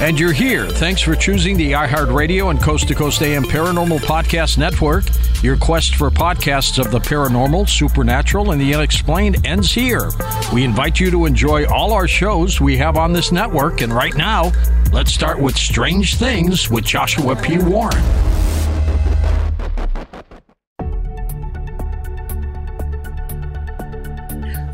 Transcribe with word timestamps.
And 0.00 0.18
you're 0.18 0.32
here. 0.32 0.66
Thanks 0.66 1.02
for 1.02 1.14
choosing 1.14 1.58
the 1.58 1.72
iHeartRadio 1.72 2.50
and 2.50 2.58
Coast 2.58 2.88
to 2.88 2.94
Coast 2.94 3.20
AM 3.20 3.44
Paranormal 3.44 3.98
Podcast 3.98 4.56
Network. 4.56 5.04
Your 5.42 5.58
quest 5.58 5.96
for 5.96 6.10
podcasts 6.10 6.78
of 6.78 6.90
the 6.90 6.98
paranormal, 6.98 7.68
supernatural, 7.68 8.52
and 8.52 8.60
the 8.60 8.74
unexplained 8.74 9.46
ends 9.46 9.70
here. 9.70 10.10
We 10.54 10.64
invite 10.64 10.98
you 10.98 11.10
to 11.10 11.26
enjoy 11.26 11.66
all 11.66 11.92
our 11.92 12.08
shows 12.08 12.62
we 12.62 12.78
have 12.78 12.96
on 12.96 13.12
this 13.12 13.30
network. 13.30 13.82
And 13.82 13.92
right 13.92 14.14
now, 14.16 14.52
let's 14.90 15.12
start 15.12 15.38
with 15.38 15.54
Strange 15.54 16.16
Things 16.16 16.70
with 16.70 16.86
Joshua 16.86 17.36
P. 17.36 17.58
Warren. 17.58 18.29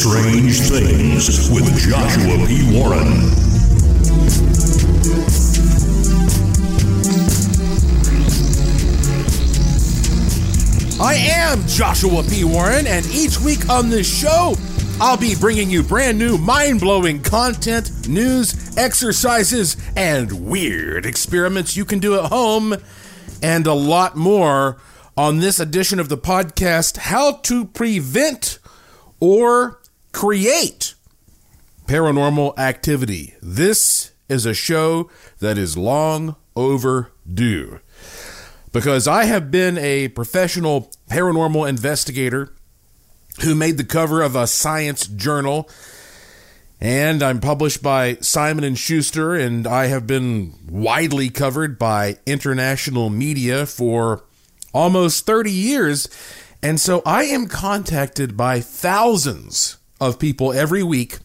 Strange 0.00 0.60
Things 0.60 1.50
with 1.50 1.66
Joshua 1.78 2.46
P. 2.46 2.74
Warren. 2.74 3.06
I 10.98 11.16
am 11.16 11.66
Joshua 11.66 12.22
P. 12.22 12.44
Warren, 12.44 12.86
and 12.86 13.04
each 13.08 13.38
week 13.40 13.68
on 13.68 13.90
this 13.90 14.08
show, 14.10 14.54
I'll 15.02 15.18
be 15.18 15.34
bringing 15.34 15.68
you 15.68 15.82
brand 15.82 16.18
new, 16.18 16.38
mind 16.38 16.80
blowing 16.80 17.20
content, 17.20 18.08
news, 18.08 18.74
exercises, 18.78 19.76
and 19.96 20.46
weird 20.46 21.04
experiments 21.04 21.76
you 21.76 21.84
can 21.84 21.98
do 21.98 22.14
at 22.14 22.30
home, 22.32 22.74
and 23.42 23.66
a 23.66 23.74
lot 23.74 24.16
more 24.16 24.78
on 25.14 25.40
this 25.40 25.60
edition 25.60 26.00
of 26.00 26.08
the 26.08 26.16
podcast 26.16 26.96
How 26.96 27.32
to 27.32 27.66
Prevent 27.66 28.60
or 29.20 29.79
Create 30.12 30.94
Paranormal 31.86 32.58
Activity. 32.58 33.34
This 33.40 34.12
is 34.28 34.44
a 34.44 34.54
show 34.54 35.10
that 35.38 35.56
is 35.56 35.76
long 35.76 36.36
overdue 36.54 37.80
because 38.72 39.08
I 39.08 39.24
have 39.24 39.50
been 39.50 39.78
a 39.78 40.08
professional 40.08 40.90
paranormal 41.10 41.68
investigator 41.68 42.52
who 43.42 43.54
made 43.54 43.76
the 43.76 43.84
cover 43.84 44.22
of 44.22 44.36
a 44.36 44.46
science 44.46 45.06
journal 45.06 45.68
and 46.80 47.22
I'm 47.22 47.40
published 47.40 47.82
by 47.82 48.16
Simon 48.16 48.64
and 48.64 48.78
Schuster 48.78 49.34
and 49.34 49.66
I 49.66 49.86
have 49.86 50.06
been 50.06 50.54
widely 50.68 51.28
covered 51.30 51.78
by 51.78 52.18
international 52.26 53.10
media 53.10 53.66
for 53.66 54.24
almost 54.72 55.26
30 55.26 55.50
years 55.50 56.08
and 56.62 56.78
so 56.78 57.02
I 57.06 57.24
am 57.24 57.46
contacted 57.46 58.36
by 58.36 58.60
thousands 58.60 59.78
of 60.00 60.18
people 60.18 60.52
every 60.52 60.82
week 60.82 61.18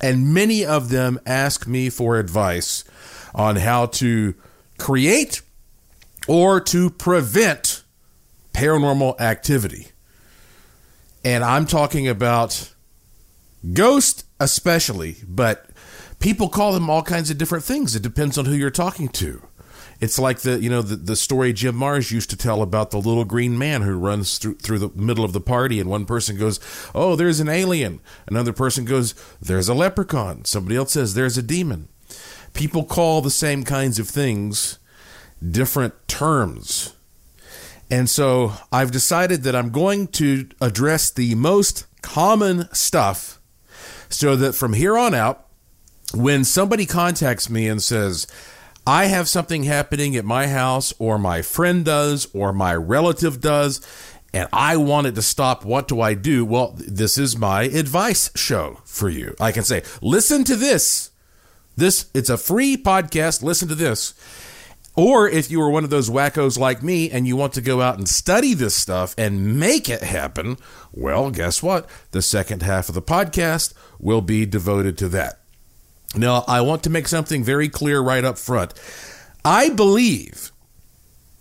and 0.00 0.32
many 0.32 0.64
of 0.64 0.88
them 0.88 1.20
ask 1.26 1.66
me 1.66 1.90
for 1.90 2.18
advice 2.18 2.84
on 3.34 3.56
how 3.56 3.86
to 3.86 4.34
create 4.78 5.42
or 6.26 6.60
to 6.60 6.90
prevent 6.90 7.84
paranormal 8.54 9.20
activity. 9.20 9.88
And 11.24 11.44
I'm 11.44 11.66
talking 11.66 12.08
about 12.08 12.72
ghosts, 13.72 14.24
especially, 14.38 15.16
but 15.28 15.66
people 16.18 16.48
call 16.48 16.72
them 16.72 16.88
all 16.88 17.02
kinds 17.02 17.30
of 17.30 17.36
different 17.38 17.64
things. 17.64 17.94
It 17.94 18.02
depends 18.02 18.38
on 18.38 18.46
who 18.46 18.54
you're 18.54 18.70
talking 18.70 19.08
to. 19.08 19.42
It's 20.00 20.18
like 20.18 20.40
the 20.40 20.58
you 20.60 20.70
know 20.70 20.82
the, 20.82 20.96
the 20.96 21.16
story 21.16 21.52
Jim 21.52 21.76
Marrs 21.76 22.10
used 22.10 22.30
to 22.30 22.36
tell 22.36 22.62
about 22.62 22.90
the 22.90 22.98
little 22.98 23.24
green 23.24 23.58
man 23.58 23.82
who 23.82 23.98
runs 23.98 24.38
through 24.38 24.56
through 24.56 24.78
the 24.78 24.90
middle 24.94 25.24
of 25.24 25.32
the 25.32 25.40
party, 25.40 25.78
and 25.78 25.90
one 25.90 26.06
person 26.06 26.38
goes, 26.38 26.58
"Oh, 26.94 27.16
there's 27.16 27.40
an 27.40 27.48
alien." 27.48 28.00
Another 28.26 28.52
person 28.52 28.84
goes, 28.84 29.14
"There's 29.40 29.68
a 29.68 29.74
leprechaun." 29.74 30.46
Somebody 30.46 30.76
else 30.76 30.92
says, 30.92 31.14
"There's 31.14 31.36
a 31.36 31.42
demon." 31.42 31.88
People 32.54 32.84
call 32.84 33.20
the 33.20 33.30
same 33.30 33.62
kinds 33.62 33.98
of 33.98 34.08
things 34.08 34.78
different 35.46 35.94
terms. 36.08 36.94
And 37.90 38.08
so 38.08 38.52
I've 38.72 38.90
decided 38.90 39.42
that 39.42 39.56
I'm 39.56 39.70
going 39.70 40.08
to 40.08 40.48
address 40.60 41.10
the 41.10 41.34
most 41.34 41.86
common 42.02 42.68
stuff 42.72 43.40
so 44.08 44.36
that 44.36 44.54
from 44.54 44.74
here 44.74 44.96
on 44.96 45.14
out, 45.14 45.46
when 46.14 46.44
somebody 46.44 46.86
contacts 46.86 47.48
me 47.48 47.68
and 47.68 47.82
says, 47.82 48.26
I 48.90 49.04
have 49.04 49.28
something 49.28 49.62
happening 49.62 50.16
at 50.16 50.24
my 50.24 50.48
house, 50.48 50.92
or 50.98 51.16
my 51.16 51.42
friend 51.42 51.84
does, 51.84 52.26
or 52.34 52.52
my 52.52 52.74
relative 52.74 53.40
does, 53.40 53.80
and 54.34 54.48
I 54.52 54.78
want 54.78 55.06
it 55.06 55.14
to 55.14 55.22
stop, 55.22 55.64
what 55.64 55.86
do 55.86 56.00
I 56.00 56.14
do? 56.14 56.44
Well, 56.44 56.74
this 56.76 57.16
is 57.16 57.38
my 57.38 57.62
advice 57.62 58.32
show 58.34 58.80
for 58.84 59.08
you. 59.08 59.36
I 59.38 59.52
can 59.52 59.62
say, 59.62 59.84
listen 60.02 60.42
to 60.42 60.56
this. 60.56 61.12
This 61.76 62.10
it's 62.14 62.30
a 62.30 62.36
free 62.36 62.76
podcast. 62.76 63.44
Listen 63.44 63.68
to 63.68 63.76
this. 63.76 64.12
Or 64.96 65.28
if 65.28 65.52
you 65.52 65.62
are 65.62 65.70
one 65.70 65.84
of 65.84 65.90
those 65.90 66.10
wackos 66.10 66.58
like 66.58 66.82
me 66.82 67.12
and 67.12 67.28
you 67.28 67.36
want 67.36 67.52
to 67.52 67.60
go 67.60 67.80
out 67.80 67.96
and 67.96 68.08
study 68.08 68.54
this 68.54 68.74
stuff 68.74 69.14
and 69.16 69.60
make 69.60 69.88
it 69.88 70.02
happen, 70.02 70.56
well, 70.90 71.30
guess 71.30 71.62
what? 71.62 71.88
The 72.10 72.22
second 72.22 72.62
half 72.62 72.88
of 72.88 72.96
the 72.96 73.02
podcast 73.02 73.72
will 74.00 74.20
be 74.20 74.46
devoted 74.46 74.98
to 74.98 75.08
that. 75.10 75.39
Now, 76.16 76.44
I 76.48 76.60
want 76.60 76.82
to 76.84 76.90
make 76.90 77.06
something 77.06 77.44
very 77.44 77.68
clear 77.68 78.00
right 78.00 78.24
up 78.24 78.38
front. 78.38 78.74
I 79.44 79.70
believe 79.70 80.50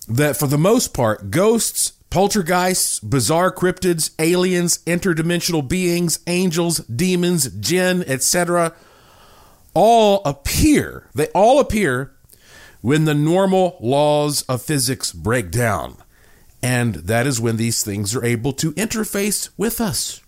that 0.08 0.38
for 0.38 0.48
the 0.48 0.58
most 0.58 0.94
part, 0.94 1.32
ghosts, 1.32 1.94
poltergeists, 2.10 3.00
bizarre 3.00 3.52
cryptids, 3.52 4.12
aliens, 4.20 4.80
interdimensional 4.86 5.68
beings, 5.68 6.20
angels, 6.28 6.80
demons, 6.80 7.50
jinn, 7.60 8.04
etc., 8.08 8.74
all 9.74 10.22
appear, 10.26 11.08
they 11.14 11.28
all 11.28 11.60
appear 11.60 12.12
when 12.82 13.06
the 13.06 13.14
normal 13.14 13.78
laws 13.80 14.42
of 14.44 14.62
physics 14.62 15.12
break 15.12 15.52
down. 15.52 15.98
And 16.62 16.96
that 16.96 17.28
is 17.28 17.40
when 17.40 17.58
these 17.58 17.84
things 17.84 18.16
are 18.16 18.26
able 18.26 18.54
to 18.54 18.72
interface 18.74 19.50
with 19.58 19.80
us, 19.80 20.22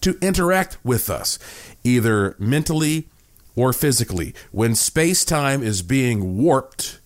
to 0.00 0.16
interact 0.20 0.78
with 0.84 1.10
us, 1.10 1.38
either 1.82 2.36
mentally 2.38 3.08
or 3.56 3.72
physically. 3.72 4.34
When 4.52 4.74
space 4.74 5.24
time 5.24 5.62
is 5.62 5.82
being 5.82 6.36
warped 6.38 7.00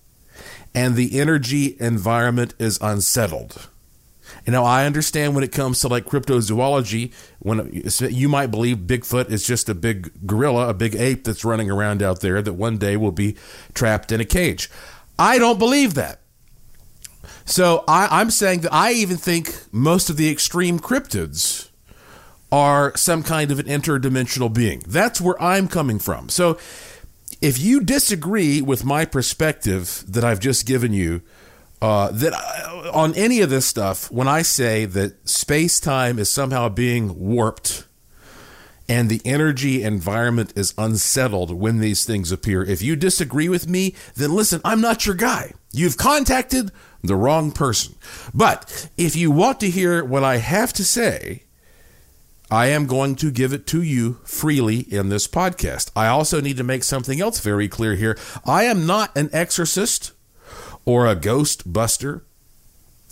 and 0.75 0.95
the 0.95 1.19
energy 1.19 1.77
environment 1.81 2.55
is 2.59 2.79
unsettled. 2.81 3.69
And 4.47 4.55
now 4.55 4.65
I 4.65 4.87
understand 4.87 5.35
when 5.35 5.45
it 5.45 5.53
comes 5.53 5.81
to 5.81 5.89
like 5.89 6.05
cryptozoology, 6.07 7.13
when 7.39 7.83
you 8.11 8.29
might 8.29 8.51
believe 8.51 8.79
Bigfoot 8.79 9.31
is 9.31 9.47
just 9.47 9.69
a 9.69 9.75
big 9.75 10.27
gorilla, 10.27 10.69
a 10.69 10.75
big 10.75 10.95
ape 10.95 11.25
that's 11.25 11.45
running 11.45 11.71
around 11.71 12.03
out 12.03 12.21
there 12.21 12.41
that 12.43 12.55
one 12.55 12.79
day 12.79 12.97
will 12.97 13.13
be 13.13 13.37
trapped 13.75 14.13
in 14.13 14.21
a 14.21 14.25
cage. 14.25 14.71
I 15.19 15.39
don't 15.39 15.59
believe 15.59 15.95
that. 15.95 16.21
So 17.45 17.85
I, 17.89 18.21
am 18.21 18.31
saying 18.31 18.61
that 18.61 18.73
I 18.73 18.93
even 18.93 19.17
think 19.17 19.55
most 19.73 20.11
of 20.11 20.17
the 20.17 20.31
extreme 20.31 20.79
cryptids 20.79 21.68
are 22.51 22.97
some 22.97 23.23
kind 23.23 23.51
of 23.51 23.59
an 23.59 23.67
interdimensional 23.67 24.53
being. 24.53 24.83
That's 24.87 25.21
where 25.21 25.41
I'm 25.43 25.69
coming 25.69 25.99
from. 25.99 26.29
So 26.29 26.59
if 27.41 27.59
you 27.59 27.81
disagree 27.81 28.61
with 28.61 28.85
my 28.85 29.05
perspective 29.05 30.05
that 30.09 30.25
I've 30.25 30.41
just 30.41 30.67
given 30.67 30.93
you, 30.93 31.23
uh, 31.81 32.11
that 32.11 32.35
I, 32.35 32.91
on 32.93 33.15
any 33.15 33.41
of 33.41 33.51
this 33.51 33.67
stuff, 33.67 34.11
when 34.11 34.27
I 34.27 34.43
say 34.43 34.85
that 34.87 35.29
space 35.29 35.79
time 35.79 36.19
is 36.19 36.31
somehow 36.31 36.69
being 36.69 37.19
warped 37.19 37.85
and 38.89 39.11
the 39.11 39.21
energy 39.25 39.83
environment 39.83 40.53
is 40.57 40.73
unsettled 40.79 41.53
when 41.53 41.79
these 41.79 42.05
things 42.07 42.33
appear, 42.33 42.63
if 42.65 42.81
you 42.81 42.97
disagree 42.97 43.49
with 43.49 43.69
me, 43.69 43.95
then 44.17 44.35
listen, 44.35 44.61
I'm 44.65 44.81
not 44.81 45.05
your 45.05 45.15
guy. 45.15 45.53
You've 45.73 45.99
contacted 45.99 46.73
the 47.03 47.15
wrong 47.15 47.53
person. 47.53 47.95
But 48.35 48.89
if 48.97 49.15
you 49.15 49.31
want 49.31 49.61
to 49.61 49.71
hear 49.71 50.03
what 50.03 50.25
I 50.25 50.39
have 50.39 50.73
to 50.73 50.85
say, 50.85 51.43
I 52.51 52.67
am 52.67 52.87
going 52.87 53.15
to 53.17 53.31
give 53.31 53.53
it 53.53 53.67
to 53.69 53.83
you 53.83 54.21
freely 54.25 54.81
in 54.81 55.11
this 55.11 55.29
podcast. 55.29 55.91
I 55.95 56.07
also 56.07 56.41
need 56.41 56.57
to 56.57 56.65
make 56.65 56.83
something 56.83 57.21
else 57.21 57.41
very 57.41 57.69
clear 57.69 57.95
here. 57.95 58.17
I 58.47 58.65
am 58.65 58.87
not 58.87 59.15
an 59.17 59.29
exorcist 59.33 60.13
or 60.85 61.07
a 61.07 61.15
ghost 61.15 61.71
buster. 61.71 62.25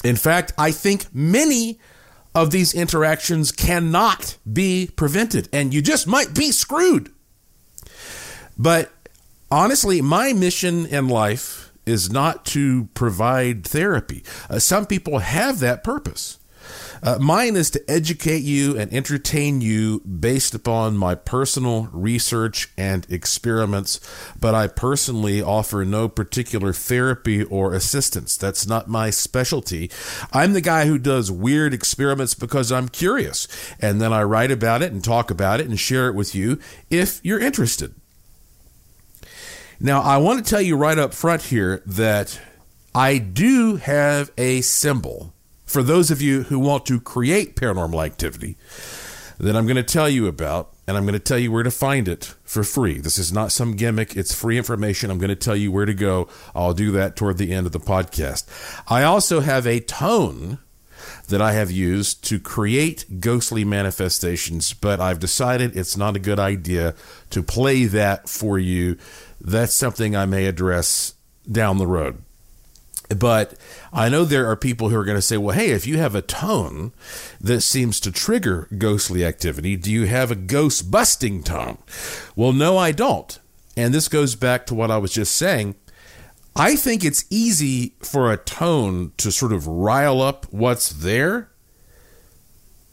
In 0.03 0.17
fact, 0.17 0.53
I 0.57 0.71
think 0.71 1.15
many 1.15 1.79
of 2.35 2.51
these 2.51 2.75
interactions 2.75 3.53
cannot 3.53 4.37
be 4.51 4.91
prevented, 4.97 5.49
and 5.53 5.75
you 5.75 5.83
just 5.83 6.07
might 6.07 6.35
be 6.35 6.51
screwed. 6.51 7.11
But 8.57 8.93
honestly, 9.51 10.01
my 10.01 10.33
mission 10.33 10.87
in 10.87 11.09
life 11.09 11.73
is 11.85 12.11
not 12.11 12.45
to 12.47 12.89
provide 12.95 13.67
therapy. 13.67 14.25
Uh, 14.49 14.59
some 14.59 14.87
people 14.87 15.19
have 15.19 15.61
that 15.61 15.85
purpose. 15.85 16.39
Uh, 17.03 17.19
mine 17.21 17.57
is 17.57 17.71
to 17.71 17.91
educate 17.91 18.43
you 18.43 18.79
and 18.79 18.93
entertain 18.93 19.61
you 19.61 20.01
based 20.01 20.55
upon 20.55 20.97
my 20.97 21.15
personal 21.15 21.89
research 21.93 22.69
and 22.77 23.07
experiments, 23.11 24.01
but 24.39 24.55
I 24.55 24.69
personally 24.69 25.43
offer 25.43 25.85
no 25.85 26.09
particular 26.09 26.73
therapy 26.73 27.45
or 27.45 27.75
assistance. 27.75 28.37
That's 28.37 28.67
not 28.67 28.89
my 28.89 29.11
specialty. 29.11 29.91
I'm 30.33 30.53
the 30.53 30.61
guy 30.61 30.87
who 30.87 30.99
does 30.99 31.31
weird 31.31 31.75
experiments 31.75 32.35
because 32.35 32.73
I'm 32.73 32.89
curious, 32.89 33.49
and 33.81 34.01
then 34.01 34.13
I 34.13 34.23
write 34.23 34.51
about 34.51 34.83
it 34.83 34.93
and 34.93 35.03
talk 35.03 35.31
about 35.31 35.61
it 35.61 35.67
and 35.67 35.79
share 35.79 36.09
it 36.09 36.15
with 36.15 36.35
you 36.35 36.59
if 36.91 37.21
you're 37.23 37.41
interested. 37.41 37.95
Now, 39.79 40.01
I 40.01 40.17
want 40.17 40.43
to 40.43 40.51
tell 40.51 40.63
you 40.63 40.77
right 40.77 40.99
up 40.99 41.13
front 41.13 41.43
here 41.43 41.83
that 41.85 42.41
I 42.95 43.19
do 43.19 43.77
have 43.77 44.33
a 44.39 44.63
symbol 44.63 45.35
for 45.67 45.83
those 45.83 46.11
of 46.11 46.23
you 46.23 46.45
who 46.45 46.59
want 46.59 46.87
to 46.87 47.01
create 47.01 47.57
paranormal 47.57 48.05
activity 48.05 48.57
that 49.39 49.55
I'm 49.55 49.67
going 49.67 49.77
to 49.77 49.83
tell 49.83 50.09
you 50.09 50.27
about, 50.29 50.73
and 50.87 50.97
I'm 50.97 51.05
going 51.05 51.13
to 51.13 51.19
tell 51.19 51.39
you 51.39 51.53
where 51.53 51.63
to 51.63 51.71
find 51.71 52.09
it 52.09 52.35
for 52.45 52.65
free. 52.65 53.01
This 53.01 53.19
is 53.19 53.33
not 53.33 53.53
some 53.53 53.77
gimmick, 53.77 54.17
it's 54.17 54.35
free 54.35 54.57
information. 54.57 55.11
I'm 55.11 55.19
going 55.19 55.29
to 55.29 55.37
tell 55.37 55.57
you 55.57 55.71
where 55.71 55.85
to 55.85 55.93
go. 55.93 56.29
I'll 56.55 56.73
do 56.73 56.91
that 56.93 57.17
toward 57.17 57.37
the 57.37 57.53
end 57.53 57.67
of 57.67 57.73
the 57.73 57.81
podcast. 57.81 58.47
I 58.89 59.03
also 59.03 59.41
have 59.41 59.67
a 59.67 59.81
tone 59.81 60.59
that 61.29 61.43
I 61.43 61.53
have 61.53 61.71
used 61.71 62.25
to 62.25 62.39
create 62.39 63.21
ghostly 63.21 63.65
manifestations, 63.65 64.73
but 64.73 65.01
I've 65.01 65.19
decided 65.19 65.77
it's 65.77 65.97
not 65.97 66.17
a 66.17 66.21
good 66.21 66.39
idea 66.39 66.95
to 67.31 67.43
play 67.43 67.85
that 67.87 68.29
for 68.29 68.59
you. 68.59 68.97
That's 69.41 69.75
something 69.75 70.17
I 70.17 70.25
may 70.27 70.47
address 70.47 71.15
down 71.51 71.79
the 71.79 71.87
road. 71.87 72.23
But 73.09 73.55
I 73.93 74.09
know 74.09 74.25
there 74.25 74.51
are 74.51 74.57
people 74.57 74.89
who 74.89 74.97
are 74.97 75.05
going 75.05 75.19
to 75.19 75.23
say, 75.23 75.37
well, 75.37 75.57
hey, 75.57 75.71
if 75.71 75.87
you 75.87 75.99
have 75.99 76.15
a 76.15 76.23
tone 76.23 76.93
that 77.41 77.61
seems 77.61 78.01
to 78.01 78.11
trigger 78.11 78.69
ghostly 78.77 79.25
activity, 79.25 79.77
do 79.77 79.93
you 79.93 80.07
have 80.07 80.31
a 80.31 80.37
ghost 80.37 80.91
busting 80.91 81.43
tone? 81.45 81.79
Well, 82.35 82.53
no, 82.53 82.77
I 82.77 82.93
don't. 82.93 83.39
And 83.77 83.95
this 83.95 84.09
goes 84.09 84.35
back 84.35 84.67
to 84.67 84.75
what 84.75 84.91
I 84.91 84.99
was 84.99 85.13
just 85.13 85.37
saying. 85.37 85.77
I 86.57 86.75
think 86.75 87.05
it's 87.05 87.27
easy 87.29 87.95
for 88.01 88.33
a 88.33 88.39
tone 88.39 89.13
to 89.19 89.31
sort 89.31 89.53
of 89.53 89.67
rile 89.67 90.23
up 90.23 90.47
what's 90.51 90.89
there. 90.89 91.51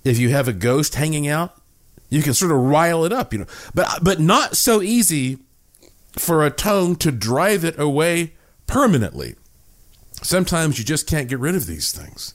If 0.04 0.20
you 0.20 0.30
have 0.30 0.50
a 0.50 0.54
ghost 0.54 0.96
hanging 0.96 1.30
out, 1.30 1.56
you 2.10 2.22
can 2.22 2.34
sort 2.34 2.52
of 2.52 2.58
rile 2.58 3.06
it 3.06 3.14
up, 3.14 3.32
you 3.32 3.40
know. 3.40 3.46
But 3.74 4.04
but 4.04 4.20
not 4.20 4.58
so 4.58 4.82
easy 4.82 5.40
for 6.18 6.46
a 6.46 6.52
tone 6.52 6.98
to 6.98 7.12
drive 7.12 7.64
it 7.64 7.80
away 7.80 8.34
permanently. 8.68 9.36
Sometimes 10.24 10.80
you 10.80 10.86
just 10.86 11.08
can't 11.08 11.28
get 11.28 11.40
rid 11.40 11.56
of 11.56 11.68
these 11.68 11.92
things. 11.92 12.34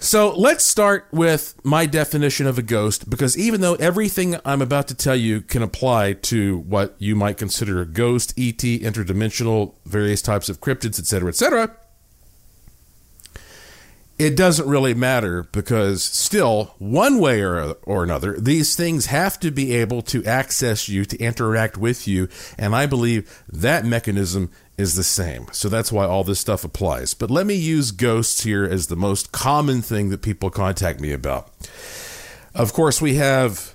So 0.00 0.32
let's 0.36 0.64
start 0.64 1.08
with 1.10 1.54
my 1.64 1.84
definition 1.84 2.46
of 2.46 2.56
a 2.56 2.62
ghost 2.62 3.10
because 3.10 3.36
even 3.36 3.60
though 3.60 3.74
everything 3.74 4.36
I'm 4.44 4.62
about 4.62 4.86
to 4.88 4.94
tell 4.94 5.16
you 5.16 5.40
can 5.40 5.60
apply 5.60 6.12
to 6.14 6.58
what 6.58 6.94
you 7.00 7.16
might 7.16 7.36
consider 7.36 7.80
a 7.80 7.86
ghost, 7.86 8.32
ET, 8.38 8.58
interdimensional, 8.58 9.74
various 9.84 10.22
types 10.22 10.48
of 10.48 10.60
cryptids, 10.60 11.00
etc., 11.00 11.30
etc., 11.30 11.76
it 14.20 14.36
doesn't 14.36 14.68
really 14.68 14.94
matter 14.94 15.44
because 15.52 16.02
still, 16.02 16.74
one 16.78 17.18
way 17.20 17.40
or, 17.40 17.74
or 17.82 18.02
another, 18.02 18.38
these 18.38 18.74
things 18.74 19.06
have 19.06 19.38
to 19.40 19.50
be 19.50 19.74
able 19.74 20.02
to 20.02 20.24
access 20.24 20.88
you, 20.88 21.04
to 21.04 21.16
interact 21.18 21.76
with 21.76 22.08
you. 22.08 22.28
And 22.56 22.74
I 22.74 22.86
believe 22.86 23.44
that 23.48 23.84
mechanism 23.84 24.50
is 24.78 24.94
the 24.94 25.02
same. 25.02 25.48
So 25.52 25.68
that's 25.68 25.92
why 25.92 26.06
all 26.06 26.24
this 26.24 26.38
stuff 26.38 26.64
applies. 26.64 27.12
But 27.12 27.30
let 27.30 27.46
me 27.46 27.54
use 27.54 27.90
ghosts 27.90 28.44
here 28.44 28.64
as 28.64 28.86
the 28.86 28.96
most 28.96 29.32
common 29.32 29.82
thing 29.82 30.08
that 30.10 30.22
people 30.22 30.50
contact 30.50 31.00
me 31.00 31.12
about. 31.12 31.50
Of 32.54 32.72
course, 32.72 33.02
we 33.02 33.16
have 33.16 33.74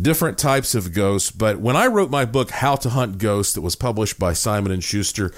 different 0.00 0.36
types 0.36 0.74
of 0.74 0.92
ghosts, 0.92 1.30
but 1.30 1.58
when 1.58 1.74
I 1.74 1.86
wrote 1.86 2.10
my 2.10 2.24
book 2.24 2.50
How 2.50 2.76
to 2.76 2.90
Hunt 2.90 3.18
Ghosts 3.18 3.54
that 3.54 3.62
was 3.62 3.76
published 3.76 4.18
by 4.18 4.34
Simon 4.34 4.72
and 4.72 4.84
Schuster, 4.84 5.32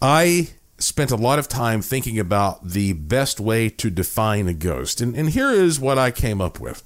I 0.00 0.48
spent 0.78 1.12
a 1.12 1.16
lot 1.16 1.38
of 1.38 1.46
time 1.48 1.80
thinking 1.80 2.18
about 2.18 2.66
the 2.66 2.94
best 2.94 3.38
way 3.38 3.68
to 3.68 3.90
define 3.90 4.48
a 4.48 4.54
ghost. 4.54 5.00
And, 5.00 5.16
and 5.16 5.30
here 5.30 5.50
is 5.50 5.78
what 5.78 5.98
I 5.98 6.10
came 6.10 6.40
up 6.40 6.58
with. 6.58 6.82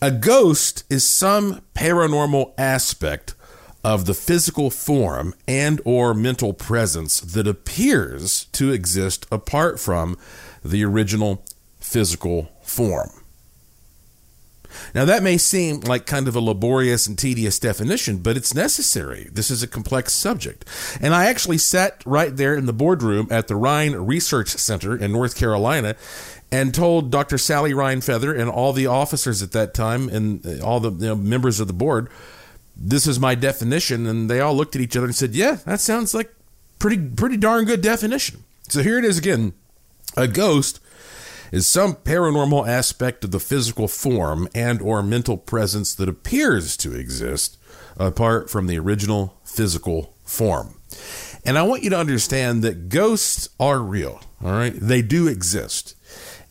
A 0.00 0.10
ghost 0.10 0.84
is 0.90 1.04
some 1.04 1.62
paranormal 1.74 2.54
aspect 2.56 3.34
of 3.84 4.06
the 4.06 4.14
physical 4.14 4.70
form 4.70 5.34
and 5.48 5.80
or 5.84 6.14
mental 6.14 6.52
presence 6.52 7.20
that 7.20 7.48
appears 7.48 8.46
to 8.52 8.72
exist 8.72 9.26
apart 9.30 9.80
from 9.80 10.16
the 10.64 10.84
original 10.84 11.44
physical 11.80 12.50
form. 12.62 13.10
Now, 14.94 15.04
that 15.04 15.22
may 15.22 15.36
seem 15.36 15.80
like 15.80 16.06
kind 16.06 16.28
of 16.28 16.36
a 16.36 16.40
laborious 16.40 17.06
and 17.06 17.18
tedious 17.18 17.58
definition, 17.58 18.18
but 18.18 18.36
it's 18.36 18.54
necessary. 18.54 19.28
This 19.32 19.50
is 19.50 19.62
a 19.62 19.68
complex 19.68 20.14
subject. 20.14 20.64
And 21.00 21.14
I 21.14 21.26
actually 21.26 21.58
sat 21.58 22.02
right 22.06 22.34
there 22.34 22.56
in 22.56 22.66
the 22.66 22.72
boardroom 22.72 23.28
at 23.30 23.48
the 23.48 23.56
Rhine 23.56 23.92
Research 23.92 24.48
Center 24.48 24.96
in 24.96 25.12
North 25.12 25.36
Carolina 25.36 25.94
and 26.50 26.74
told 26.74 27.10
Dr. 27.10 27.38
Sally 27.38 27.72
Rhine 27.72 28.00
Feather 28.00 28.34
and 28.34 28.50
all 28.50 28.72
the 28.72 28.86
officers 28.86 29.42
at 29.42 29.52
that 29.52 29.74
time 29.74 30.08
and 30.08 30.62
all 30.62 30.80
the 30.80 30.90
you 30.90 31.08
know, 31.08 31.16
members 31.16 31.60
of 31.60 31.66
the 31.66 31.72
board, 31.72 32.08
this 32.76 33.06
is 33.06 33.20
my 33.20 33.34
definition. 33.34 34.06
And 34.06 34.30
they 34.30 34.40
all 34.40 34.54
looked 34.54 34.76
at 34.76 34.82
each 34.82 34.96
other 34.96 35.06
and 35.06 35.14
said, 35.14 35.34
yeah, 35.34 35.58
that 35.66 35.80
sounds 35.80 36.14
like 36.14 36.34
pretty, 36.78 36.98
pretty 36.98 37.36
darn 37.36 37.64
good 37.64 37.80
definition. 37.80 38.44
So 38.68 38.82
here 38.82 38.98
it 38.98 39.04
is 39.04 39.18
again. 39.18 39.52
A 40.16 40.28
ghost 40.28 40.80
is 41.50 41.66
some 41.66 41.94
paranormal 41.94 42.66
aspect 42.66 43.24
of 43.24 43.30
the 43.30 43.40
physical 43.40 43.86
form 43.86 44.48
and 44.54 44.80
or 44.80 45.02
mental 45.02 45.36
presence 45.36 45.94
that 45.94 46.08
appears 46.08 46.76
to 46.78 46.94
exist 46.94 47.58
apart 47.98 48.48
from 48.50 48.66
the 48.66 48.78
original 48.78 49.38
physical 49.44 50.14
form. 50.24 50.80
And 51.44 51.58
I 51.58 51.62
want 51.62 51.82
you 51.82 51.90
to 51.90 51.98
understand 51.98 52.62
that 52.62 52.88
ghosts 52.88 53.48
are 53.60 53.80
real, 53.80 54.20
all 54.42 54.52
right? 54.52 54.74
They 54.74 55.02
do 55.02 55.26
exist. 55.26 55.96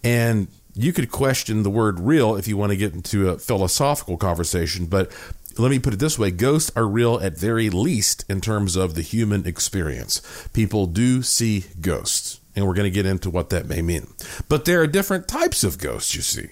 And 0.03 0.47
you 0.73 0.93
could 0.93 1.11
question 1.11 1.63
the 1.63 1.69
word 1.69 1.99
real 1.99 2.35
if 2.35 2.47
you 2.47 2.57
want 2.57 2.71
to 2.71 2.77
get 2.77 2.93
into 2.93 3.29
a 3.29 3.37
philosophical 3.37 4.17
conversation, 4.17 4.85
but 4.85 5.11
let 5.57 5.71
me 5.71 5.79
put 5.79 5.93
it 5.93 5.99
this 5.99 6.19
way 6.19 6.31
ghosts 6.31 6.71
are 6.75 6.87
real 6.87 7.19
at 7.19 7.37
very 7.37 7.69
least 7.69 8.25
in 8.29 8.41
terms 8.41 8.75
of 8.75 8.95
the 8.95 9.01
human 9.01 9.45
experience. 9.45 10.21
People 10.53 10.85
do 10.85 11.21
see 11.21 11.65
ghosts 11.79 12.39
and 12.55 12.67
we're 12.67 12.73
going 12.73 12.91
to 12.91 12.91
get 12.91 13.05
into 13.05 13.29
what 13.29 13.49
that 13.49 13.67
may 13.67 13.81
mean. 13.81 14.07
But 14.49 14.65
there 14.65 14.81
are 14.81 14.87
different 14.87 15.27
types 15.27 15.63
of 15.63 15.77
ghosts, 15.77 16.15
you 16.15 16.21
see. 16.21 16.49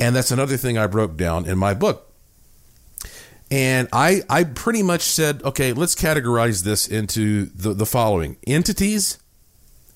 And 0.00 0.16
that's 0.16 0.30
another 0.30 0.56
thing 0.56 0.76
I 0.76 0.86
broke 0.86 1.16
down 1.16 1.46
in 1.46 1.58
my 1.58 1.74
book. 1.74 2.12
And 3.50 3.88
I, 3.92 4.22
I 4.28 4.44
pretty 4.44 4.82
much 4.82 5.02
said, 5.02 5.42
okay, 5.44 5.72
let's 5.72 5.94
categorize 5.94 6.64
this 6.64 6.88
into 6.88 7.46
the, 7.46 7.72
the 7.72 7.86
following 7.86 8.36
entities, 8.46 9.18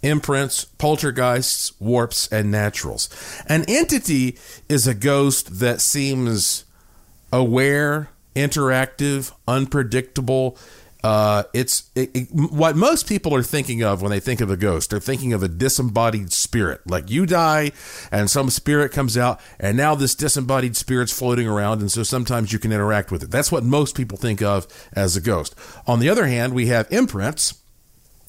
imprints, 0.03 0.65
poltergeists, 0.65 1.73
warps, 1.81 2.29
and 2.31 2.51
naturals. 2.53 3.09
An 3.49 3.65
entity 3.67 4.39
is 4.69 4.87
a 4.87 4.95
ghost 4.95 5.59
that 5.59 5.81
seems 5.81 6.65
aware, 7.33 8.11
interactive, 8.35 9.33
unpredictable, 9.47 10.57
uh, 11.05 11.45
it's 11.55 11.91
it, 11.95 12.11
it, 12.15 12.29
what 12.33 12.75
most 12.75 13.09
people 13.09 13.33
are 13.35 13.43
thinking 13.43 13.83
of 13.83 14.03
when 14.03 14.11
they 14.11 14.19
think 14.19 14.41
of 14.41 14.51
a 14.51 14.57
ghost. 14.57 14.91
They're 14.91 14.99
thinking 14.99 15.33
of 15.33 15.43
a 15.43 15.49
disembodied 15.49 16.33
spirit. 16.33 16.81
Like 16.87 17.09
you 17.09 17.25
die, 17.25 17.71
and 18.11 18.29
some 18.29 18.51
spirit 18.51 18.91
comes 18.91 19.17
out, 19.17 19.41
and 19.61 19.77
now 19.77 19.95
this 19.95 20.17
disembodied 20.17 20.77
spirit's 20.77 21.17
floating 21.17 21.47
around, 21.47 21.81
and 21.81 21.91
so 21.91 22.03
sometimes 22.03 22.53
you 22.53 22.59
can 22.59 22.73
interact 22.73 23.13
with 23.13 23.23
it. 23.23 23.31
That's 23.31 23.53
what 23.53 23.63
most 23.63 23.97
people 23.97 24.19
think 24.19 24.43
of 24.43 24.67
as 24.93 25.17
a 25.17 25.21
ghost. 25.21 25.55
On 25.87 26.01
the 26.01 26.09
other 26.09 26.27
hand, 26.27 26.53
we 26.53 26.67
have 26.67 26.91
imprints, 26.91 27.63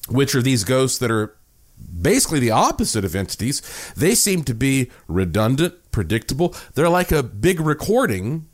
which 0.08 0.34
are 0.36 0.42
these 0.42 0.62
ghosts 0.62 0.98
that 0.98 1.10
are 1.10 1.36
basically 2.00 2.38
the 2.38 2.52
opposite 2.52 3.04
of 3.04 3.16
entities. 3.16 3.62
They 3.96 4.14
seem 4.14 4.44
to 4.44 4.54
be 4.54 4.90
redundant, 5.08 5.90
predictable. 5.90 6.54
They're 6.74 6.88
like 6.88 7.10
a 7.10 7.22
big 7.22 7.58
recording 7.58 8.46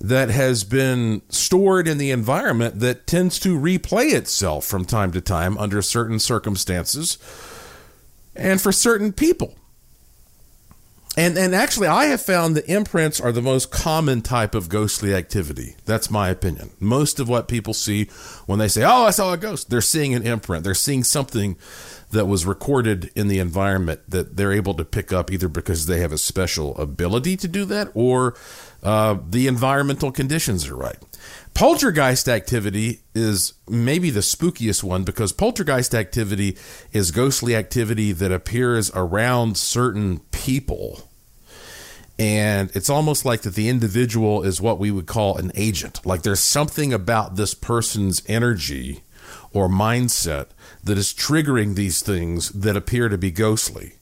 that 0.00 0.28
has 0.30 0.64
been 0.64 1.22
stored 1.28 1.88
in 1.88 1.98
the 1.98 2.10
environment 2.10 2.80
that 2.80 3.06
tends 3.06 3.38
to 3.40 3.58
replay 3.58 4.12
itself 4.12 4.64
from 4.64 4.84
time 4.84 5.10
to 5.12 5.20
time 5.20 5.56
under 5.58 5.80
certain 5.80 6.18
circumstances 6.18 7.18
and 8.34 8.60
for 8.60 8.72
certain 8.72 9.12
people. 9.12 9.54
And 11.16 11.38
and 11.38 11.54
actually 11.54 11.86
I 11.86 12.06
have 12.06 12.20
found 12.20 12.56
that 12.56 12.70
imprints 12.70 13.20
are 13.20 13.32
the 13.32 13.40
most 13.40 13.70
common 13.70 14.20
type 14.20 14.54
of 14.54 14.68
ghostly 14.68 15.14
activity. 15.14 15.74
That's 15.86 16.10
my 16.10 16.28
opinion. 16.28 16.72
Most 16.78 17.18
of 17.18 17.26
what 17.26 17.48
people 17.48 17.72
see 17.72 18.04
when 18.44 18.58
they 18.58 18.68
say, 18.68 18.84
"Oh, 18.84 19.04
I 19.04 19.10
saw 19.10 19.32
a 19.32 19.38
ghost," 19.38 19.70
they're 19.70 19.80
seeing 19.80 20.14
an 20.14 20.26
imprint. 20.26 20.62
They're 20.62 20.74
seeing 20.74 21.04
something 21.04 21.56
that 22.10 22.26
was 22.26 22.46
recorded 22.46 23.10
in 23.14 23.28
the 23.28 23.38
environment 23.38 24.00
that 24.08 24.36
they're 24.36 24.52
able 24.52 24.74
to 24.74 24.84
pick 24.84 25.12
up 25.12 25.30
either 25.30 25.48
because 25.48 25.86
they 25.86 26.00
have 26.00 26.12
a 26.12 26.18
special 26.18 26.76
ability 26.78 27.36
to 27.36 27.48
do 27.48 27.64
that 27.64 27.90
or 27.94 28.34
uh, 28.82 29.18
the 29.28 29.46
environmental 29.46 30.12
conditions 30.12 30.68
are 30.68 30.76
right. 30.76 30.98
Poltergeist 31.54 32.28
activity 32.28 33.00
is 33.14 33.54
maybe 33.68 34.10
the 34.10 34.20
spookiest 34.20 34.84
one 34.84 35.04
because 35.04 35.32
poltergeist 35.32 35.94
activity 35.94 36.56
is 36.92 37.10
ghostly 37.10 37.56
activity 37.56 38.12
that 38.12 38.30
appears 38.30 38.90
around 38.94 39.56
certain 39.56 40.20
people. 40.30 41.08
And 42.18 42.70
it's 42.74 42.88
almost 42.88 43.24
like 43.24 43.42
that 43.42 43.54
the 43.54 43.68
individual 43.68 44.42
is 44.42 44.60
what 44.60 44.78
we 44.78 44.90
would 44.90 45.06
call 45.06 45.36
an 45.36 45.50
agent. 45.54 46.04
Like 46.06 46.22
there's 46.22 46.40
something 46.40 46.92
about 46.92 47.36
this 47.36 47.54
person's 47.54 48.22
energy 48.26 49.02
or 49.52 49.68
mindset 49.68 50.48
that 50.86 50.98
is 50.98 51.12
triggering 51.12 51.74
these 51.74 52.00
things 52.00 52.50
that 52.50 52.76
appear 52.76 53.08
to 53.08 53.18
be 53.18 53.30
ghostly. 53.30 53.92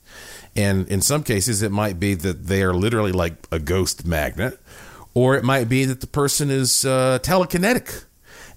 And 0.57 0.87
in 0.89 1.01
some 1.03 1.23
cases, 1.25 1.63
it 1.63 1.73
might 1.73 1.99
be 1.99 2.15
that 2.15 2.47
they 2.47 2.63
are 2.63 2.75
literally 2.75 3.13
like 3.13 3.35
a 3.51 3.59
ghost 3.59 4.07
magnet, 4.07 4.61
or 5.13 5.35
it 5.35 5.45
might 5.45 5.69
be 5.69 5.85
that 5.85 6.01
the 6.01 6.07
person 6.07 6.51
is 6.51 6.85
uh, 6.85 7.19
telekinetic 7.23 8.05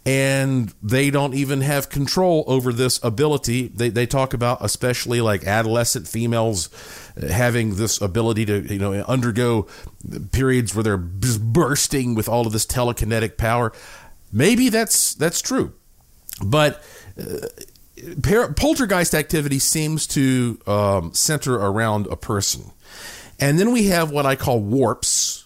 and 0.05 0.74
they 0.81 1.10
don't 1.10 1.34
even 1.34 1.60
have 1.62 1.89
control 1.89 2.46
over 2.48 2.72
this 2.72 3.03
ability. 3.03 3.67
They, 3.67 3.89
they 3.89 4.05
talk 4.05 4.34
about, 4.34 4.60
especially 4.62 5.19
like 5.19 5.43
adolescent 5.46 6.07
females 6.07 6.69
having 7.29 7.75
this 7.75 8.00
ability 8.00 8.46
to, 8.46 8.74
you 8.74 8.79
know, 8.79 8.93
undergo 8.93 9.67
periods 10.31 10.74
where 10.74 10.84
they're 10.84 10.98
bursting 10.98 12.15
with 12.15 12.29
all 12.29 12.48
of 12.48 12.53
this 12.53 12.65
telekinetic 12.65 13.36
power. 13.36 13.74
Maybe 14.31 14.69
that's 14.69 15.13
that's 15.13 15.41
true, 15.41 15.74
but 16.46 16.84
uh, 17.19 17.48
poltergeist 18.56 19.16
activity 19.16 19.60
seems 19.60 20.08
to 20.08 20.60
um, 20.68 21.13
center 21.13 21.56
around 21.56 22.08
a 22.08 22.16
person. 22.16 22.72
And 23.39 23.60
then 23.60 23.72
we 23.72 23.88
have 23.88 24.12
what 24.12 24.25
I 24.25 24.36
call 24.36 24.60
warps. 24.60 25.46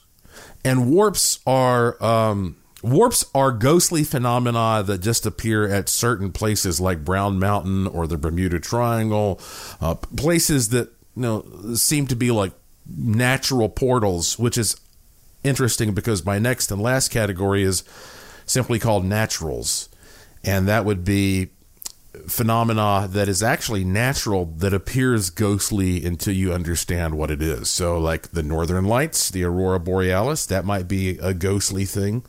And 0.63 0.91
warps 0.91 1.39
are 1.47 2.01
um, 2.03 2.55
warps 2.83 3.25
are 3.33 3.51
ghostly 3.51 4.03
phenomena 4.03 4.83
that 4.85 4.99
just 4.99 5.25
appear 5.25 5.67
at 5.67 5.89
certain 5.89 6.31
places 6.31 6.79
like 6.79 7.03
Brown 7.03 7.39
Mountain 7.39 7.87
or 7.87 8.07
the 8.07 8.17
Bermuda 8.17 8.59
Triangle, 8.59 9.39
uh, 9.79 9.95
places 9.95 10.69
that 10.69 10.89
you 11.15 11.21
know 11.23 11.73
seem 11.73 12.07
to 12.07 12.15
be 12.15 12.31
like 12.31 12.53
natural 12.85 13.69
portals, 13.69 14.37
which 14.37 14.57
is 14.57 14.75
interesting 15.43 15.93
because 15.93 16.25
my 16.25 16.37
next 16.37 16.71
and 16.71 16.81
last 16.81 17.09
category 17.09 17.63
is 17.63 17.83
simply 18.45 18.77
called 18.77 19.03
naturals, 19.03 19.89
and 20.43 20.67
that 20.67 20.85
would 20.85 21.03
be 21.03 21.49
phenomena 22.27 23.07
that 23.09 23.29
is 23.29 23.41
actually 23.41 23.83
natural 23.83 24.45
that 24.57 24.73
appears 24.73 25.29
ghostly 25.29 26.05
until 26.05 26.33
you 26.33 26.53
understand 26.53 27.17
what 27.17 27.31
it 27.31 27.41
is. 27.41 27.69
So, 27.69 27.97
like 27.97 28.31
the 28.31 28.43
northern 28.43 28.85
lights, 28.85 29.29
the 29.29 29.43
aurora 29.43 29.79
borealis, 29.79 30.45
that 30.47 30.65
might 30.65 30.87
be 30.87 31.17
a 31.19 31.33
ghostly 31.33 31.85
thing. 31.85 32.23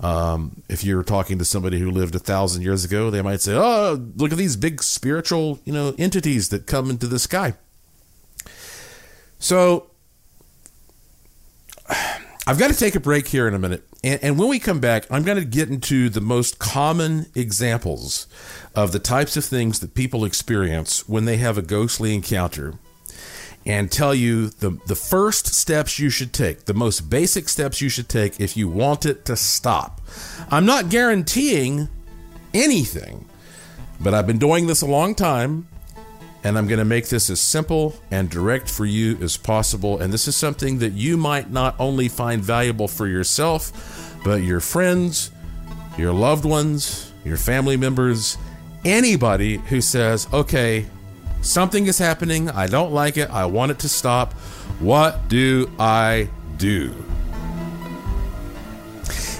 Um, 0.00 0.62
if 0.68 0.84
you're 0.84 1.02
talking 1.02 1.38
to 1.38 1.44
somebody 1.44 1.80
who 1.80 1.90
lived 1.90 2.14
a 2.14 2.20
thousand 2.20 2.62
years 2.62 2.84
ago, 2.84 3.10
they 3.10 3.22
might 3.22 3.40
say, 3.40 3.54
"Oh, 3.54 3.98
look 4.16 4.30
at 4.30 4.38
these 4.38 4.56
big 4.56 4.82
spiritual, 4.82 5.58
you 5.64 5.72
know, 5.72 5.94
entities 5.98 6.50
that 6.50 6.66
come 6.66 6.90
into 6.90 7.06
the 7.06 7.18
sky." 7.18 7.54
So, 9.38 9.90
I've 12.46 12.58
got 12.58 12.70
to 12.70 12.76
take 12.76 12.94
a 12.94 13.00
break 13.00 13.28
here 13.28 13.48
in 13.48 13.54
a 13.54 13.58
minute. 13.58 13.87
And, 14.04 14.22
and 14.22 14.38
when 14.38 14.48
we 14.48 14.58
come 14.58 14.80
back, 14.80 15.06
I'm 15.10 15.22
going 15.22 15.38
to 15.38 15.44
get 15.44 15.68
into 15.68 16.08
the 16.08 16.20
most 16.20 16.58
common 16.58 17.26
examples 17.34 18.26
of 18.74 18.92
the 18.92 18.98
types 18.98 19.36
of 19.36 19.44
things 19.44 19.80
that 19.80 19.94
people 19.94 20.24
experience 20.24 21.08
when 21.08 21.24
they 21.24 21.36
have 21.38 21.58
a 21.58 21.62
ghostly 21.62 22.14
encounter 22.14 22.74
and 23.66 23.90
tell 23.90 24.14
you 24.14 24.48
the, 24.48 24.78
the 24.86 24.94
first 24.94 25.48
steps 25.48 25.98
you 25.98 26.10
should 26.10 26.32
take, 26.32 26.64
the 26.64 26.74
most 26.74 27.10
basic 27.10 27.48
steps 27.48 27.80
you 27.80 27.88
should 27.88 28.08
take 28.08 28.40
if 28.40 28.56
you 28.56 28.68
want 28.68 29.04
it 29.04 29.24
to 29.26 29.36
stop. 29.36 30.00
I'm 30.50 30.64
not 30.64 30.88
guaranteeing 30.88 31.88
anything, 32.54 33.26
but 34.00 34.14
I've 34.14 34.26
been 34.26 34.38
doing 34.38 34.68
this 34.68 34.80
a 34.80 34.86
long 34.86 35.14
time 35.14 35.68
and 36.44 36.56
I'm 36.56 36.66
going 36.66 36.78
to 36.78 36.84
make 36.84 37.08
this 37.08 37.30
as 37.30 37.40
simple 37.40 37.94
and 38.10 38.30
direct 38.30 38.70
for 38.70 38.86
you 38.86 39.18
as 39.20 39.36
possible. 39.36 39.98
And 40.00 40.12
this 40.12 40.28
is 40.28 40.36
something 40.36 40.78
that 40.78 40.92
you 40.92 41.16
might 41.16 41.50
not 41.50 41.74
only 41.78 42.08
find 42.08 42.42
valuable 42.42 42.88
for 42.88 43.06
yourself, 43.06 44.18
but 44.24 44.42
your 44.42 44.60
friends, 44.60 45.30
your 45.96 46.12
loved 46.12 46.44
ones, 46.44 47.12
your 47.24 47.36
family 47.36 47.76
members, 47.76 48.38
anybody 48.84 49.56
who 49.56 49.80
says, 49.80 50.28
okay, 50.32 50.86
something 51.42 51.86
is 51.86 51.98
happening, 51.98 52.50
I 52.50 52.66
don't 52.66 52.92
like 52.92 53.16
it, 53.16 53.30
I 53.30 53.46
want 53.46 53.72
it 53.72 53.78
to 53.80 53.88
stop. 53.88 54.32
What 54.80 55.28
do 55.28 55.70
I 55.78 56.28
do? 56.56 56.94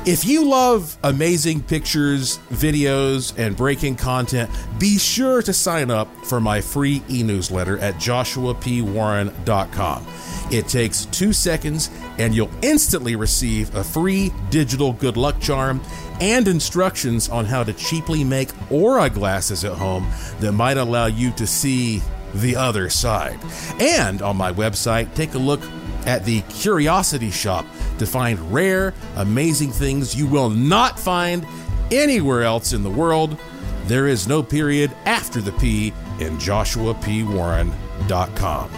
If 0.06 0.24
you 0.24 0.48
love 0.48 0.96
amazing 1.02 1.64
pictures, 1.64 2.38
videos, 2.50 3.36
and 3.36 3.56
breaking 3.56 3.96
content, 3.96 4.50
be 4.78 4.98
sure 4.98 5.42
to 5.42 5.52
sign 5.52 5.90
up 5.90 6.08
for 6.24 6.40
my 6.40 6.60
free 6.60 7.02
e 7.10 7.22
newsletter 7.22 7.78
at 7.78 7.96
joshuapwarren.com. 7.96 10.06
It 10.50 10.66
takes 10.66 11.04
two 11.06 11.34
seconds, 11.34 11.90
and 12.16 12.34
you'll 12.34 12.50
instantly 12.62 13.16
receive 13.16 13.74
a 13.74 13.84
free 13.84 14.32
digital 14.50 14.94
good 14.94 15.18
luck 15.18 15.38
charm 15.40 15.82
and 16.20 16.48
instructions 16.48 17.28
on 17.28 17.44
how 17.44 17.62
to 17.62 17.72
cheaply 17.74 18.24
make 18.24 18.48
aura 18.70 19.10
glasses 19.10 19.64
at 19.64 19.72
home 19.72 20.10
that 20.40 20.52
might 20.52 20.78
allow 20.78 21.06
you 21.06 21.30
to 21.32 21.46
see 21.46 22.02
the 22.34 22.56
other 22.56 22.88
side. 22.88 23.38
And 23.80 24.22
on 24.22 24.36
my 24.36 24.52
website, 24.52 25.14
take 25.14 25.34
a 25.34 25.38
look 25.38 25.60
at 26.08 26.24
the 26.24 26.40
Curiosity 26.48 27.30
Shop 27.30 27.64
to 27.98 28.06
find 28.06 28.40
rare, 28.50 28.94
amazing 29.16 29.70
things 29.70 30.16
you 30.16 30.26
will 30.26 30.48
not 30.48 30.98
find 30.98 31.46
anywhere 31.92 32.44
else 32.44 32.72
in 32.72 32.82
the 32.82 32.88
world. 32.88 33.36
There 33.84 34.08
is 34.08 34.26
no 34.26 34.42
period 34.42 34.90
after 35.04 35.42
the 35.42 35.52
P 35.52 35.92
in 36.18 36.38
joshuapwarren.com. 36.38 38.70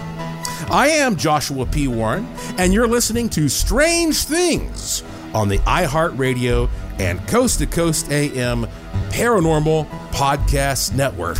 I 0.73 0.89
am 0.89 1.15
Joshua 1.15 1.67
P. 1.67 1.87
Warren, 1.87 2.27
and 2.59 2.75
you're 2.75 2.89
listening 2.89 3.29
to 3.31 3.49
Strange 3.49 4.25
Things 4.25 5.05
on 5.33 5.49
the 5.49 5.59
iHeartRadio 5.59 6.69
and 6.99 7.25
Coast 7.29 7.61
to 7.61 7.67
Coast 7.67 8.11
AM 8.11 8.67
Paranormal 9.11 9.89
Podcast 10.11 10.97
Network. 10.97 11.39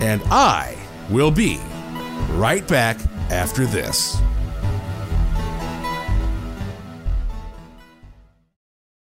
And 0.00 0.20
I 0.26 0.76
will 1.10 1.30
be 1.30 1.60
right 2.32 2.66
back 2.66 2.98
after 3.30 3.66
this. 3.66 4.20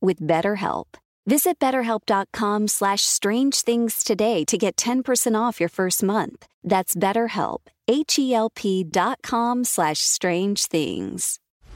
with 0.00 0.20
BetterHelp. 0.20 0.86
Visit 1.26 1.58
betterhelp.com 1.58 2.68
slash 2.68 3.02
strange 3.02 3.62
things 3.62 4.02
today 4.02 4.44
to 4.46 4.56
get 4.56 4.76
10% 4.76 5.38
off 5.38 5.60
your 5.60 5.68
first 5.68 6.02
month. 6.02 6.46
That's 6.64 6.96
BetterHelp, 6.96 7.58
H-E-L-P 7.86 8.84
dot 8.84 9.18
com 9.22 9.64
slash 9.64 9.98
strange 9.98 10.66
things. 10.66 11.38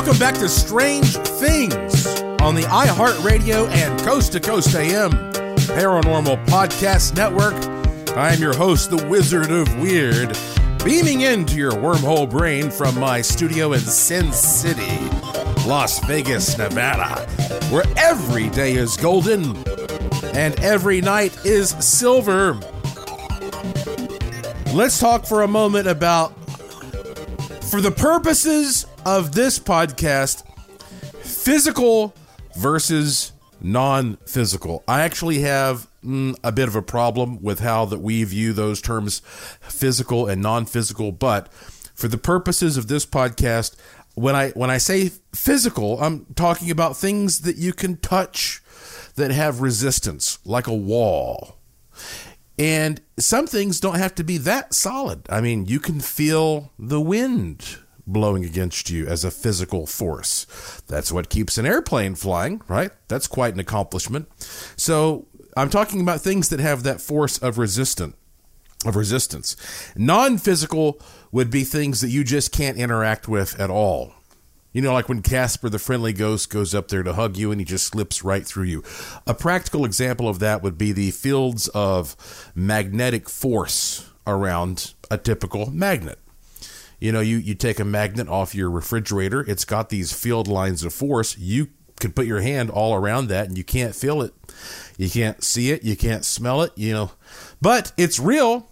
Welcome 0.00 0.18
back 0.18 0.36
to 0.36 0.48
Strange 0.48 1.14
Things 1.14 2.22
on 2.40 2.54
the 2.54 2.62
iHeartRadio 2.62 3.68
and 3.68 4.00
Coast 4.00 4.32
to 4.32 4.40
Coast 4.40 4.74
AM 4.74 5.10
Paranormal 5.10 6.42
Podcast 6.46 7.14
Network. 7.14 7.52
I 8.16 8.32
am 8.32 8.40
your 8.40 8.56
host, 8.56 8.88
the 8.88 9.06
Wizard 9.08 9.50
of 9.50 9.78
Weird, 9.78 10.38
beaming 10.82 11.20
into 11.20 11.56
your 11.56 11.72
wormhole 11.72 12.30
brain 12.30 12.70
from 12.70 12.98
my 12.98 13.20
studio 13.20 13.74
in 13.74 13.80
Sin 13.80 14.32
City, 14.32 14.96
Las 15.68 16.02
Vegas, 16.06 16.56
Nevada, 16.56 17.26
where 17.68 17.84
every 17.98 18.48
day 18.48 18.76
is 18.76 18.96
golden 18.96 19.54
and 20.34 20.58
every 20.60 21.02
night 21.02 21.36
is 21.44 21.72
silver. 21.84 22.54
Let's 24.72 24.98
talk 24.98 25.26
for 25.26 25.42
a 25.42 25.48
moment 25.48 25.88
about 25.88 26.32
for 27.64 27.82
the 27.82 27.90
purposes 27.94 28.86
of 29.04 29.32
this 29.32 29.58
podcast, 29.58 30.44
physical 31.22 32.14
versus 32.56 33.32
non-physical. 33.60 34.82
I 34.88 35.02
actually 35.02 35.40
have 35.40 35.88
mm, 36.04 36.36
a 36.42 36.52
bit 36.52 36.68
of 36.68 36.76
a 36.76 36.82
problem 36.82 37.42
with 37.42 37.60
how 37.60 37.84
that 37.86 38.00
we 38.00 38.24
view 38.24 38.52
those 38.52 38.80
terms 38.80 39.20
physical 39.60 40.26
and 40.26 40.42
non-physical, 40.42 41.12
but 41.12 41.52
for 41.94 42.08
the 42.08 42.18
purposes 42.18 42.76
of 42.76 42.88
this 42.88 43.04
podcast, 43.04 43.76
when 44.14 44.34
I 44.34 44.50
when 44.50 44.70
I 44.70 44.78
say 44.78 45.10
physical, 45.34 46.00
I'm 46.02 46.26
talking 46.34 46.70
about 46.70 46.96
things 46.96 47.42
that 47.42 47.56
you 47.56 47.72
can 47.72 47.96
touch 47.98 48.62
that 49.16 49.30
have 49.30 49.60
resistance, 49.60 50.38
like 50.44 50.66
a 50.66 50.74
wall. 50.74 51.58
And 52.58 53.00
some 53.18 53.46
things 53.46 53.80
don't 53.80 53.98
have 53.98 54.14
to 54.16 54.24
be 54.24 54.36
that 54.38 54.74
solid. 54.74 55.22
I 55.30 55.40
mean, 55.40 55.66
you 55.66 55.80
can 55.80 56.00
feel 56.00 56.72
the 56.78 57.00
wind 57.00 57.78
blowing 58.06 58.44
against 58.44 58.90
you 58.90 59.06
as 59.06 59.24
a 59.24 59.30
physical 59.30 59.86
force. 59.86 60.46
That's 60.86 61.12
what 61.12 61.30
keeps 61.30 61.58
an 61.58 61.66
airplane 61.66 62.14
flying, 62.14 62.62
right? 62.68 62.90
That's 63.08 63.26
quite 63.26 63.54
an 63.54 63.60
accomplishment. 63.60 64.28
So, 64.76 65.26
I'm 65.56 65.70
talking 65.70 66.00
about 66.00 66.20
things 66.20 66.48
that 66.50 66.60
have 66.60 66.84
that 66.84 67.00
force 67.00 67.38
of 67.38 67.58
resistance 67.58 68.14
of 68.86 68.96
resistance. 68.96 69.56
Non-physical 69.96 71.00
would 71.32 71.50
be 71.50 71.64
things 71.64 72.00
that 72.00 72.08
you 72.08 72.24
just 72.24 72.52
can't 72.52 72.78
interact 72.78 73.28
with 73.28 73.58
at 73.60 73.70
all. 73.70 74.14
You 74.72 74.82
know, 74.82 74.92
like 74.92 75.08
when 75.08 75.22
Casper 75.22 75.68
the 75.68 75.78
friendly 75.78 76.12
ghost 76.12 76.48
goes 76.48 76.74
up 76.74 76.88
there 76.88 77.02
to 77.02 77.12
hug 77.12 77.36
you 77.36 77.50
and 77.50 77.60
he 77.60 77.64
just 77.64 77.86
slips 77.86 78.22
right 78.22 78.46
through 78.46 78.64
you. 78.64 78.84
A 79.26 79.34
practical 79.34 79.84
example 79.84 80.28
of 80.28 80.38
that 80.38 80.62
would 80.62 80.78
be 80.78 80.92
the 80.92 81.10
fields 81.10 81.68
of 81.68 82.16
magnetic 82.54 83.28
force 83.28 84.08
around 84.26 84.94
a 85.10 85.18
typical 85.18 85.70
magnet. 85.70 86.18
You 87.00 87.12
know, 87.12 87.20
you, 87.20 87.38
you 87.38 87.54
take 87.54 87.80
a 87.80 87.84
magnet 87.84 88.28
off 88.28 88.54
your 88.54 88.70
refrigerator, 88.70 89.40
it's 89.40 89.64
got 89.64 89.88
these 89.88 90.12
field 90.12 90.46
lines 90.46 90.84
of 90.84 90.92
force. 90.92 91.36
You 91.38 91.68
could 91.98 92.14
put 92.14 92.26
your 92.26 92.40
hand 92.40 92.70
all 92.70 92.94
around 92.94 93.28
that 93.28 93.48
and 93.48 93.56
you 93.56 93.64
can't 93.64 93.94
feel 93.94 94.22
it. 94.22 94.34
You 94.98 95.08
can't 95.08 95.42
see 95.42 95.70
it, 95.70 95.82
you 95.82 95.96
can't 95.96 96.24
smell 96.24 96.62
it, 96.62 96.72
you 96.76 96.92
know. 96.92 97.12
But 97.60 97.92
it's 97.96 98.20
real. 98.20 98.70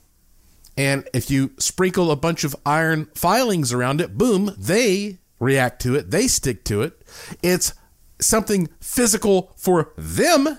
And 0.77 1.09
if 1.12 1.31
you 1.31 1.53
sprinkle 1.59 2.11
a 2.11 2.17
bunch 2.17 2.45
of 2.45 2.55
iron 2.64 3.07
filings 3.14 3.73
around 3.73 4.01
it, 4.01 4.17
boom, 4.17 4.55
they 4.57 5.19
react 5.41 5.83
to 5.83 5.95
it, 5.95 6.11
they 6.11 6.29
stick 6.29 6.64
to 6.64 6.83
it. 6.83 7.03
It's 7.43 7.73
something 8.21 8.69
physical 8.81 9.53
for 9.57 9.93
them, 9.97 10.59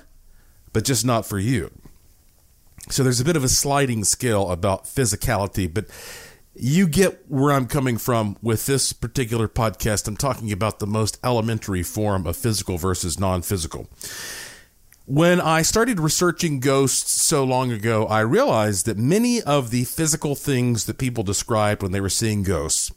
but 0.73 0.85
just 0.85 1.05
not 1.05 1.25
for 1.25 1.39
you. 1.39 1.71
So 2.89 3.03
there's 3.03 3.19
a 3.19 3.25
bit 3.25 3.35
of 3.35 3.43
a 3.43 3.49
sliding 3.49 4.03
scale 4.03 4.49
about 4.49 4.85
physicality, 4.85 5.71
but 5.71 5.85
you 6.59 6.87
get 6.87 7.29
where 7.29 7.51
I'm 7.53 7.67
coming 7.67 7.97
from 7.97 8.37
with 8.41 8.65
this 8.65 8.93
particular 8.93 9.47
podcast. 9.47 10.07
I'm 10.07 10.17
talking 10.17 10.51
about 10.51 10.79
the 10.79 10.87
most 10.87 11.17
elementary 11.23 11.83
form 11.83 12.27
of 12.27 12.37
physical 12.37 12.77
versus 12.77 13.19
non 13.19 13.41
physical. 13.41 13.89
When 15.05 15.41
I 15.41 15.63
started 15.63 15.99
researching 15.99 16.59
ghosts 16.59 17.21
so 17.21 17.43
long 17.43 17.71
ago, 17.71 18.05
I 18.05 18.19
realized 18.19 18.85
that 18.85 18.97
many 18.97 19.41
of 19.41 19.71
the 19.71 19.85
physical 19.85 20.35
things 20.35 20.85
that 20.85 20.99
people 20.99 21.23
described 21.23 21.81
when 21.81 21.91
they 21.91 22.01
were 22.01 22.09
seeing 22.09 22.43
ghosts 22.43 22.91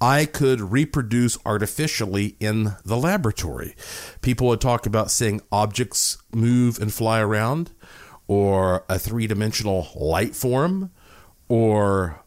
I 0.00 0.24
could 0.24 0.60
reproduce 0.62 1.36
artificially 1.44 2.36
in 2.40 2.74
the 2.84 2.96
laboratory. 2.96 3.76
People 4.22 4.46
would 4.46 4.60
talk 4.60 4.86
about 4.86 5.10
seeing 5.10 5.42
objects 5.52 6.16
move 6.32 6.80
and 6.80 6.92
fly 6.92 7.20
around, 7.20 7.72
or 8.26 8.84
a 8.88 8.98
three 8.98 9.26
dimensional 9.26 9.88
light 9.94 10.34
form, 10.34 10.90
or 11.48 12.24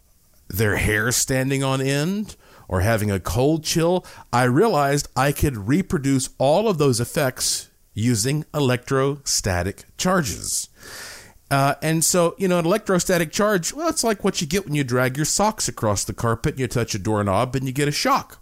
their 0.54 0.78
hair 0.78 1.12
standing 1.12 1.64
on 1.64 1.82
end, 1.82 2.36
or 2.68 2.82
having 2.82 3.12
a 3.12 3.20
cold 3.20 3.64
chill. 3.64 4.06
I 4.32 4.44
realized 4.44 5.08
I 5.16 5.32
could 5.32 5.68
reproduce 5.68 6.30
all 6.38 6.70
of 6.70 6.78
those 6.78 7.00
effects 7.00 7.70
using 7.94 8.46
electrostatic 8.54 9.86
charges. 9.98 10.70
Uh, 11.52 11.76
and 11.82 12.04
so, 12.04 12.36
you 12.40 12.48
know, 12.48 12.58
an 12.58 12.66
electrostatic 12.66 13.32
charge, 13.32 13.74
well, 13.74 13.90
it's 13.90 14.04
like 14.04 14.24
what 14.24 14.42
you 14.42 14.48
get 14.48 14.66
when 14.66 14.74
you 14.74 14.84
drag 14.84 15.18
your 15.18 15.26
socks 15.26 15.68
across 15.68 16.04
the 16.04 16.14
carpet 16.14 16.54
and 16.54 16.62
you 16.62 16.68
touch 16.68 16.96
a 16.96 17.00
doorknob 17.00 17.56
and 17.56 17.68
you 17.68 17.74
get 17.74 17.88
a 17.88 17.92
shock. 17.92 18.42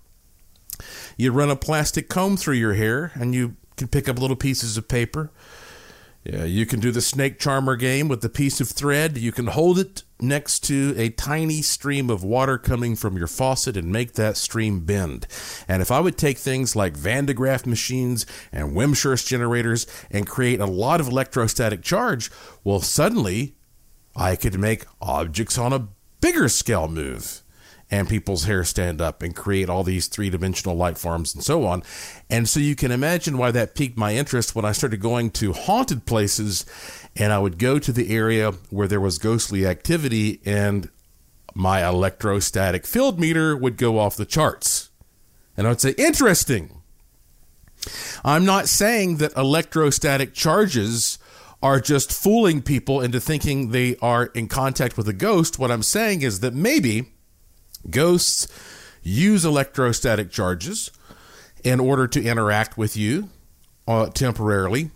You 1.17 1.31
run 1.31 1.49
a 1.49 1.55
plastic 1.55 2.07
comb 2.07 2.37
through 2.37 2.55
your 2.55 2.73
hair 2.73 3.11
and 3.15 3.35
you 3.35 3.57
can 3.75 3.89
pick 3.89 4.07
up 4.07 4.19
little 4.19 4.37
pieces 4.37 4.77
of 4.77 4.87
paper 4.87 5.31
yeah, 6.23 6.43
you 6.43 6.65
can 6.65 6.79
do 6.79 6.91
the 6.91 7.01
snake 7.01 7.39
charmer 7.39 7.75
game 7.75 8.07
with 8.07 8.21
the 8.21 8.29
piece 8.29 8.61
of 8.61 8.69
thread. 8.69 9.17
You 9.17 9.31
can 9.31 9.47
hold 9.47 9.79
it 9.79 10.03
next 10.21 10.61
to 10.65 10.93
a 10.97 11.09
tiny 11.09 11.61
stream 11.61 12.09
of 12.09 12.23
water 12.23 12.57
coming 12.57 12.95
from 12.95 13.17
your 13.17 13.27
faucet 13.27 13.77
and 13.77 13.91
make 13.91 14.13
that 14.13 14.37
stream 14.37 14.81
bend. 14.85 15.27
And 15.67 15.81
if 15.81 15.91
I 15.91 15.99
would 15.99 16.17
take 16.17 16.37
things 16.37 16.75
like 16.75 16.95
Van 16.95 17.25
de 17.25 17.33
Graaff 17.33 17.65
machines 17.65 18.25
and 18.51 18.75
Wimshurst 18.75 19.27
generators 19.27 19.87
and 20.09 20.27
create 20.27 20.59
a 20.59 20.65
lot 20.65 20.99
of 20.99 21.07
electrostatic 21.07 21.81
charge, 21.81 22.31
well, 22.63 22.81
suddenly 22.81 23.55
I 24.15 24.35
could 24.35 24.59
make 24.59 24.85
objects 25.01 25.57
on 25.57 25.73
a 25.73 25.87
bigger 26.19 26.49
scale 26.49 26.87
move 26.87 27.41
and 27.91 28.07
people's 28.07 28.45
hair 28.45 28.63
stand 28.63 29.01
up 29.01 29.21
and 29.21 29.35
create 29.35 29.69
all 29.69 29.83
these 29.83 30.07
three 30.07 30.29
dimensional 30.29 30.75
light 30.75 30.97
forms 30.97 31.35
and 31.35 31.43
so 31.43 31.65
on. 31.65 31.83
And 32.29 32.47
so 32.47 32.61
you 32.61 32.75
can 32.75 32.89
imagine 32.89 33.37
why 33.37 33.51
that 33.51 33.75
piqued 33.75 33.97
my 33.97 34.15
interest 34.15 34.55
when 34.55 34.63
I 34.63 34.71
started 34.71 35.01
going 35.01 35.29
to 35.31 35.51
haunted 35.51 36.05
places 36.05 36.65
and 37.17 37.33
I 37.33 37.39
would 37.39 37.59
go 37.59 37.77
to 37.77 37.91
the 37.91 38.15
area 38.15 38.53
where 38.69 38.87
there 38.87 39.01
was 39.01 39.17
ghostly 39.17 39.67
activity 39.67 40.39
and 40.45 40.89
my 41.53 41.85
electrostatic 41.85 42.85
field 42.85 43.19
meter 43.19 43.57
would 43.57 43.75
go 43.75 43.99
off 43.99 44.15
the 44.15 44.25
charts. 44.25 44.89
And 45.57 45.67
I 45.67 45.71
would 45.71 45.81
say, 45.81 45.93
interesting. 45.97 46.81
I'm 48.23 48.45
not 48.45 48.69
saying 48.69 49.17
that 49.17 49.35
electrostatic 49.35 50.33
charges 50.33 51.19
are 51.61 51.81
just 51.81 52.11
fooling 52.11 52.61
people 52.61 53.01
into 53.01 53.19
thinking 53.19 53.69
they 53.69 53.97
are 53.97 54.27
in 54.27 54.47
contact 54.47 54.95
with 54.95 55.09
a 55.09 55.13
ghost. 55.13 55.59
What 55.59 55.71
I'm 55.71 55.83
saying 55.83 56.21
is 56.21 56.39
that 56.39 56.53
maybe 56.53 57.11
Ghosts 57.89 58.47
use 59.01 59.45
electrostatic 59.45 60.31
charges 60.31 60.91
in 61.63 61.79
order 61.79 62.07
to 62.07 62.23
interact 62.23 62.77
with 62.77 62.95
you 62.95 63.29
uh, 63.87 64.07
temporarily. 64.07 64.91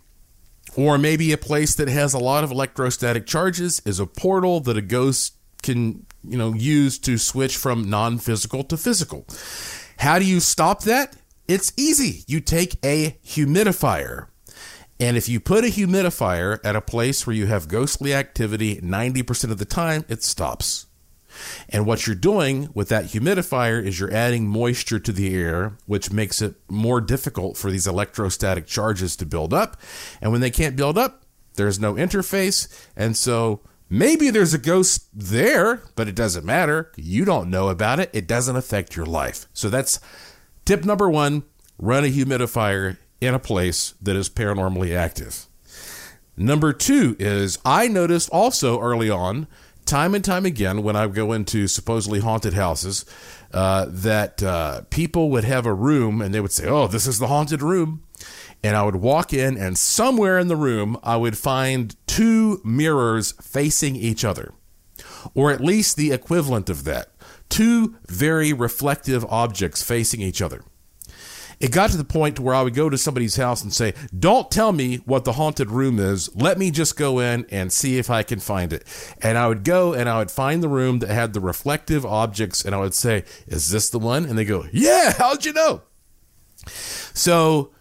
Or 0.76 0.98
maybe 0.98 1.32
a 1.32 1.38
place 1.38 1.76
that 1.76 1.88
has 1.88 2.14
a 2.14 2.20
lot 2.20 2.44
of 2.44 2.52
electrostatic 2.52 3.26
charges 3.26 3.82
is 3.86 4.00
a 4.00 4.06
portal 4.06 4.60
that 4.62 4.78
a 4.78 4.82
ghost 4.82 5.36
can, 5.64 6.06
you 6.24 6.38
know, 6.38 6.54
use 6.54 7.00
to 7.00 7.18
switch 7.18 7.56
from 7.56 7.90
non-physical 7.90 8.64
to 8.66 8.78
physical. 8.78 9.26
How 9.98 10.20
do 10.20 10.26
you 10.26 10.40
stop 10.40 10.84
that? 10.84 11.16
It's 11.48 11.72
easy. 11.78 12.24
You 12.28 12.42
take 12.42 12.78
a 12.84 13.18
humidifier. 13.26 14.28
And 15.00 15.18
if 15.18 15.30
you 15.30 15.40
put 15.40 15.64
a 15.64 15.68
humidifier 15.68 16.60
at 16.64 16.76
a 16.76 16.82
place 16.82 17.26
where 17.26 17.36
you 17.36 17.48
have 17.48 17.68
ghostly 17.68 18.14
activity 18.14 18.78
90% 18.78 19.52
of 19.52 19.58
the 19.58 19.66
time, 19.66 20.06
it 20.08 20.24
stops. 20.24 20.88
And 21.70 21.86
what 21.86 22.06
you're 22.06 22.16
doing 22.16 22.70
with 22.74 22.90
that 22.90 23.06
humidifier 23.06 23.84
is 23.84 24.00
you're 24.00 24.14
adding 24.14 24.48
moisture 24.48 25.00
to 25.00 25.12
the 25.12 25.36
air, 25.36 25.78
which 25.86 26.12
makes 26.12 26.42
it 26.42 26.56
more 26.70 27.02
difficult 27.02 27.58
for 27.58 27.72
these 27.72 27.88
electrostatic 27.88 28.66
charges 28.66 29.16
to 29.18 29.26
build 29.26 29.54
up. 29.54 29.78
And 30.22 30.32
when 30.32 30.42
they 30.42 30.52
can't 30.52 30.76
build 30.76 30.98
up, 30.98 31.24
there's 31.56 31.80
no 31.80 31.94
interface. 31.94 32.68
And 32.96 33.16
so 33.16 33.62
maybe 33.90 34.30
there's 34.30 34.54
a 34.54 34.60
ghost 34.60 35.08
there, 35.14 35.84
but 35.96 36.08
it 36.08 36.16
doesn't 36.16 36.46
matter. 36.46 36.92
You 36.96 37.26
don't 37.26 37.50
know 37.50 37.70
about 37.70 38.00
it. 38.00 38.10
It 38.14 38.28
doesn't 38.28 38.56
affect 38.56 38.96
your 38.96 39.06
life. 39.06 39.48
So 39.54 39.70
that's 39.70 40.00
tip 40.66 40.86
number 40.86 41.10
one 41.10 41.44
run 41.78 42.06
a 42.06 42.08
humidifier 42.08 42.98
in 43.22 43.34
a 43.34 43.40
place 43.40 43.94
that 44.02 44.16
is 44.16 44.30
paranormally 44.30 44.96
active. 44.96 45.48
Number 46.38 46.74
two 46.74 47.16
is 47.18 47.58
I 47.64 47.88
noticed 47.88 48.30
also 48.30 48.80
early 48.80 49.10
on 49.10 49.48
time 49.86 50.16
and 50.16 50.24
time 50.24 50.46
again 50.46 50.84
when 50.84 50.96
I 50.96 51.08
go 51.08 51.32
into 51.32 51.68
supposedly 51.68 52.20
haunted 52.20 52.54
houses 52.54 53.06
uh, 53.54 53.86
that 53.90 54.44
uh, 54.44 54.82
people 54.90 55.30
would 55.32 55.44
have 55.44 55.66
a 55.66 55.74
room 55.74 56.22
and 56.22 56.34
they 56.34 56.42
would 56.42 56.52
say, 56.52 56.68
"Oh, 56.68 56.88
this 56.88 57.08
is 57.08 57.20
the 57.20 57.28
haunted 57.28 57.62
room," 57.62 58.04
and 58.64 58.76
I 58.76 58.84
would 58.84 58.98
walk 58.98 59.34
in 59.34 59.58
and 59.58 59.78
somewhere 59.78 60.40
in 60.40 60.48
the 60.48 60.56
room 60.56 60.98
I 61.04 61.18
would 61.18 61.38
find 61.38 61.96
two 62.08 62.62
mirrors 62.64 63.34
facing 63.42 63.96
each 63.96 64.26
other, 64.26 64.54
or 65.34 65.52
at 65.52 65.62
least 65.62 65.98
the 65.98 66.12
equivalent 66.12 66.70
of 66.70 66.84
that, 66.86 67.12
two 67.50 67.96
very 68.08 68.54
reflective 68.54 69.26
objects 69.26 69.84
facing 69.84 70.22
each 70.22 70.42
other 70.42 70.64
it 71.66 71.72
got 71.72 71.90
to 71.90 71.98
the 71.98 72.04
point 72.04 72.40
where 72.40 72.54
I 72.54 72.62
would 72.62 72.76
go 72.76 72.92
to 72.92 72.98
somebody's 72.98 73.38
house 73.38 73.64
and 73.64 73.74
say, 73.74 73.96
"Don't 74.18 74.52
tell 74.52 74.72
me 74.72 74.98
what 74.98 75.26
the 75.26 75.34
haunted 75.34 75.72
room 75.72 75.98
is. 75.98 76.30
Let 76.36 76.60
me 76.60 76.70
just 76.70 76.96
go 76.96 77.18
in 77.18 77.48
and 77.50 77.74
see 77.74 77.98
if 77.98 78.08
I 78.08 78.22
can 78.22 78.40
find 78.40 78.72
it." 78.72 78.86
And 79.20 79.36
I 79.36 79.48
would 79.48 79.64
go 79.64 79.92
and 79.92 80.08
I 80.08 80.20
would 80.20 80.30
find 80.30 80.62
the 80.62 80.70
room 80.70 81.00
that 81.00 81.10
had 81.10 81.34
the 81.34 81.40
reflective 81.40 82.06
objects, 82.06 82.64
and 82.64 82.76
I 82.76 82.78
would 82.78 82.94
say, 82.94 83.24
"Is 83.48 83.70
this 83.70 83.90
the 83.90 83.98
one?" 83.98 84.26
And 84.26 84.38
they 84.38 84.46
go, 84.46 84.68
"Yeah." 84.72 85.14
How'd 85.18 85.44
you 85.44 85.54
know? 85.54 85.82
So 87.16 87.72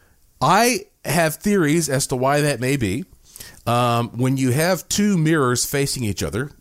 I 0.41 0.87
have 1.05 1.35
theories 1.35 1.91
as 1.91 2.07
to 2.07 2.17
why 2.17 2.41
that 2.41 2.61
may 2.61 2.79
be. 2.79 3.05
Um, 3.67 4.17
when 4.17 4.39
you 4.39 4.53
have 4.53 4.89
two 4.89 5.19
mirrors 5.19 5.67
facing 5.67 6.05
each 6.05 6.23
other, 6.23 6.53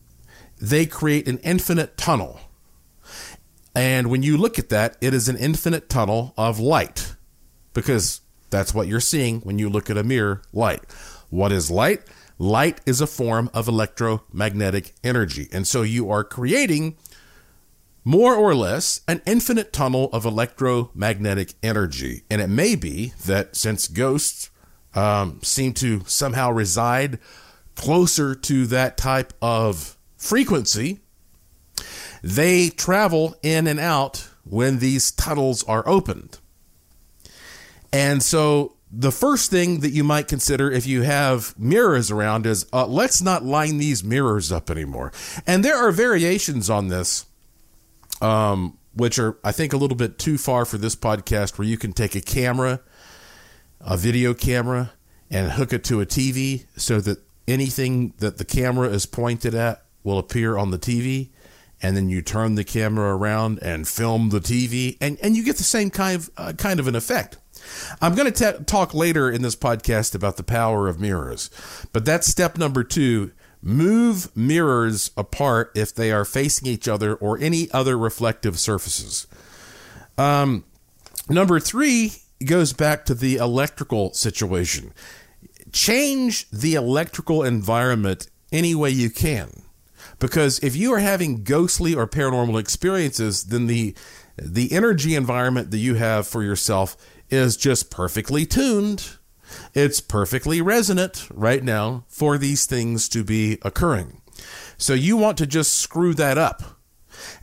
they 0.59 0.86
create 0.86 1.29
an 1.29 1.38
infinite 1.38 1.95
tunnel 1.95 2.41
And 3.75 4.09
when 4.09 4.23
you 4.23 4.38
look 4.38 4.59
at 4.59 4.69
that, 4.69 4.97
it 5.01 5.13
is 5.13 5.27
an 5.27 5.38
infinite 5.38 5.89
tunnel 5.89 6.33
of 6.38 6.59
light 6.59 7.15
because 7.73 8.21
that's 8.49 8.73
what 8.73 8.88
you're 8.88 8.99
seeing 8.99 9.39
when 9.41 9.57
you 9.57 9.69
look 9.69 9.89
at 9.89 9.97
a 9.97 10.03
mirror 10.03 10.43
light. 10.53 10.83
What 11.29 11.51
is 11.51 11.71
light? 11.71 12.01
Light 12.38 12.81
is 12.86 13.01
a 13.01 13.07
form 13.07 13.49
of 13.53 13.67
electromagnetic 13.67 14.93
energy. 15.03 15.47
And 15.51 15.67
so 15.67 15.81
you 15.81 16.09
are 16.12 16.23
creating 16.23 16.97
more 18.03 18.36
or 18.36 18.53
less 18.53 19.01
an 19.07 19.21
infinite 19.25 19.71
tunnel 19.71 20.09
of 20.12 20.25
electromagnetic 20.25 21.53
energy. 21.63 22.23
And 22.29 22.41
it 22.41 22.49
may 22.49 22.75
be 22.75 23.13
that 23.25 23.55
since 23.55 23.88
ghosts 23.88 24.51
um, 24.93 25.39
seem 25.41 25.73
to 25.75 26.03
somehow 26.05 26.51
reside 26.51 27.19
closer 27.75 28.36
to 28.36 28.67
that 28.67 28.97
type 28.97 29.33
of 29.41 29.97
frequency, 30.17 30.99
they 32.23 32.69
travel 32.69 33.36
in 33.43 33.67
and 33.67 33.79
out 33.79 34.29
when 34.45 34.79
these 34.79 35.12
tunnels 35.12 35.63
are 35.65 35.88
opened. 35.88 36.39
And 37.91 38.23
so 38.23 38.75
the 38.91 39.12
first 39.12 39.51
thing 39.51 39.81
that 39.81 39.89
you 39.89 40.03
might 40.03 40.27
consider 40.27 40.71
if 40.71 40.88
you 40.88 41.01
have 41.01 41.57
mirrors 41.59 42.09
around 42.09 42.45
is 42.45 42.65
uh, 42.71 42.88
let's 42.88 43.21
not 43.21 43.43
line 43.43 43.77
these 43.77 44.03
mirrors 44.03 44.51
up 44.51 44.71
anymore. 44.71 45.12
And 45.45 45.65
there 45.65 45.75
are 45.75 45.91
variations 45.91 46.69
on 46.69 46.88
this, 46.88 47.25
um, 48.21 48.77
which 48.95 49.19
are, 49.19 49.38
I 49.43 49.51
think, 49.51 49.73
a 49.73 49.77
little 49.77 49.97
bit 49.97 50.17
too 50.17 50.38
far 50.38 50.65
for 50.65 50.77
this 50.77 50.95
podcast, 50.95 51.57
where 51.57 51.67
you 51.67 51.77
can 51.77 51.91
take 51.91 52.15
a 52.15 52.21
camera, 52.21 52.81
a 53.81 53.97
video 53.97 54.33
camera, 54.33 54.93
and 55.29 55.51
hook 55.51 55.73
it 55.73 55.83
to 55.86 55.99
a 55.99 56.05
TV 56.05 56.65
so 56.77 57.01
that 57.01 57.17
anything 57.47 58.13
that 58.19 58.38
the 58.38 58.45
camera 58.45 58.88
is 58.89 59.05
pointed 59.05 59.55
at 59.55 59.83
will 60.03 60.19
appear 60.19 60.57
on 60.57 60.71
the 60.71 60.79
TV. 60.79 61.29
And 61.83 61.95
then 61.97 62.09
you 62.09 62.21
turn 62.21 62.55
the 62.55 62.63
camera 62.63 63.15
around 63.15 63.59
and 63.61 63.87
film 63.87 64.29
the 64.29 64.39
TV, 64.39 64.97
and, 65.01 65.19
and 65.21 65.35
you 65.35 65.43
get 65.43 65.57
the 65.57 65.63
same 65.63 65.89
kind 65.89 66.15
of, 66.15 66.29
uh, 66.37 66.53
kind 66.53 66.79
of 66.79 66.87
an 66.87 66.95
effect. 66.95 67.37
I'm 68.01 68.15
going 68.15 68.31
to 68.31 68.63
talk 68.65 68.93
later 68.93 69.29
in 69.29 69.41
this 69.41 69.55
podcast 69.55 70.15
about 70.15 70.37
the 70.37 70.43
power 70.43 70.87
of 70.87 70.99
mirrors, 70.99 71.49
but 71.91 72.05
that's 72.05 72.27
step 72.27 72.57
number 72.57 72.83
two. 72.83 73.31
Move 73.61 74.35
mirrors 74.35 75.11
apart 75.15 75.71
if 75.73 75.95
they 75.95 76.11
are 76.11 76.25
facing 76.25 76.67
each 76.67 76.87
other 76.87 77.15
or 77.15 77.37
any 77.39 77.71
other 77.71 77.97
reflective 77.97 78.59
surfaces. 78.59 79.25
Um, 80.17 80.65
number 81.29 81.61
three 81.61 82.11
goes 82.45 82.73
back 82.73 83.05
to 83.05 83.13
the 83.13 83.37
electrical 83.37 84.13
situation. 84.13 84.93
Change 85.71 86.49
the 86.49 86.75
electrical 86.75 87.43
environment 87.43 88.27
any 88.51 88.75
way 88.75 88.89
you 88.89 89.09
can. 89.09 89.62
Because 90.19 90.60
if 90.60 90.76
you 90.76 90.93
are 90.93 90.99
having 90.99 91.43
ghostly 91.43 91.93
or 91.95 92.08
paranormal 92.08 92.60
experiences, 92.60 93.45
then 93.45 93.67
the 93.67 93.95
the 94.36 94.71
energy 94.71 95.15
environment 95.15 95.69
that 95.71 95.78
you 95.78 95.95
have 95.95 96.28
for 96.28 96.41
yourself 96.41 96.97
is 97.30 97.56
just 97.56 97.91
perfectly 97.91 98.45
tuned. 98.45 99.17
It's 99.73 100.02
perfectly 100.02 100.62
resonant 100.62 101.28
right 101.32 101.63
now 101.63 102.06
for 102.08 102.38
these 102.38 102.65
things 102.65 103.08
to 103.10 103.23
be 103.23 103.60
occurring. 103.62 104.21
So 104.78 104.93
you 104.93 105.17
want 105.17 105.38
to 105.38 105.45
just 105.45 105.76
screw 105.76 106.13
that 106.15 106.38
up. 106.38 106.63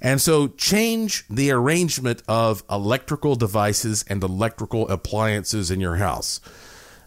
And 0.01 0.21
so 0.21 0.49
change 0.49 1.25
the 1.29 1.51
arrangement 1.51 2.23
of 2.27 2.65
electrical 2.69 3.37
devices 3.37 4.05
and 4.09 4.23
electrical 4.23 4.89
appliances 4.89 5.71
in 5.71 5.81
your 5.81 5.97
house. 5.97 6.41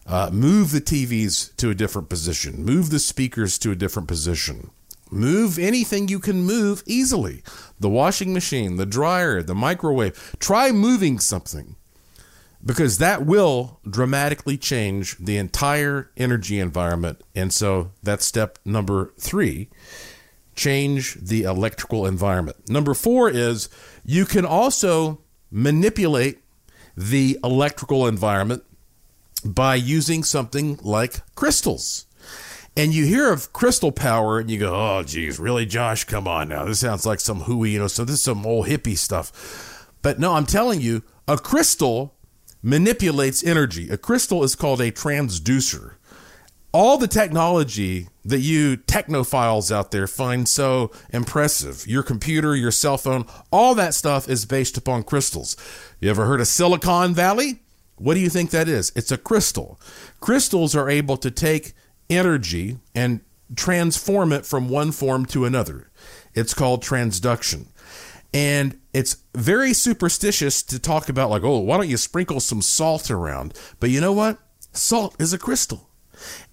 Uh, 0.06 0.30
move 0.32 0.72
the 0.72 0.82
TVs 0.82 1.56
to 1.58 1.70
a 1.70 1.76
different 1.76 2.10
position. 2.10 2.64
Move 2.64 2.90
the 2.90 3.00
speakers 3.00 3.58
to 3.60 3.72
a 3.72 3.76
different 3.76 4.08
position. 4.08 4.72
Move 5.12 5.60
anything 5.60 6.08
you 6.08 6.20
can 6.20 6.44
move 6.44 6.84
easily. 6.86 7.44
The 7.80 7.90
washing 7.90 8.34
machine, 8.34 8.78
the 8.78 8.86
dryer, 8.86 9.44
the 9.44 9.56
microwave. 9.56 10.36
Try 10.40 10.72
moving 10.72 11.20
something 11.20 11.76
because 12.66 12.98
that 12.98 13.26
will 13.26 13.80
dramatically 13.88 14.58
change 14.58 15.18
the 15.18 15.38
entire 15.38 16.12
energy 16.18 16.60
environment. 16.60 17.22
And 17.36 17.54
so 17.54 17.92
that's 18.02 18.26
step 18.26 18.58
number 18.66 19.14
three 19.20 19.70
change 20.56 21.16
the 21.16 21.44
electrical 21.44 22.06
environment. 22.06 22.70
Number 22.70 22.94
four 22.94 23.30
is 23.30 23.70
you 24.06 24.26
can 24.26 24.46
also 24.46 25.20
manipulate 25.52 26.40
the 26.96 27.40
electrical 27.44 28.08
environment 28.08 28.64
by 29.44 29.76
using 29.76 30.24
something 30.24 30.80
like 30.84 31.22
crystals. 31.36 32.06
And 32.76 32.94
you 32.94 33.06
hear 33.06 33.32
of 33.32 33.54
crystal 33.54 33.92
power 33.92 34.40
and 34.40 34.50
you 34.50 34.58
go, 34.60 34.74
oh, 34.74 35.04
geez, 35.04 35.40
really, 35.40 35.66
Josh? 35.66 36.06
Come 36.06 36.28
on 36.28 36.50
now. 36.50 36.66
This 36.66 36.80
sounds 36.80 37.06
like 37.06 37.20
some 37.20 37.42
hooey, 37.42 37.72
you 37.72 37.80
know, 37.80 37.88
so 37.88 38.04
this 38.04 38.16
is 38.16 38.24
some 38.24 38.46
old 38.46 38.66
hippie 38.66 38.98
stuff. 38.98 39.92
But 40.02 40.20
no, 40.20 40.34
I'm 40.34 40.48
telling 40.48 40.82
you, 40.82 41.04
a 41.28 41.38
crystal 41.38 42.16
manipulates 42.64 43.44
energy. 43.44 43.90
A 43.90 43.98
crystal 43.98 44.44
is 44.44 44.56
called 44.56 44.82
a 44.82 44.92
transducer. 44.92 45.96
All 46.72 46.98
the 46.98 47.08
technology 47.08 48.08
that 48.26 48.40
you 48.40 48.78
technophiles 48.78 49.72
out 49.72 49.92
there 49.92 50.08
find 50.08 50.48
so 50.50 50.92
impressive, 51.12 51.86
your 51.86 52.02
computer, 52.02 52.56
your 52.56 52.72
cell 52.72 52.98
phone, 52.98 53.26
all 53.52 53.76
that 53.76 53.94
stuff 53.94 54.28
is 54.28 54.46
based 54.46 54.78
upon 54.78 55.04
crystals. 55.04 55.56
You 56.00 56.10
ever 56.10 56.26
heard 56.26 56.42
of 56.42 56.48
Silicon 56.48 57.14
Valley? 57.14 57.60
What 57.98 58.16
do 58.16 58.22
you 58.22 58.30
think 58.30 58.50
that 58.50 58.68
is? 58.68 58.92
It's 58.96 59.12
a 59.12 59.20
crystal. 59.20 59.80
Crystals 60.20 60.76
are 60.76 60.90
able 60.90 61.18
to 61.18 61.30
take 61.30 61.74
energy 62.10 62.80
and 62.94 63.22
transform 63.56 64.32
it 64.32 64.46
from 64.46 64.70
one 64.70 64.92
form 64.92 65.26
to 65.28 65.46
another. 65.46 65.90
It's 66.34 66.54
called 66.54 66.84
transduction. 66.84 67.68
And 68.34 68.80
it's 68.94 69.18
very 69.36 69.74
superstitious 69.74 70.64
to 70.64 70.80
talk 70.80 71.08
about, 71.08 71.30
like, 71.30 71.44
oh, 71.44 71.60
why 71.60 71.78
don't 71.78 71.90
you 71.90 71.98
sprinkle 71.98 72.40
some 72.40 72.62
salt 72.62 73.12
around? 73.12 73.54
But 73.80 73.92
you 73.92 74.02
know 74.02 74.14
what? 74.14 74.40
Salt 74.72 75.16
is 75.20 75.34
a 75.34 75.38
crystal. 75.38 75.90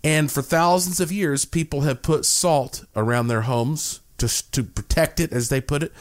And 0.04 0.30
for 0.30 0.42
thousands 0.42 1.00
of 1.00 1.10
years, 1.10 1.44
people 1.44 1.82
have 1.82 2.02
put 2.02 2.26
salt 2.26 2.84
around 2.94 3.28
their 3.28 3.42
homes 3.42 4.00
to, 4.18 4.50
to 4.52 4.62
protect 4.62 5.20
it, 5.20 5.32
as 5.32 5.48
they 5.48 5.60
put 5.60 5.82
it, 5.82 5.92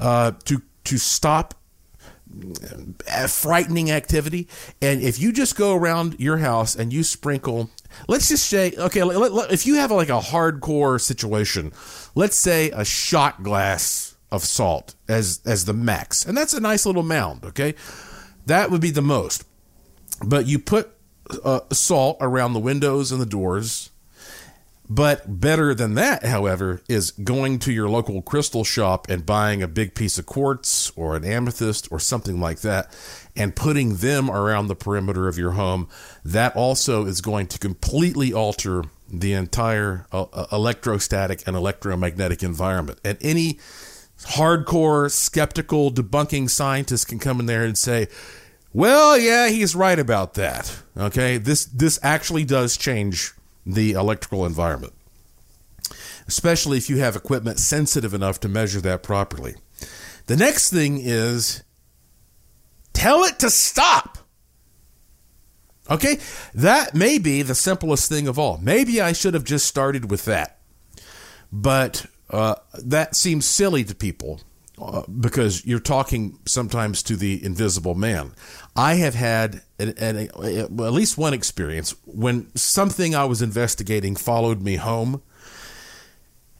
uh, 0.00 0.32
to, 0.44 0.62
to 0.84 0.96
stop 0.96 1.54
frightening 3.28 3.90
activity. 3.90 4.48
And 4.80 5.00
if 5.02 5.18
you 5.18 5.32
just 5.32 5.56
go 5.56 5.74
around 5.74 6.18
your 6.18 6.38
house 6.38 6.74
and 6.74 6.92
you 6.92 7.02
sprinkle, 7.02 7.70
let's 8.06 8.28
just 8.28 8.46
say, 8.46 8.72
okay, 8.76 9.02
if 9.04 9.66
you 9.66 9.76
have 9.76 9.90
like 9.90 10.08
a 10.08 10.20
hardcore 10.20 11.00
situation, 11.00 11.72
let's 12.14 12.36
say 12.36 12.70
a 12.70 12.84
shot 12.84 13.42
glass 13.42 14.16
of 14.30 14.44
salt 14.44 14.94
as 15.08 15.40
as 15.46 15.64
the 15.64 15.72
max. 15.72 16.24
And 16.24 16.36
that's 16.36 16.52
a 16.52 16.60
nice 16.60 16.84
little 16.84 17.02
mound, 17.02 17.44
okay? 17.44 17.74
That 18.46 18.70
would 18.70 18.80
be 18.80 18.90
the 18.90 19.02
most. 19.02 19.44
But 20.24 20.46
you 20.46 20.58
put 20.58 20.90
uh, 21.44 21.60
salt 21.72 22.18
around 22.20 22.52
the 22.52 22.60
windows 22.60 23.12
and 23.12 23.20
the 23.20 23.26
doors. 23.26 23.90
But 24.90 25.40
better 25.40 25.74
than 25.74 25.94
that, 25.94 26.24
however, 26.24 26.80
is 26.88 27.10
going 27.10 27.58
to 27.60 27.72
your 27.72 27.90
local 27.90 28.22
crystal 28.22 28.64
shop 28.64 29.06
and 29.10 29.26
buying 29.26 29.62
a 29.62 29.68
big 29.68 29.94
piece 29.94 30.18
of 30.18 30.24
quartz 30.24 30.90
or 30.96 31.14
an 31.14 31.24
amethyst 31.24 31.88
or 31.90 32.00
something 32.00 32.40
like 32.40 32.60
that 32.60 32.96
and 33.36 33.54
putting 33.54 33.96
them 33.96 34.30
around 34.30 34.68
the 34.68 34.74
perimeter 34.74 35.28
of 35.28 35.36
your 35.36 35.52
home. 35.52 35.88
That 36.24 36.56
also 36.56 37.04
is 37.04 37.20
going 37.20 37.48
to 37.48 37.58
completely 37.58 38.32
alter 38.32 38.84
the 39.10 39.32
entire 39.32 40.06
uh, 40.12 40.24
uh 40.32 40.46
electrostatic 40.52 41.46
and 41.46 41.54
electromagnetic 41.54 42.42
environment. 42.42 42.98
And 43.04 43.18
any 43.20 43.58
hardcore 44.20 45.10
skeptical 45.10 45.90
debunking 45.90 46.48
scientist 46.48 47.08
can 47.08 47.18
come 47.18 47.40
in 47.40 47.46
there 47.46 47.64
and 47.64 47.76
say, 47.76 48.08
"Well, 48.72 49.18
yeah, 49.18 49.48
he's 49.48 49.74
right 49.74 49.98
about 49.98 50.34
that." 50.34 50.82
Okay? 50.96 51.38
This 51.38 51.64
this 51.66 51.98
actually 52.02 52.44
does 52.44 52.76
change 52.76 53.32
the 53.68 53.92
electrical 53.92 54.46
environment. 54.46 54.94
Especially 56.26 56.78
if 56.78 56.88
you 56.88 56.98
have 56.98 57.14
equipment 57.14 57.60
sensitive 57.60 58.14
enough 58.14 58.40
to 58.40 58.48
measure 58.48 58.80
that 58.80 59.02
properly. 59.02 59.54
The 60.26 60.36
next 60.36 60.70
thing 60.70 60.98
is 61.00 61.62
tell 62.92 63.24
it 63.24 63.38
to 63.40 63.50
stop. 63.50 64.18
Okay? 65.90 66.18
That 66.54 66.94
may 66.94 67.18
be 67.18 67.42
the 67.42 67.54
simplest 67.54 68.08
thing 68.08 68.26
of 68.26 68.38
all. 68.38 68.58
Maybe 68.58 69.00
I 69.00 69.12
should 69.12 69.34
have 69.34 69.44
just 69.44 69.66
started 69.66 70.10
with 70.10 70.24
that. 70.24 70.58
But 71.52 72.06
uh, 72.30 72.56
that 72.82 73.16
seems 73.16 73.46
silly 73.46 73.84
to 73.84 73.94
people 73.94 74.40
uh, 74.80 75.02
because 75.20 75.64
you're 75.64 75.78
talking 75.78 76.38
sometimes 76.46 77.02
to 77.04 77.16
the 77.16 77.42
invisible 77.44 77.94
man. 77.94 78.32
I 78.76 78.96
have 78.96 79.14
had 79.14 79.62
an, 79.78 79.94
an, 79.98 80.16
a, 80.16 80.62
uh, 80.62 80.86
at 80.86 80.92
least 80.92 81.16
one 81.16 81.34
experience 81.34 81.94
when 82.04 82.54
something 82.56 83.14
I 83.14 83.24
was 83.24 83.42
investigating 83.42 84.16
followed 84.16 84.62
me 84.62 84.76
home, 84.76 85.22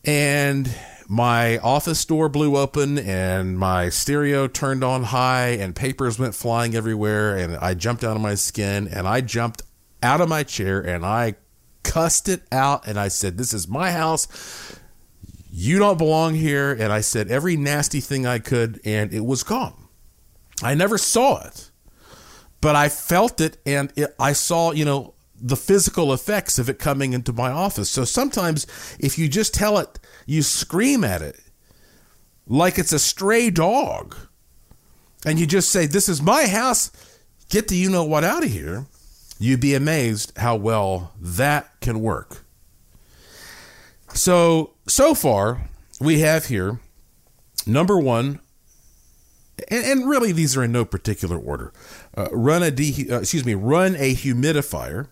and 0.04 0.74
my 1.09 1.59
office 1.59 2.04
door 2.04 2.28
blew 2.28 2.57
open, 2.57 2.98
and 2.98 3.59
my 3.59 3.88
stereo 3.88 4.46
turned 4.46 4.85
on 4.85 5.04
high, 5.04 5.48
and 5.48 5.74
papers 5.74 6.18
went 6.18 6.35
flying 6.35 6.74
everywhere, 6.74 7.37
and 7.37 7.57
I 7.57 7.74
jumped 7.74 8.04
out 8.04 8.16
of 8.16 8.22
my 8.22 8.35
skin, 8.35 8.88
and 8.88 9.09
I 9.09 9.20
jumped 9.20 9.62
out 10.02 10.20
of 10.20 10.28
my 10.28 10.42
chair, 10.42 10.81
and 10.81 11.04
I 11.04 11.35
cussed 11.83 12.28
it 12.28 12.42
out, 12.52 12.87
and 12.87 12.98
I 12.98 13.09
said, 13.09 13.38
"This 13.38 13.52
is 13.54 13.66
my 13.66 13.92
house." 13.92 14.28
You 15.50 15.78
don't 15.78 15.98
belong 15.98 16.35
here. 16.35 16.72
And 16.72 16.92
I 16.92 17.00
said 17.00 17.31
every 17.31 17.57
nasty 17.57 18.00
thing 18.00 18.26
I 18.26 18.38
could, 18.38 18.81
and 18.85 19.12
it 19.12 19.24
was 19.24 19.42
gone. 19.42 19.88
I 20.62 20.74
never 20.74 20.98
saw 20.98 21.42
it, 21.46 21.67
but 22.61 22.77
I 22.77 22.88
felt 22.88 23.40
it, 23.40 23.59
and 23.64 23.92
it, 23.97 24.14
I 24.18 24.33
saw, 24.33 24.73
you 24.73 24.85
know, 24.85 25.14
the 25.40 25.57
physical 25.57 26.12
effects 26.12 26.59
of 26.59 26.68
it 26.68 26.79
coming 26.79 27.12
into 27.12 27.33
my 27.33 27.51
office. 27.51 27.88
So 27.88 28.05
sometimes 28.05 28.66
if 28.99 29.18
you 29.18 29.29
just 29.29 29.55
tell 29.55 29.79
it, 29.79 29.99
you 30.27 30.42
scream 30.42 31.05
at 31.05 31.23
it 31.23 31.38
like 32.47 32.79
it's 32.79 32.92
a 32.92 32.99
stray 32.99 33.51
dog, 33.51 34.16
and 35.25 35.38
you 35.38 35.47
just 35.47 35.71
say, 35.71 35.87
This 35.87 36.09
is 36.09 36.23
my 36.23 36.47
house, 36.47 36.90
get 37.49 37.68
the 37.68 37.77
you 37.77 37.90
know 37.90 38.05
what 38.05 38.25
out 38.25 38.44
of 38.44 38.51
here, 38.51 38.87
you'd 39.38 39.61
be 39.61 39.75
amazed 39.75 40.33
how 40.37 40.57
well 40.57 41.12
that 41.21 41.81
can 41.81 42.01
work. 42.01 42.44
So, 44.14 44.75
so 44.87 45.14
far, 45.14 45.68
we 46.01 46.21
have 46.21 46.47
here 46.47 46.81
number 47.66 47.99
one, 47.99 48.40
and, 49.68 49.85
and 49.85 50.09
really 50.09 50.33
these 50.33 50.57
are 50.57 50.64
in 50.64 50.73
no 50.73 50.85
particular 50.85 51.37
order. 51.37 51.73
Uh, 52.18 52.28
run 52.33 52.64
a 52.64 52.70
de- 52.72 53.07
uh, 53.09 53.20
excuse 53.20 53.44
me, 53.44 53.54
run 53.54 53.94
a 53.94 54.12
humidifier. 54.12 55.07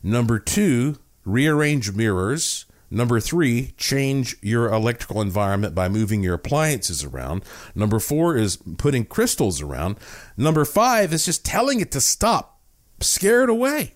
Number 0.00 0.38
two, 0.38 0.96
rearrange 1.24 1.92
mirrors. 1.92 2.66
Number 2.88 3.18
three, 3.18 3.72
change 3.76 4.36
your 4.42 4.72
electrical 4.72 5.20
environment 5.20 5.74
by 5.74 5.88
moving 5.88 6.22
your 6.22 6.34
appliances 6.34 7.02
around. 7.02 7.44
Number 7.74 7.98
four 7.98 8.36
is 8.36 8.58
putting 8.78 9.04
crystals 9.04 9.60
around. 9.60 9.96
Number 10.36 10.64
five 10.64 11.12
is 11.12 11.24
just 11.24 11.44
telling 11.44 11.80
it 11.80 11.90
to 11.90 12.00
stop. 12.00 12.60
Scare 13.00 13.42
it 13.42 13.50
away. 13.50 13.94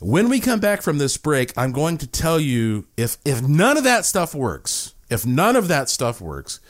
When 0.00 0.30
we 0.30 0.40
come 0.40 0.58
back 0.58 0.80
from 0.80 0.96
this 0.96 1.18
break, 1.18 1.52
I'm 1.54 1.72
going 1.72 1.98
to 1.98 2.06
tell 2.06 2.40
you 2.40 2.86
if 2.96 3.18
if 3.26 3.42
none 3.42 3.76
of 3.76 3.84
that 3.84 4.06
stuff 4.06 4.34
works, 4.34 4.94
if 5.10 5.26
none 5.26 5.54
of 5.54 5.68
that 5.68 5.90
stuff 5.90 6.18
works, 6.18 6.60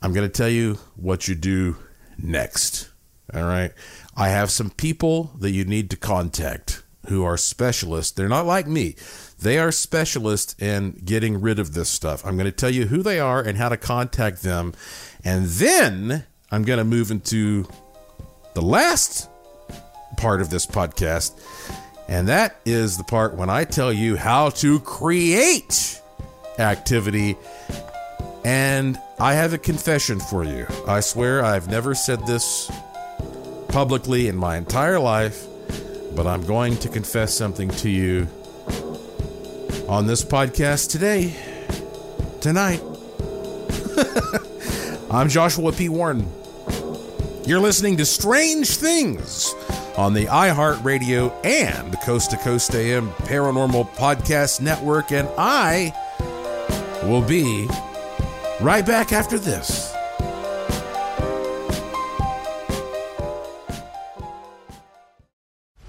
I'm 0.00 0.14
going 0.14 0.26
to 0.26 0.32
tell 0.32 0.48
you 0.48 0.78
what 0.94 1.28
you 1.28 1.34
do 1.34 1.76
next. 2.16 2.88
All 3.34 3.44
right. 3.44 3.72
I 4.16 4.28
have 4.28 4.50
some 4.50 4.70
people 4.70 5.32
that 5.38 5.50
you 5.50 5.64
need 5.64 5.90
to 5.90 5.96
contact 5.96 6.82
who 7.08 7.24
are 7.24 7.36
specialists. 7.36 8.12
They're 8.12 8.28
not 8.28 8.46
like 8.46 8.66
me. 8.66 8.96
They 9.38 9.58
are 9.58 9.70
specialists 9.70 10.56
in 10.60 11.02
getting 11.04 11.40
rid 11.40 11.58
of 11.58 11.74
this 11.74 11.88
stuff. 11.88 12.24
I'm 12.24 12.36
going 12.36 12.50
to 12.50 12.52
tell 12.52 12.70
you 12.70 12.86
who 12.86 13.02
they 13.02 13.20
are 13.20 13.40
and 13.40 13.58
how 13.58 13.68
to 13.68 13.76
contact 13.76 14.42
them. 14.42 14.72
And 15.24 15.46
then 15.46 16.24
I'm 16.50 16.64
going 16.64 16.78
to 16.78 16.84
move 16.84 17.10
into 17.10 17.68
the 18.54 18.62
last 18.62 19.28
part 20.16 20.40
of 20.40 20.50
this 20.50 20.66
podcast 20.66 21.38
and 22.08 22.28
that 22.28 22.56
is 22.64 22.96
the 22.96 23.04
part 23.04 23.34
when 23.34 23.50
I 23.50 23.64
tell 23.64 23.92
you 23.92 24.16
how 24.16 24.50
to 24.50 24.80
create 24.80 26.00
activity. 26.58 27.36
And 28.44 28.98
I 29.18 29.34
have 29.34 29.52
a 29.52 29.58
confession 29.58 30.20
for 30.20 30.44
you. 30.44 30.66
I 30.86 31.00
swear 31.00 31.44
I've 31.44 31.68
never 31.68 31.94
said 31.94 32.24
this 32.26 32.70
publicly 33.76 34.26
in 34.26 34.34
my 34.34 34.56
entire 34.56 34.98
life, 34.98 35.46
but 36.14 36.26
I'm 36.26 36.46
going 36.46 36.78
to 36.78 36.88
confess 36.88 37.34
something 37.34 37.68
to 37.72 37.90
you 37.90 38.26
on 39.86 40.06
this 40.06 40.24
podcast 40.24 40.90
today, 40.90 41.34
tonight. 42.40 42.80
I'm 45.10 45.28
Joshua 45.28 45.72
P. 45.72 45.90
Warren. 45.90 46.26
You're 47.44 47.60
listening 47.60 47.98
to 47.98 48.06
Strange 48.06 48.78
Things 48.78 49.52
on 49.98 50.14
the 50.14 50.24
iHeartRadio 50.24 51.34
and 51.44 51.92
the 51.92 51.98
Coast 51.98 52.30
to 52.30 52.38
Coast 52.38 52.74
AM 52.74 53.10
Paranormal 53.10 53.90
Podcast 53.90 54.62
Network. 54.62 55.12
And 55.12 55.28
I 55.36 55.92
will 57.02 57.20
be 57.20 57.68
right 58.58 58.86
back 58.86 59.12
after 59.12 59.38
this. 59.38 59.85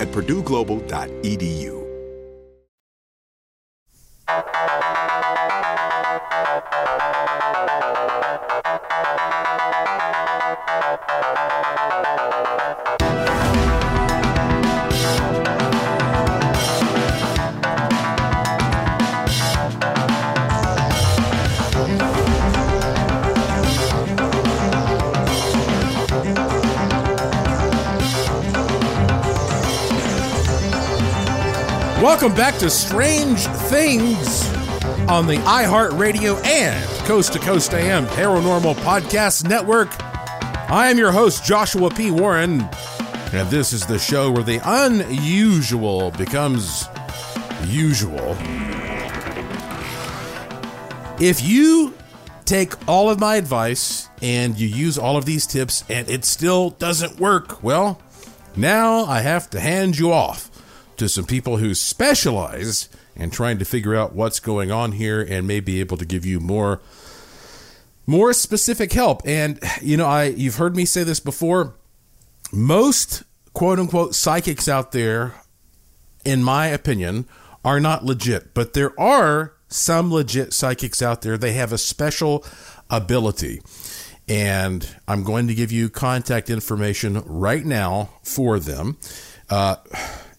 at 0.00 0.08
purdueglobal.edu. 0.12 1.84
Welcome 32.04 32.34
back 32.34 32.58
to 32.58 32.68
Strange 32.68 33.46
Things 33.46 34.46
on 35.08 35.26
the 35.26 35.38
iHeartRadio 35.38 36.44
and 36.44 36.86
Coast 37.06 37.32
to 37.32 37.38
Coast 37.38 37.72
AM 37.72 38.04
Paranormal 38.04 38.74
Podcast 38.74 39.48
Network. 39.48 39.88
I 40.70 40.90
am 40.90 40.98
your 40.98 41.12
host, 41.12 41.46
Joshua 41.46 41.88
P. 41.88 42.10
Warren, 42.10 42.60
and 43.32 43.48
this 43.48 43.72
is 43.72 43.86
the 43.86 43.98
show 43.98 44.30
where 44.30 44.42
the 44.42 44.60
unusual 44.62 46.10
becomes 46.10 46.86
usual. 47.64 48.36
If 51.18 51.42
you 51.42 51.94
take 52.44 52.86
all 52.86 53.08
of 53.08 53.18
my 53.18 53.36
advice 53.36 54.10
and 54.20 54.58
you 54.60 54.68
use 54.68 54.98
all 54.98 55.16
of 55.16 55.24
these 55.24 55.46
tips 55.46 55.84
and 55.88 56.06
it 56.10 56.26
still 56.26 56.68
doesn't 56.68 57.18
work, 57.18 57.64
well, 57.64 57.98
now 58.56 59.06
I 59.06 59.22
have 59.22 59.48
to 59.50 59.58
hand 59.58 59.98
you 59.98 60.12
off 60.12 60.50
to 60.98 61.08
some 61.08 61.24
people 61.24 61.58
who 61.58 61.74
specialize 61.74 62.88
in 63.16 63.30
trying 63.30 63.58
to 63.58 63.64
figure 63.64 63.94
out 63.94 64.14
what's 64.14 64.40
going 64.40 64.70
on 64.70 64.92
here 64.92 65.22
and 65.22 65.46
may 65.46 65.60
be 65.60 65.80
able 65.80 65.96
to 65.96 66.04
give 66.04 66.24
you 66.24 66.40
more 66.40 66.80
more 68.06 68.32
specific 68.32 68.92
help. 68.92 69.22
And 69.24 69.58
you 69.80 69.96
know, 69.96 70.06
I 70.06 70.24
you've 70.24 70.56
heard 70.56 70.76
me 70.76 70.84
say 70.84 71.04
this 71.04 71.20
before. 71.20 71.74
Most 72.52 73.22
quote 73.52 73.78
unquote 73.78 74.14
psychics 74.14 74.68
out 74.68 74.92
there, 74.92 75.34
in 76.24 76.42
my 76.42 76.66
opinion, 76.66 77.26
are 77.64 77.80
not 77.80 78.04
legit, 78.04 78.52
but 78.54 78.74
there 78.74 78.98
are 79.00 79.54
some 79.68 80.12
legit 80.12 80.52
psychics 80.52 81.02
out 81.02 81.22
there. 81.22 81.36
They 81.36 81.52
have 81.52 81.72
a 81.72 81.78
special 81.78 82.44
ability. 82.90 83.60
And 84.28 84.88
I'm 85.06 85.22
going 85.22 85.48
to 85.48 85.54
give 85.54 85.70
you 85.70 85.90
contact 85.90 86.48
information 86.48 87.22
right 87.26 87.64
now 87.64 88.10
for 88.22 88.58
them. 88.58 88.96
Uh, 89.50 89.76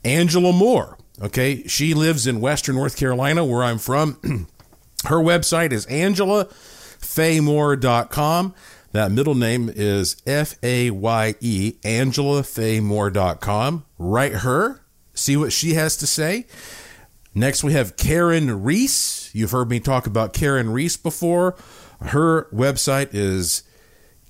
Angela 0.06 0.54
Moore. 0.54 0.98
Okay, 1.22 1.68
she 1.68 1.94
lives 1.94 2.26
in 2.28 2.40
Western 2.40 2.76
North 2.76 2.96
Carolina, 2.98 3.44
where 3.44 3.64
I'm 3.64 3.80
from. 3.80 4.18
Her 5.06 5.18
website 5.18 5.72
is 5.72 5.86
angelafaymore.com. 5.88 8.54
That 8.92 9.12
middle 9.12 9.34
name 9.36 9.72
is 9.74 10.22
F 10.26 10.56
A 10.64 10.90
Y 10.92 11.36
E, 11.42 11.74
angelafaymore.com. 11.84 13.86
Write 13.98 14.34
her, 14.34 14.82
see 15.14 15.36
what 15.36 15.52
she 15.52 15.74
has 15.74 15.98
to 15.98 16.08
say. 16.08 16.46
Next, 17.34 17.62
we 17.64 17.74
have 17.74 17.98
Karyn 17.98 18.64
Reece. 18.64 19.32
You've 19.34 19.52
heard 19.52 19.70
me 19.70 19.82
talk 19.82 20.08
about 20.08 20.32
Karyn 20.34 20.72
Reece 20.72 20.96
before. 20.96 21.58
Her 22.02 22.46
website 22.54 23.10
is 23.14 23.64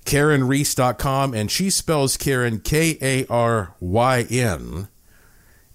KarynReece.com, 0.04 1.34
and 1.34 1.48
she 1.48 1.70
spells 1.70 2.16
Karyn 2.16 2.64
K 2.64 2.98
A 3.00 3.24
R 3.28 3.76
Y 3.78 4.26
N 4.28 4.88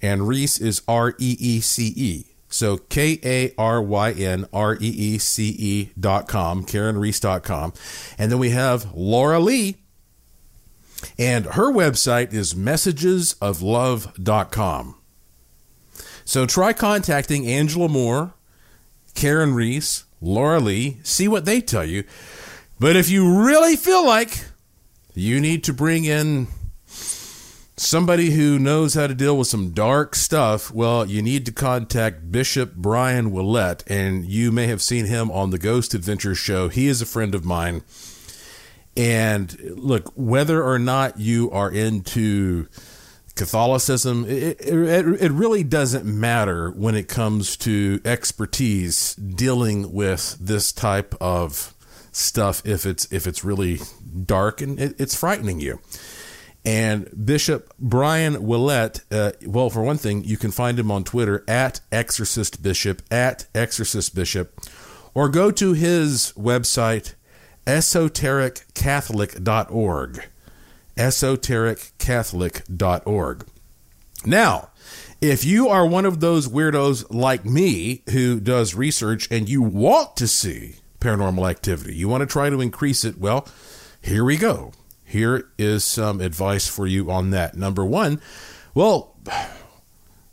and 0.02 0.28
Reece 0.28 0.60
is 0.60 0.82
R 0.88 1.14
E 1.20 1.38
E 1.40 1.60
C 1.60 1.94
E. 1.96 2.26
So 2.50 2.78
K 2.78 3.20
A 3.24 3.54
R 3.58 3.82
Y 3.82 4.12
N 4.12 4.48
R 4.52 4.76
E 4.76 4.88
E 4.88 5.18
C 5.18 5.50
E 5.50 5.92
dot 6.00 6.28
com, 6.28 6.66
dot 6.66 7.44
com. 7.44 7.74
And 8.18 8.32
then 8.32 8.40
we 8.40 8.50
have 8.50 8.94
Laura 8.94 9.40
Lee, 9.40 9.78
and 11.18 11.46
her 11.46 11.72
website 11.72 12.34
is 12.34 12.54
messagesoflove.com. 12.54 14.96
So 16.26 16.46
try 16.46 16.74
contacting 16.74 17.48
Angela 17.48 17.88
Moore, 17.90 18.34
Karyn 19.16 19.56
Reece, 19.56 20.04
Laura 20.22 20.60
Lee, 20.60 21.00
see 21.04 21.28
what 21.28 21.46
they 21.46 21.62
tell 21.62 21.86
you. 21.86 22.04
But 22.80 22.96
if 22.96 23.10
you 23.10 23.44
really 23.46 23.76
feel 23.76 24.06
like 24.06 24.46
you 25.14 25.40
need 25.40 25.64
to 25.66 25.74
bring 25.74 26.06
in 26.06 26.48
somebody 27.82 28.32
who 28.32 28.60
knows 28.60 28.94
how 28.94 29.08
to 29.08 29.16
deal 29.16 29.38
with 29.38 29.48
some 29.48 29.72
dark 29.72 30.16
stuff, 30.16 30.72
well, 30.72 31.06
you 31.06 31.22
need 31.22 31.46
to 31.48 31.52
contact 31.52 32.32
Bishop 32.32 32.76
Brian 32.76 33.32
Willett, 33.32 33.84
and 33.88 34.24
you 34.26 34.52
may 34.52 34.68
have 34.68 34.82
seen 34.82 35.06
him 35.06 35.32
on 35.32 35.50
the 35.50 35.58
Ghost 35.58 35.94
Adventures 35.94 36.38
show. 36.38 36.70
He 36.70 36.88
is 36.88 37.02
a 37.02 37.06
friend 37.06 37.34
of 37.34 37.44
mine. 37.44 37.82
And 38.96 39.58
look, 39.76 40.12
whether 40.16 40.64
or 40.64 40.78
not 40.78 41.20
you 41.20 41.50
are 41.52 41.72
into 41.72 42.68
Catholicism, 43.36 44.26
it, 44.28 44.62
it, 44.62 45.22
it 45.22 45.32
really 45.32 45.64
doesn't 45.64 46.06
matter 46.06 46.70
when 46.72 46.94
it 46.94 47.08
comes 47.08 47.58
to 47.58 48.00
expertise 48.06 49.16
dealing 49.16 49.92
with 49.92 50.38
this 50.40 50.72
type 50.72 51.16
of 51.20 51.74
stuff 52.14 52.62
if 52.66 52.86
it's 52.86 53.10
if 53.10 53.26
it's 53.26 53.42
really 53.42 53.80
dark 54.26 54.60
and 54.60 54.80
it, 54.80 55.00
it's 55.00 55.16
frightening 55.16 55.62
you. 55.62 55.80
And 56.64 57.10
Bishop 57.26 57.74
Brian 57.80 58.44
Willett, 58.44 59.02
uh, 59.12 59.32
well, 59.46 59.72
for 59.72 59.82
one 59.82 59.98
thing, 59.98 60.24
you 60.24 60.38
can 60.38 60.52
find 60.52 60.78
him 60.78 60.92
on 60.92 61.04
Twitter 61.04 61.44
at 61.48 61.82
Exorcist 61.92 62.62
Bishop, 62.62 63.02
at 63.10 63.48
Exorcist 63.56 64.14
Bishop, 64.14 64.62
or 65.14 65.28
go 65.28 65.52
to 65.52 65.74
his 65.74 66.34
website, 66.38 67.16
esotericcatholic.org. 67.66 70.30
Esotericcatholic.org. 70.98 73.46
Now, 74.24 74.70
if 75.20 75.44
you 75.44 75.68
are 75.68 75.84
one 75.86 76.06
of 76.06 76.20
those 76.20 76.48
weirdos 76.48 77.08
like 77.10 77.44
me 77.46 78.04
who 78.12 78.40
does 78.40 78.76
research 78.76 79.28
and 79.32 79.50
you 79.50 79.64
want 79.64 80.16
to 80.18 80.28
see 80.28 80.76
paranormal 81.00 81.50
activity, 81.50 81.96
you 81.96 82.08
want 82.08 82.22
to 82.22 82.28
try 82.28 82.52
to 82.52 82.62
increase 82.62 83.04
it, 83.04 83.18
well, 83.18 83.48
here 84.02 84.24
we 84.24 84.38
go. 84.38 84.74
Here 85.12 85.50
is 85.58 85.84
some 85.84 86.22
advice 86.22 86.70
for 86.70 86.88
you 86.88 87.12
on 87.12 87.32
that. 87.32 87.58
Number 87.58 87.84
one, 87.84 88.22
well, 88.74 89.18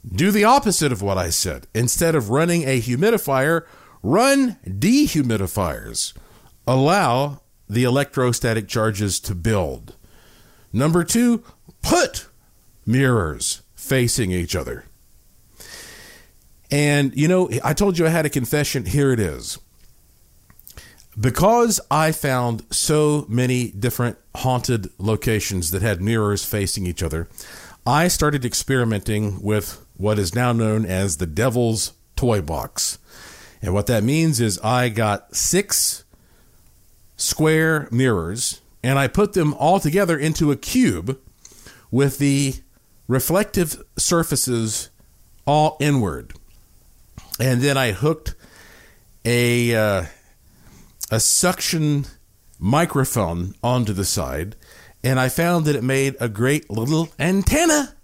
do 0.07 0.31
the 0.31 0.45
opposite 0.45 0.93
of 0.93 1.03
what 1.03 1.19
I 1.19 1.31
said. 1.31 1.67
Instead 1.75 2.15
of 2.15 2.31
running 2.31 2.63
a 2.63 2.81
humidifier, 2.81 3.67
run 4.05 4.57
dehumidifiers. 4.65 6.13
Allow 6.65 7.43
the 7.69 7.83
electrostatic 7.83 8.69
charges 8.69 9.19
to 9.21 9.35
build. 9.35 9.97
Number 10.73 11.03
two, 11.03 11.43
put 11.83 12.29
mirrors 12.87 13.63
facing 13.75 14.31
each 14.31 14.55
other. 14.55 14.85
And, 16.71 17.17
you 17.17 17.27
know, 17.27 17.51
I 17.65 17.73
told 17.73 17.99
you 17.99 18.07
I 18.07 18.11
had 18.11 18.27
a 18.27 18.31
confession. 18.31 18.85
Here 18.85 19.13
it 19.13 19.19
is 19.19 19.59
because 21.19 21.81
I 21.91 22.13
found 22.13 22.65
so 22.71 23.27
many 23.29 23.71
different 23.71 24.19
haunted 24.37 24.91
locations 24.99 25.71
that 25.73 25.83
had 25.83 26.01
mirrors 26.01 26.45
facing 26.45 26.87
each 26.87 27.03
other, 27.03 27.29
I 27.87 28.09
started 28.09 28.45
experimenting 28.45 29.43
with 29.43 29.85
what 29.97 30.19
is 30.19 30.35
now 30.35 30.53
known 30.53 30.85
as 30.85 31.17
the 31.17 31.27
Devil's 31.27 31.93
Toy 32.15 32.41
Box. 32.41 32.99
And 33.61 33.75
what 33.75 33.87
that 33.87 34.05
means 34.05 34.41
is 34.41 34.61
I 34.61 34.89
got 34.89 35.35
six 35.35 36.05
square 37.17 37.89
mirrors 37.91 38.61
and 38.85 38.99
I 38.99 39.09
put 39.09 39.33
them 39.33 39.55
all 39.55 39.81
together 39.81 40.17
into 40.17 40.53
a 40.53 40.57
cube 40.57 41.19
with 41.91 42.19
the 42.19 42.55
reflective 43.09 43.83
surfaces 43.97 44.91
all 45.47 45.77
inward. 45.81 46.35
And 47.41 47.61
then 47.61 47.77
I 47.77 47.93
hooked 47.93 48.37
a. 49.25 49.75
Uh, 49.75 50.05
a 51.11 51.21
suction 51.21 52.07
microphone 52.59 53.55
onto 53.63 53.93
the 53.93 54.05
side, 54.05 54.57
and 55.03 55.19
I 55.21 55.29
found 55.29 55.65
that 55.65 55.77
it 55.77 55.85
made 55.85 56.17
a 56.21 56.29
great 56.29 56.69
little 56.71 57.09
antenna 57.19 57.95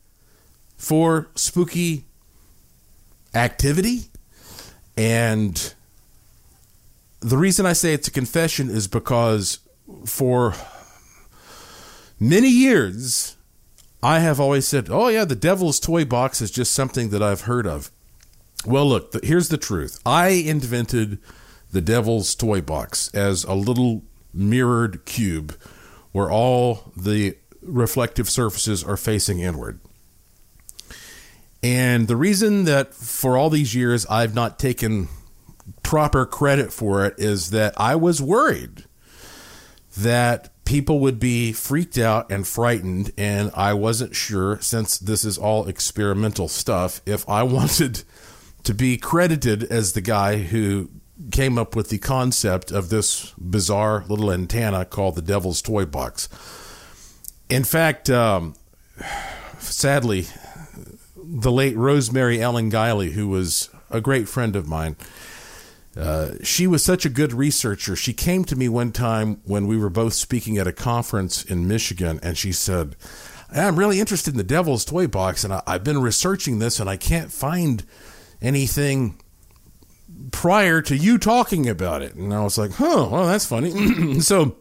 for 0.76 1.28
spooky 1.34 2.04
activity. 3.34 4.04
And 4.96 5.74
the 7.20 7.36
reason 7.36 7.66
I 7.66 7.72
say 7.72 7.94
it's 7.94 8.08
a 8.08 8.12
confession 8.12 8.70
is 8.70 8.86
because 8.86 9.58
for 10.06 10.54
many 12.20 12.48
years, 12.48 13.36
I 14.02 14.20
have 14.20 14.38
always 14.38 14.68
said, 14.68 14.88
oh, 14.90 15.08
yeah, 15.08 15.24
the 15.24 15.34
devil's 15.34 15.80
toy 15.80 16.04
box 16.04 16.40
is 16.40 16.50
just 16.50 16.72
something 16.72 17.08
that 17.08 17.22
I've 17.22 17.42
heard 17.42 17.66
of. 17.66 17.90
Well, 18.66 18.86
look, 18.86 19.24
here's 19.24 19.48
the 19.48 19.58
truth 19.58 20.00
I 20.06 20.28
invented 20.28 21.18
the 21.74 21.80
Devil's 21.80 22.36
Toy 22.36 22.60
Box 22.60 23.12
as 23.12 23.42
a 23.44 23.52
little 23.52 24.04
mirrored 24.32 25.04
cube 25.04 25.56
where 26.12 26.30
all 26.30 26.92
the 26.96 27.36
reflective 27.60 28.30
surfaces 28.30 28.84
are 28.84 28.96
facing 28.96 29.40
inward. 29.40 29.80
And 31.64 32.06
the 32.06 32.16
reason 32.16 32.64
that 32.64 32.94
for 32.94 33.36
all 33.36 33.50
these 33.50 33.74
years 33.74 34.06
I've 34.06 34.36
not 34.36 34.58
taken 34.58 35.08
proper 35.82 36.24
credit 36.24 36.72
for 36.72 37.04
it 37.06 37.14
is 37.18 37.50
that 37.50 37.74
I 37.76 37.96
was 37.96 38.22
worried 38.22 38.84
that 39.96 40.50
people 40.64 41.00
would 41.00 41.18
be 41.18 41.52
freaked 41.52 41.98
out 41.98 42.30
and 42.30 42.46
frightened, 42.46 43.12
and 43.18 43.50
I 43.54 43.74
wasn't 43.74 44.14
sure, 44.14 44.60
since 44.60 44.98
this 44.98 45.24
is 45.24 45.38
all 45.38 45.66
experimental 45.66 46.48
stuff, 46.48 47.00
if 47.04 47.28
I 47.28 47.42
wanted 47.58 48.04
to 48.62 48.74
be 48.74 48.96
credited 48.96 49.64
as 49.64 49.92
the 49.92 50.00
guy 50.00 50.38
who 50.38 50.90
came 51.30 51.58
up 51.58 51.76
with 51.76 51.88
the 51.88 51.98
concept 51.98 52.70
of 52.70 52.88
this 52.88 53.32
bizarre 53.38 54.04
little 54.08 54.32
antenna 54.32 54.84
called 54.84 55.14
the 55.14 55.22
Devil's 55.22 55.62
Toy 55.62 55.84
Box. 55.84 56.28
In 57.48 57.64
fact, 57.64 58.10
um, 58.10 58.54
sadly, 59.58 60.26
the 61.16 61.52
late 61.52 61.76
Rosemary 61.76 62.40
Ellen 62.40 62.70
Guiley, 62.70 63.12
who 63.12 63.28
was 63.28 63.70
a 63.90 64.00
great 64.00 64.28
friend 64.28 64.56
of 64.56 64.66
mine, 64.66 64.96
uh, 65.96 66.32
she 66.42 66.66
was 66.66 66.84
such 66.84 67.06
a 67.06 67.10
good 67.10 67.32
researcher. 67.32 67.94
She 67.94 68.12
came 68.12 68.44
to 68.46 68.56
me 68.56 68.68
one 68.68 68.90
time 68.90 69.40
when 69.44 69.66
we 69.68 69.78
were 69.78 69.90
both 69.90 70.14
speaking 70.14 70.58
at 70.58 70.66
a 70.66 70.72
conference 70.72 71.44
in 71.44 71.68
Michigan, 71.68 72.18
and 72.22 72.36
she 72.36 72.50
said, 72.50 72.96
I'm 73.52 73.78
really 73.78 74.00
interested 74.00 74.34
in 74.34 74.38
the 74.38 74.42
Devil's 74.42 74.84
Toy 74.84 75.06
Box, 75.06 75.44
and 75.44 75.52
I, 75.52 75.62
I've 75.66 75.84
been 75.84 76.00
researching 76.00 76.58
this, 76.58 76.80
and 76.80 76.90
I 76.90 76.96
can't 76.96 77.30
find 77.30 77.84
anything 78.42 79.20
prior 80.32 80.82
to 80.82 80.96
you 80.96 81.18
talking 81.18 81.68
about 81.68 82.02
it. 82.02 82.14
And 82.14 82.32
I 82.32 82.42
was 82.42 82.58
like, 82.58 82.72
huh, 82.72 83.08
well, 83.10 83.26
that's 83.26 83.46
funny. 83.46 84.20
so 84.20 84.56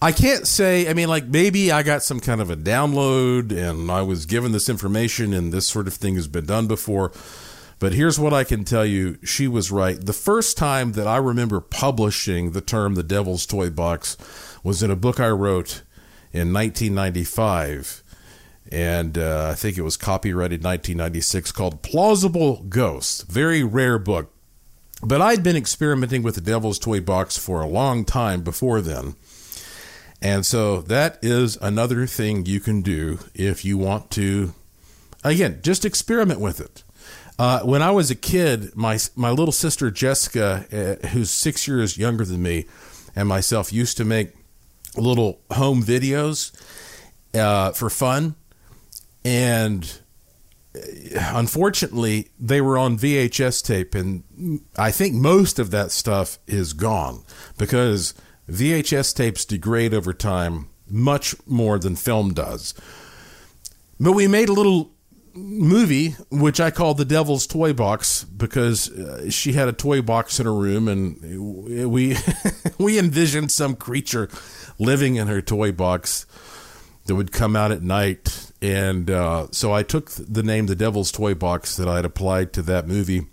I 0.00 0.12
can't 0.12 0.46
say, 0.46 0.88
I 0.88 0.94
mean, 0.94 1.08
like 1.08 1.26
maybe 1.26 1.72
I 1.72 1.82
got 1.82 2.02
some 2.02 2.20
kind 2.20 2.40
of 2.40 2.50
a 2.50 2.56
download 2.56 3.52
and 3.52 3.90
I 3.90 4.02
was 4.02 4.26
given 4.26 4.52
this 4.52 4.68
information 4.68 5.32
and 5.32 5.52
this 5.52 5.66
sort 5.66 5.88
of 5.88 5.94
thing 5.94 6.14
has 6.14 6.28
been 6.28 6.46
done 6.46 6.66
before. 6.66 7.12
But 7.80 7.92
here's 7.92 8.18
what 8.18 8.32
I 8.32 8.44
can 8.44 8.64
tell 8.64 8.84
you 8.84 9.18
she 9.24 9.46
was 9.46 9.70
right. 9.70 10.00
The 10.00 10.12
first 10.12 10.56
time 10.56 10.92
that 10.92 11.06
I 11.06 11.16
remember 11.16 11.60
publishing 11.60 12.52
the 12.52 12.60
term 12.60 12.94
the 12.94 13.02
devil's 13.02 13.46
toy 13.46 13.70
box 13.70 14.16
was 14.62 14.82
in 14.82 14.90
a 14.90 14.96
book 14.96 15.20
I 15.20 15.28
wrote 15.28 15.82
in 16.32 16.52
1995 16.52 18.02
and 18.70 19.16
uh, 19.16 19.48
I 19.50 19.54
think 19.54 19.78
it 19.78 19.82
was 19.82 19.96
copyrighted 19.96 20.62
1996 20.62 21.52
called 21.52 21.82
Plausible 21.82 22.62
Ghosts. 22.68 23.22
Very 23.22 23.62
rare 23.62 23.98
book. 23.98 24.32
But 25.02 25.22
I'd 25.22 25.42
been 25.42 25.56
experimenting 25.56 26.22
with 26.22 26.34
the 26.34 26.40
Devil's 26.40 26.78
Toy 26.78 27.00
Box 27.00 27.38
for 27.38 27.60
a 27.60 27.66
long 27.66 28.04
time 28.04 28.42
before 28.42 28.80
then. 28.80 29.14
And 30.20 30.44
so 30.44 30.80
that 30.82 31.18
is 31.22 31.56
another 31.62 32.06
thing 32.06 32.46
you 32.46 32.58
can 32.58 32.82
do 32.82 33.20
if 33.34 33.64
you 33.64 33.78
want 33.78 34.10
to, 34.12 34.54
again, 35.22 35.60
just 35.62 35.84
experiment 35.84 36.40
with 36.40 36.60
it. 36.60 36.82
Uh, 37.38 37.60
when 37.60 37.82
I 37.82 37.92
was 37.92 38.10
a 38.10 38.16
kid, 38.16 38.74
my 38.74 38.98
my 39.14 39.30
little 39.30 39.52
sister 39.52 39.92
Jessica, 39.92 40.66
uh, 40.72 41.06
who's 41.08 41.30
six 41.30 41.68
years 41.68 41.96
younger 41.96 42.24
than 42.24 42.42
me, 42.42 42.66
and 43.14 43.28
myself 43.28 43.72
used 43.72 43.96
to 43.98 44.04
make 44.04 44.32
little 44.96 45.38
home 45.52 45.84
videos 45.84 46.50
uh, 47.36 47.70
for 47.70 47.88
fun 47.88 48.34
and 49.28 50.00
uh, 50.74 50.80
unfortunately 51.34 52.30
they 52.40 52.62
were 52.62 52.78
on 52.78 52.96
VHS 52.96 53.62
tape 53.62 53.94
and 53.94 54.22
I 54.76 54.90
think 54.90 55.14
most 55.14 55.58
of 55.58 55.70
that 55.70 55.90
stuff 55.90 56.38
is 56.46 56.72
gone 56.72 57.24
because 57.58 58.14
VHS 58.48 59.14
tapes 59.14 59.44
degrade 59.44 59.92
over 59.92 60.14
time 60.14 60.70
much 60.88 61.34
more 61.46 61.78
than 61.78 61.94
film 61.94 62.32
does. 62.32 62.72
But 64.00 64.12
we 64.12 64.26
made 64.26 64.48
a 64.48 64.54
little 64.54 64.92
movie 65.34 66.16
which 66.30 66.58
I 66.58 66.70
called 66.70 66.96
The 66.96 67.04
Devil's 67.04 67.46
Toy 67.46 67.74
Box 67.74 68.24
because 68.24 68.90
uh, 68.90 69.28
she 69.28 69.52
had 69.52 69.68
a 69.68 69.74
toy 69.74 70.00
box 70.00 70.40
in 70.40 70.46
her 70.46 70.54
room 70.54 70.88
and 70.88 71.92
we 71.92 72.16
we 72.78 72.98
envisioned 72.98 73.52
some 73.52 73.76
creature 73.76 74.30
living 74.78 75.16
in 75.16 75.26
her 75.28 75.42
toy 75.42 75.70
box 75.70 76.24
that 77.04 77.14
would 77.14 77.30
come 77.30 77.54
out 77.56 77.72
at 77.72 77.82
night 77.82 78.47
and 78.60 79.10
uh, 79.10 79.48
so 79.52 79.72
I 79.72 79.82
took 79.82 80.10
the 80.10 80.42
name 80.42 80.66
The 80.66 80.76
Devil's 80.76 81.12
Toy 81.12 81.34
Box 81.34 81.76
that 81.76 81.88
I'd 81.88 82.04
applied 82.04 82.52
to 82.54 82.62
that 82.62 82.88
movie 82.88 83.26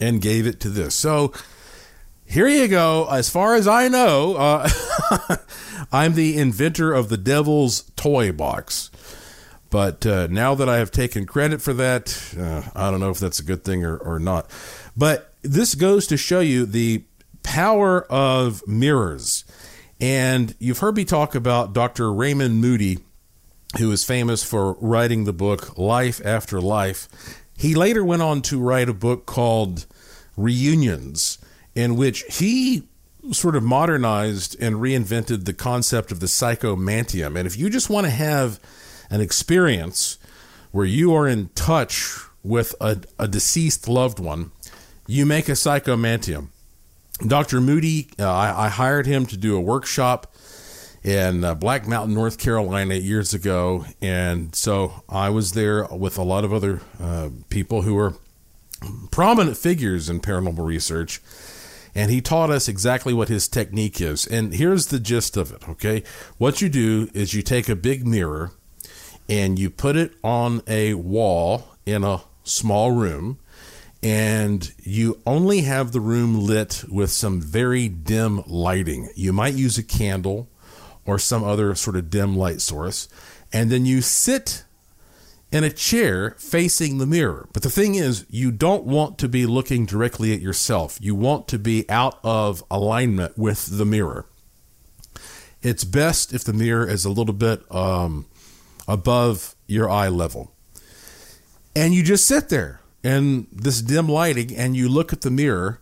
and 0.00 0.20
gave 0.20 0.46
it 0.46 0.60
to 0.60 0.68
this. 0.68 0.94
So 0.94 1.32
here 2.24 2.48
you 2.48 2.68
go. 2.68 3.08
As 3.10 3.30
far 3.30 3.54
as 3.54 3.68
I 3.68 3.88
know, 3.88 4.36
uh, 4.36 4.68
I'm 5.92 6.14
the 6.14 6.36
inventor 6.36 6.92
of 6.92 7.08
the 7.08 7.16
Devil's 7.16 7.90
Toy 7.96 8.32
Box. 8.32 8.90
But 9.70 10.04
uh, 10.06 10.26
now 10.28 10.54
that 10.54 10.68
I 10.68 10.78
have 10.78 10.90
taken 10.90 11.26
credit 11.26 11.60
for 11.60 11.74
that, 11.74 12.34
uh, 12.38 12.62
I 12.74 12.90
don't 12.90 13.00
know 13.00 13.10
if 13.10 13.18
that's 13.18 13.38
a 13.38 13.44
good 13.44 13.64
thing 13.64 13.84
or, 13.84 13.96
or 13.98 14.18
not. 14.18 14.50
But 14.96 15.34
this 15.42 15.74
goes 15.74 16.06
to 16.08 16.16
show 16.16 16.40
you 16.40 16.66
the 16.66 17.04
power 17.42 18.02
of 18.10 18.66
mirrors. 18.66 19.44
And 20.00 20.54
you've 20.58 20.78
heard 20.78 20.96
me 20.96 21.04
talk 21.04 21.34
about 21.34 21.72
Dr. 21.72 22.12
Raymond 22.12 22.60
Moody 22.60 22.98
who 23.76 23.92
is 23.92 24.04
famous 24.04 24.42
for 24.42 24.74
writing 24.80 25.24
the 25.24 25.32
book 25.32 25.76
Life 25.76 26.20
After 26.24 26.60
Life. 26.60 27.08
He 27.56 27.74
later 27.74 28.04
went 28.04 28.22
on 28.22 28.40
to 28.42 28.60
write 28.60 28.88
a 28.88 28.94
book 28.94 29.26
called 29.26 29.86
Reunions, 30.36 31.38
in 31.74 31.96
which 31.96 32.24
he 32.38 32.88
sort 33.32 33.56
of 33.56 33.62
modernized 33.62 34.56
and 34.60 34.76
reinvented 34.76 35.44
the 35.44 35.52
concept 35.52 36.10
of 36.10 36.20
the 36.20 36.26
psychomantium. 36.26 37.36
And 37.36 37.46
if 37.46 37.58
you 37.58 37.68
just 37.68 37.90
want 37.90 38.06
to 38.06 38.10
have 38.10 38.58
an 39.10 39.20
experience 39.20 40.18
where 40.70 40.86
you 40.86 41.14
are 41.14 41.28
in 41.28 41.48
touch 41.50 42.18
with 42.42 42.74
a, 42.80 43.00
a 43.18 43.28
deceased 43.28 43.88
loved 43.88 44.18
one, 44.18 44.50
you 45.06 45.26
make 45.26 45.48
a 45.48 45.52
psychomantium. 45.52 46.48
Dr. 47.26 47.60
Moody, 47.60 48.08
uh, 48.18 48.30
I, 48.30 48.66
I 48.66 48.68
hired 48.68 49.06
him 49.06 49.26
to 49.26 49.36
do 49.36 49.56
a 49.56 49.60
workshop 49.60 50.32
in 51.08 51.42
uh, 51.42 51.54
Black 51.54 51.88
Mountain, 51.88 52.14
North 52.14 52.36
Carolina, 52.38 52.94
years 52.94 53.32
ago. 53.32 53.86
And 54.02 54.54
so 54.54 55.04
I 55.08 55.30
was 55.30 55.52
there 55.52 55.86
with 55.86 56.18
a 56.18 56.22
lot 56.22 56.44
of 56.44 56.52
other 56.52 56.82
uh, 57.00 57.30
people 57.48 57.82
who 57.82 57.94
were 57.94 58.14
prominent 59.10 59.56
figures 59.56 60.10
in 60.10 60.20
paranormal 60.20 60.66
research. 60.66 61.22
And 61.94 62.10
he 62.10 62.20
taught 62.20 62.50
us 62.50 62.68
exactly 62.68 63.14
what 63.14 63.30
his 63.30 63.48
technique 63.48 64.02
is. 64.02 64.26
And 64.26 64.52
here's 64.52 64.88
the 64.88 65.00
gist 65.00 65.38
of 65.38 65.50
it, 65.50 65.66
okay? 65.66 66.02
What 66.36 66.60
you 66.60 66.68
do 66.68 67.08
is 67.14 67.32
you 67.32 67.40
take 67.40 67.70
a 67.70 67.74
big 67.74 68.06
mirror 68.06 68.52
and 69.30 69.58
you 69.58 69.70
put 69.70 69.96
it 69.96 70.12
on 70.22 70.60
a 70.66 70.92
wall 70.92 71.74
in 71.86 72.04
a 72.04 72.20
small 72.44 72.92
room 72.92 73.38
and 74.02 74.72
you 74.82 75.20
only 75.26 75.62
have 75.62 75.92
the 75.92 76.00
room 76.00 76.38
lit 76.38 76.84
with 76.86 77.10
some 77.10 77.40
very 77.40 77.88
dim 77.88 78.42
lighting. 78.46 79.08
You 79.16 79.32
might 79.32 79.54
use 79.54 79.78
a 79.78 79.82
candle 79.82 80.48
or 81.08 81.18
some 81.18 81.42
other 81.42 81.74
sort 81.74 81.96
of 81.96 82.10
dim 82.10 82.36
light 82.36 82.60
source, 82.60 83.08
and 83.50 83.70
then 83.70 83.86
you 83.86 84.02
sit 84.02 84.64
in 85.50 85.64
a 85.64 85.70
chair 85.70 86.36
facing 86.38 86.98
the 86.98 87.06
mirror. 87.06 87.48
But 87.54 87.62
the 87.62 87.70
thing 87.70 87.94
is, 87.94 88.26
you 88.28 88.52
don't 88.52 88.84
want 88.84 89.16
to 89.18 89.28
be 89.28 89.46
looking 89.46 89.86
directly 89.86 90.34
at 90.34 90.42
yourself. 90.42 90.98
You 91.00 91.14
want 91.14 91.48
to 91.48 91.58
be 91.58 91.88
out 91.88 92.18
of 92.22 92.62
alignment 92.70 93.38
with 93.38 93.78
the 93.78 93.86
mirror. 93.86 94.26
It's 95.62 95.82
best 95.82 96.34
if 96.34 96.44
the 96.44 96.52
mirror 96.52 96.86
is 96.86 97.06
a 97.06 97.10
little 97.10 97.32
bit 97.32 97.62
um, 97.74 98.26
above 98.86 99.56
your 99.66 99.88
eye 99.88 100.08
level. 100.08 100.52
And 101.74 101.94
you 101.94 102.02
just 102.02 102.26
sit 102.26 102.50
there 102.50 102.80
in 103.02 103.46
this 103.50 103.80
dim 103.80 104.10
lighting 104.10 104.54
and 104.54 104.76
you 104.76 104.90
look 104.90 105.14
at 105.14 105.22
the 105.22 105.30
mirror 105.30 105.80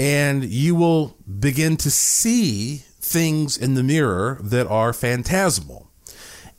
and 0.00 0.44
you 0.44 0.74
will 0.74 1.16
begin 1.38 1.76
to 1.76 1.90
see 1.90 2.82
things 3.00 3.56
in 3.56 3.74
the 3.74 3.82
mirror 3.82 4.38
that 4.42 4.66
are 4.66 4.92
phantasmal. 4.92 5.90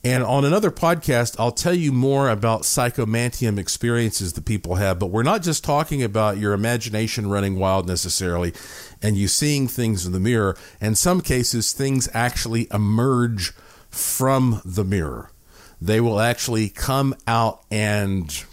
And 0.04 0.24
on 0.24 0.44
another 0.44 0.72
podcast, 0.72 1.36
I'll 1.38 1.52
tell 1.52 1.76
you 1.76 1.92
more 1.92 2.28
about 2.30 2.64
psychomantium 2.64 3.60
experiences 3.60 4.34
that 4.34 4.46
people 4.46 4.76
have, 4.76 4.98
but 4.98 5.12
we're 5.12 5.22
not 5.22 5.44
just 5.44 5.64
talking 5.64 6.02
about 6.02 6.38
your 6.38 6.54
imagination 6.54 7.30
running 7.30 7.60
wild 7.60 7.88
necessarily 7.88 8.52
and 9.04 9.16
you 9.16 9.28
seeing 9.28 9.68
things 9.68 10.08
in 10.08 10.12
the 10.12 10.20
mirror. 10.20 10.58
In 10.80 10.96
some 10.96 11.22
cases, 11.22 11.72
things 11.72 12.10
actually 12.16 12.68
emerge 12.74 13.54
from 13.92 14.62
the 14.66 14.84
mirror. 14.84 15.30
They 15.80 16.02
will 16.02 16.20
actually 16.20 16.70
come 16.70 17.14
out 17.28 17.64
and 17.70 18.44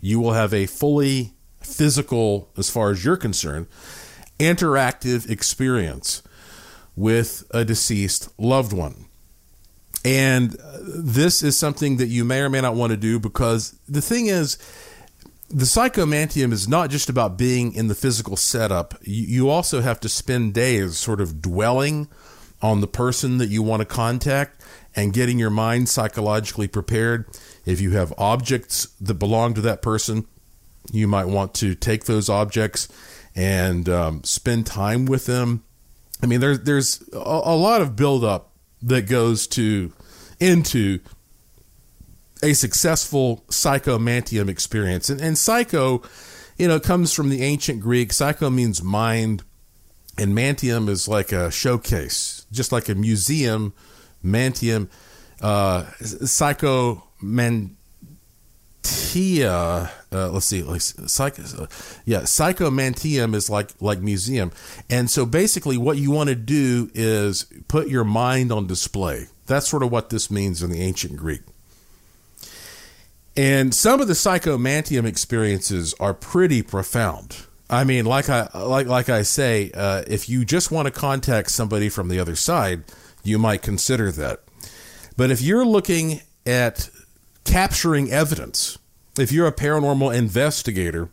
you 0.00 0.18
will 0.18 0.32
have 0.32 0.52
a 0.52 0.66
fully 0.66 1.34
physical, 1.60 2.48
as 2.56 2.70
far 2.70 2.90
as 2.90 3.04
you're 3.04 3.16
concerned, 3.16 3.68
interactive 4.40 5.30
experience 5.30 6.22
with 6.98 7.44
a 7.52 7.64
deceased 7.64 8.28
loved 8.38 8.72
one. 8.72 9.06
And 10.04 10.56
this 10.84 11.42
is 11.42 11.58
something 11.58 11.96
that 11.98 12.06
you 12.06 12.24
may 12.24 12.40
or 12.40 12.50
may 12.50 12.60
not 12.60 12.74
want 12.74 12.90
to 12.90 12.96
do 12.96 13.18
because 13.18 13.78
the 13.88 14.02
thing 14.02 14.26
is, 14.26 14.58
the 15.48 15.64
psychomantium 15.64 16.52
is 16.52 16.68
not 16.68 16.90
just 16.90 17.08
about 17.08 17.38
being 17.38 17.72
in 17.72 17.88
the 17.88 17.94
physical 17.94 18.36
setup. 18.36 18.94
You, 19.02 19.48
also 19.48 19.80
have 19.80 19.98
to 20.00 20.08
spend 20.08 20.52
days 20.52 20.98
sort 20.98 21.20
of 21.20 21.40
dwelling 21.40 22.08
on 22.60 22.80
the 22.80 22.86
person 22.86 23.38
that 23.38 23.48
you 23.48 23.62
want 23.62 23.80
to 23.80 23.86
contact 23.86 24.62
and 24.94 25.12
getting 25.12 25.38
your 25.38 25.50
mind 25.50 25.88
psychologically 25.88 26.68
prepared. 26.68 27.26
If 27.64 27.80
you 27.80 27.92
have 27.92 28.12
objects 28.18 28.88
that 29.00 29.14
belong 29.14 29.54
to 29.54 29.60
that 29.62 29.80
person, 29.80 30.26
you 30.92 31.08
might 31.08 31.26
want 31.26 31.54
to 31.54 31.74
take 31.74 32.04
those 32.04 32.28
objects 32.28 32.88
and 33.34 33.88
um, 33.88 34.24
spend 34.24 34.66
time 34.66 35.06
with 35.06 35.26
them. 35.26 35.64
I 36.22 36.26
mean, 36.26 36.40
there's 36.40 36.60
there's 36.60 37.02
a, 37.12 37.16
a 37.16 37.56
lot 37.56 37.80
of 37.80 37.96
buildup 37.96 38.52
that 38.82 39.02
goes 39.08 39.46
to 39.48 39.92
into 40.40 41.00
a 42.42 42.52
successful 42.52 43.44
psychomantium 43.48 44.48
experience, 44.48 45.10
and, 45.10 45.20
and 45.20 45.36
psycho, 45.36 46.02
you 46.56 46.68
know, 46.68 46.78
comes 46.80 47.12
from 47.12 47.28
the 47.28 47.42
ancient 47.42 47.80
Greek. 47.80 48.12
Psycho 48.12 48.50
means 48.50 48.82
mind, 48.82 49.42
and 50.16 50.34
mantium 50.34 50.88
is 50.88 51.08
like 51.08 51.32
a 51.32 51.50
showcase, 51.50 52.46
just 52.52 52.72
like 52.72 52.88
a 52.88 52.94
museum. 52.94 53.72
Mantium, 54.20 54.90
uh, 55.40 55.84
psycho 56.00 57.04
man 57.22 57.76
Tia, 58.88 59.90
uh, 60.12 60.30
let's 60.30 60.46
see, 60.46 60.62
like 60.62 60.80
psycho, 60.80 61.68
yeah, 62.04 62.20
psychomantium 62.20 63.34
is 63.34 63.50
like 63.50 63.70
like 63.80 64.00
museum, 64.00 64.50
and 64.88 65.10
so 65.10 65.26
basically, 65.26 65.76
what 65.76 65.98
you 65.98 66.10
want 66.10 66.28
to 66.30 66.34
do 66.34 66.90
is 66.94 67.46
put 67.68 67.88
your 67.88 68.04
mind 68.04 68.50
on 68.50 68.66
display. 68.66 69.26
That's 69.46 69.68
sort 69.68 69.82
of 69.82 69.92
what 69.92 70.08
this 70.10 70.30
means 70.30 70.62
in 70.62 70.70
the 70.70 70.80
ancient 70.80 71.16
Greek. 71.16 71.42
And 73.36 73.74
some 73.74 74.00
of 74.00 74.08
the 74.08 74.14
psychomantium 74.14 75.04
experiences 75.04 75.94
are 76.00 76.14
pretty 76.14 76.62
profound. 76.62 77.36
I 77.70 77.84
mean, 77.84 78.06
like 78.06 78.28
I 78.28 78.48
like 78.54 78.86
like 78.86 79.08
I 79.08 79.22
say, 79.22 79.70
uh, 79.74 80.02
if 80.06 80.28
you 80.28 80.44
just 80.44 80.70
want 80.70 80.86
to 80.86 80.92
contact 80.92 81.50
somebody 81.50 81.88
from 81.88 82.08
the 82.08 82.18
other 82.18 82.36
side, 82.36 82.84
you 83.22 83.38
might 83.38 83.62
consider 83.62 84.10
that. 84.12 84.40
But 85.16 85.30
if 85.30 85.42
you're 85.42 85.66
looking 85.66 86.20
at 86.46 86.88
capturing 87.48 88.10
evidence, 88.10 88.78
if 89.18 89.32
you're 89.32 89.46
a 89.46 89.52
paranormal 89.52 90.14
investigator, 90.14 91.08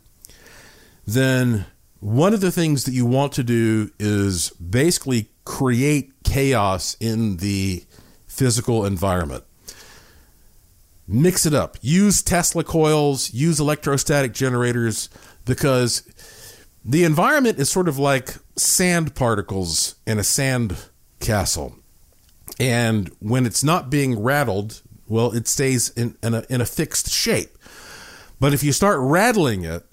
then 1.07 1.65
one 2.01 2.33
of 2.33 2.41
the 2.41 2.51
things 2.51 2.83
that 2.83 2.91
you 2.91 3.05
want 3.05 3.31
to 3.33 3.43
do 3.43 3.89
is 3.97 4.49
basically 4.51 5.29
create 5.45 6.11
chaos 6.25 6.97
in 6.99 7.37
the 7.37 7.85
physical 8.27 8.85
environment. 8.85 9.45
Mix 11.07 11.45
it 11.45 11.53
up. 11.53 11.77
Use 11.81 12.21
Tesla 12.21 12.63
coils, 12.63 13.33
use 13.33 13.59
electrostatic 13.59 14.33
generators, 14.33 15.07
because 15.45 16.03
the 16.83 17.05
environment 17.05 17.59
is 17.59 17.69
sort 17.69 17.87
of 17.87 17.97
like 17.97 18.35
sand 18.57 19.15
particles 19.15 19.95
in 20.05 20.19
a 20.19 20.23
sand 20.23 20.75
castle. 21.19 21.75
And 22.59 23.09
when 23.19 23.45
it's 23.45 23.63
not 23.63 23.89
being 23.89 24.21
rattled, 24.21 24.81
well, 25.07 25.31
it 25.31 25.47
stays 25.47 25.89
in, 25.89 26.17
in, 26.23 26.33
a, 26.33 26.45
in 26.49 26.61
a 26.61 26.65
fixed 26.65 27.09
shape. 27.09 27.57
But 28.39 28.53
if 28.53 28.63
you 28.63 28.71
start 28.71 28.99
rattling 28.99 29.63
it, 29.63 29.85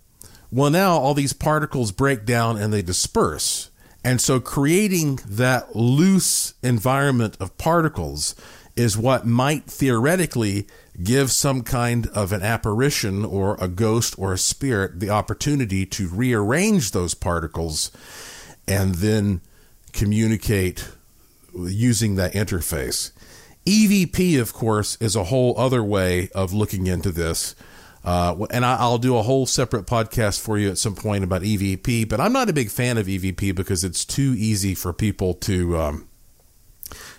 well, 0.51 0.71
now 0.71 0.93
all 0.93 1.15
these 1.15 1.33
particles 1.33 1.93
break 1.93 2.25
down 2.25 2.59
and 2.59 2.73
they 2.73 2.83
disperse. 2.83 3.71
And 4.05 4.21
so 4.21 4.41
creating 4.41 5.21
that 5.27 5.77
loose 5.77 6.55
environment 6.63 7.37
of 7.41 7.57
particles 7.57 8.35
is 8.75 8.97
what 8.97 9.27
might 9.27 9.65
theoretically 9.65 10.67
give 11.03 11.31
some 11.31 11.63
kind 11.63 12.07
of 12.09 12.33
an 12.33 12.43
apparition 12.43 13.25
or 13.25 13.57
a 13.61 13.69
ghost 13.69 14.15
or 14.19 14.33
a 14.33 14.39
spirit 14.39 14.99
the 15.01 15.11
opportunity 15.11 15.87
to 15.87 16.09
rearrange 16.09 16.91
those 16.91 17.15
particles 17.15 17.91
and 18.67 18.97
then 18.97 19.41
communicate 19.93 20.89
using 21.55 22.17
that 22.17 22.33
interface. 22.33 23.13
EVP, 23.67 24.41
of 24.41 24.53
course, 24.53 24.97
is 25.01 25.15
a 25.15 25.25
whole 25.25 25.55
other 25.57 25.83
way 25.85 26.29
of 26.35 26.53
looking 26.53 26.87
into 26.87 27.13
this. 27.13 27.55
Uh, 28.05 28.47
and 28.51 28.65
I, 28.65 28.89
will 28.89 28.99
do 28.99 29.17
a 29.17 29.23
whole 29.23 29.47
separate 29.47 29.87
podcast 29.87 30.41
for 30.41 30.59
you 30.59 30.69
at 30.71 30.79
some 30.79 30.97
point 30.97 31.23
about 31.23 31.43
EVP, 31.43 32.09
but 32.09 32.21
I'm 32.21 32.33
not 32.33 32.51
a 32.51 32.53
big 32.53 32.69
fan 32.69 32.99
of 32.99 33.07
EVP 33.07 33.55
because 33.55 33.85
it's 33.85 34.05
too 34.05 34.35
easy 34.37 34.75
for 34.75 34.93
people 34.93 35.35
to 35.35 35.79
um, 35.79 36.09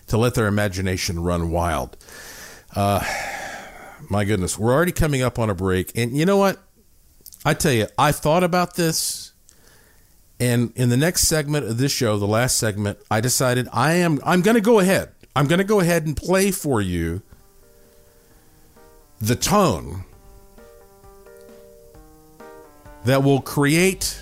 to 0.07 0.17
let 0.17 0.35
their 0.35 0.47
imagination 0.47 1.23
run 1.23 1.51
wild. 1.51 1.95
Uh, 2.75 3.01
my 4.09 4.25
goodness, 4.25 4.59
we're 4.59 4.73
already 4.73 4.91
coming 4.91 5.21
up 5.21 5.39
on 5.39 5.49
a 5.49 5.55
break, 5.55 5.97
and 5.97 6.17
you 6.17 6.25
know 6.25 6.37
what? 6.37 6.59
I 7.45 7.53
tell 7.53 7.71
you, 7.71 7.87
I 7.97 8.11
thought 8.11 8.43
about 8.43 8.75
this, 8.75 9.31
and 10.37 10.73
in 10.75 10.89
the 10.89 10.97
next 10.97 11.29
segment 11.29 11.65
of 11.65 11.77
this 11.77 11.93
show, 11.93 12.17
the 12.17 12.27
last 12.27 12.57
segment, 12.57 12.99
I 13.09 13.21
decided 13.21 13.69
I 13.71 13.93
am 13.93 14.19
I'm 14.25 14.41
going 14.41 14.55
to 14.55 14.61
go 14.61 14.79
ahead. 14.79 15.12
I'm 15.35 15.47
going 15.47 15.59
to 15.59 15.65
go 15.65 15.79
ahead 15.79 16.05
and 16.05 16.15
play 16.15 16.51
for 16.51 16.79
you 16.79 17.21
the 19.19 19.35
tone 19.35 20.03
that 23.05 23.23
will 23.23 23.41
create 23.41 24.21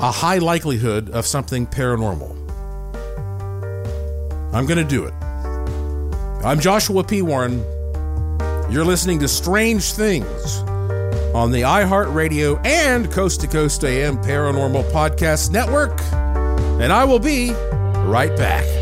a 0.00 0.10
high 0.10 0.38
likelihood 0.38 1.10
of 1.10 1.26
something 1.26 1.66
paranormal. 1.66 2.38
I'm 4.52 4.66
going 4.66 4.78
to 4.78 4.84
do 4.84 5.04
it. 5.04 5.14
I'm 6.44 6.58
Joshua 6.58 7.04
P. 7.04 7.22
Warren. 7.22 7.58
You're 8.70 8.84
listening 8.84 9.20
to 9.20 9.28
Strange 9.28 9.92
Things 9.92 10.58
on 11.34 11.52
the 11.52 11.62
iHeartRadio 11.62 12.64
and 12.66 13.10
Coast 13.12 13.40
to 13.42 13.46
Coast 13.46 13.84
AM 13.84 14.16
Paranormal 14.18 14.90
Podcast 14.90 15.52
Network. 15.52 16.00
And 16.82 16.92
I 16.92 17.04
will 17.04 17.20
be 17.20 17.52
right 18.04 18.36
back. 18.36 18.81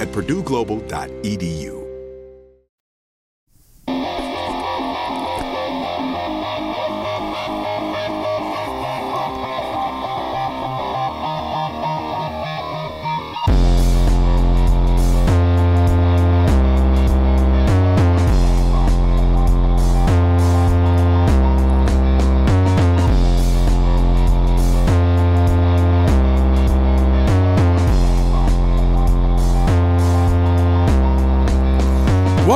at 0.00 0.08
purdueglobal.edu. 0.08 1.79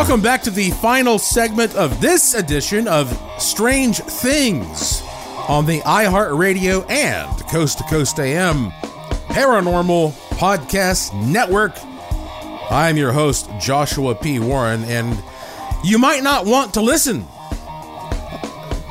Welcome 0.04 0.20
back 0.20 0.42
to 0.42 0.50
the 0.50 0.70
final 0.70 1.18
segment 1.18 1.74
of 1.76 1.98
this 1.98 2.34
edition 2.34 2.86
of 2.86 3.18
Strange 3.38 4.00
Things 4.00 5.00
on 5.48 5.64
the 5.64 5.80
iHeartRadio 5.80 6.88
and 6.90 7.30
Coast 7.48 7.78
to 7.78 7.84
Coast 7.84 8.20
AM 8.20 8.70
Paranormal 9.28 10.12
Podcast 10.36 11.14
Network. 11.26 11.78
I'm 12.70 12.98
your 12.98 13.12
host, 13.12 13.48
Joshua 13.58 14.14
P. 14.14 14.38
Warren, 14.40 14.84
and 14.84 15.24
you 15.82 15.98
might 15.98 16.22
not 16.22 16.44
want 16.44 16.74
to 16.74 16.82
listen 16.82 17.24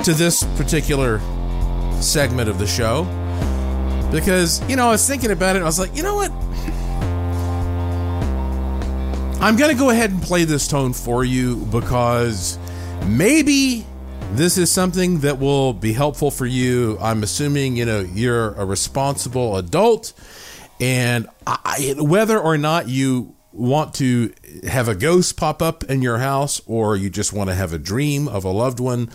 to 0.02 0.14
this 0.14 0.42
particular 0.56 1.20
segment 2.02 2.50
of 2.50 2.58
the 2.58 2.66
show 2.66 3.04
because, 4.10 4.68
you 4.68 4.74
know, 4.74 4.88
I 4.88 4.90
was 4.90 5.06
thinking 5.06 5.30
about 5.30 5.54
it. 5.54 5.62
I 5.62 5.64
was 5.64 5.78
like, 5.78 5.96
you 5.96 6.02
know 6.02 6.16
what? 6.16 6.32
I'm 9.44 9.56
going 9.56 9.70
to 9.70 9.78
go 9.78 9.90
ahead 9.90 10.10
and 10.10 10.22
play 10.22 10.44
this 10.44 10.66
tone 10.66 10.94
for 10.94 11.22
you 11.22 11.56
because 11.66 12.58
maybe 13.04 13.84
this 14.32 14.56
is 14.56 14.70
something 14.70 15.20
that 15.20 15.38
will 15.38 15.74
be 15.74 15.92
helpful 15.92 16.30
for 16.30 16.46
you. 16.46 16.96
I'm 16.98 17.22
assuming, 17.22 17.76
you 17.76 17.84
know, 17.84 18.00
you're 18.00 18.54
a 18.54 18.64
responsible 18.64 19.58
adult 19.58 20.14
and 20.80 21.28
I, 21.46 21.94
whether 21.98 22.40
or 22.40 22.56
not 22.56 22.88
you 22.88 23.36
want 23.52 23.92
to 23.96 24.32
have 24.66 24.88
a 24.88 24.94
ghost 24.94 25.36
pop 25.36 25.60
up 25.60 25.84
in 25.84 26.00
your 26.00 26.16
house 26.16 26.62
or 26.64 26.96
you 26.96 27.10
just 27.10 27.34
want 27.34 27.50
to 27.50 27.54
have 27.54 27.74
a 27.74 27.78
dream 27.78 28.28
of 28.28 28.46
a 28.46 28.50
loved 28.50 28.80
one, 28.80 29.10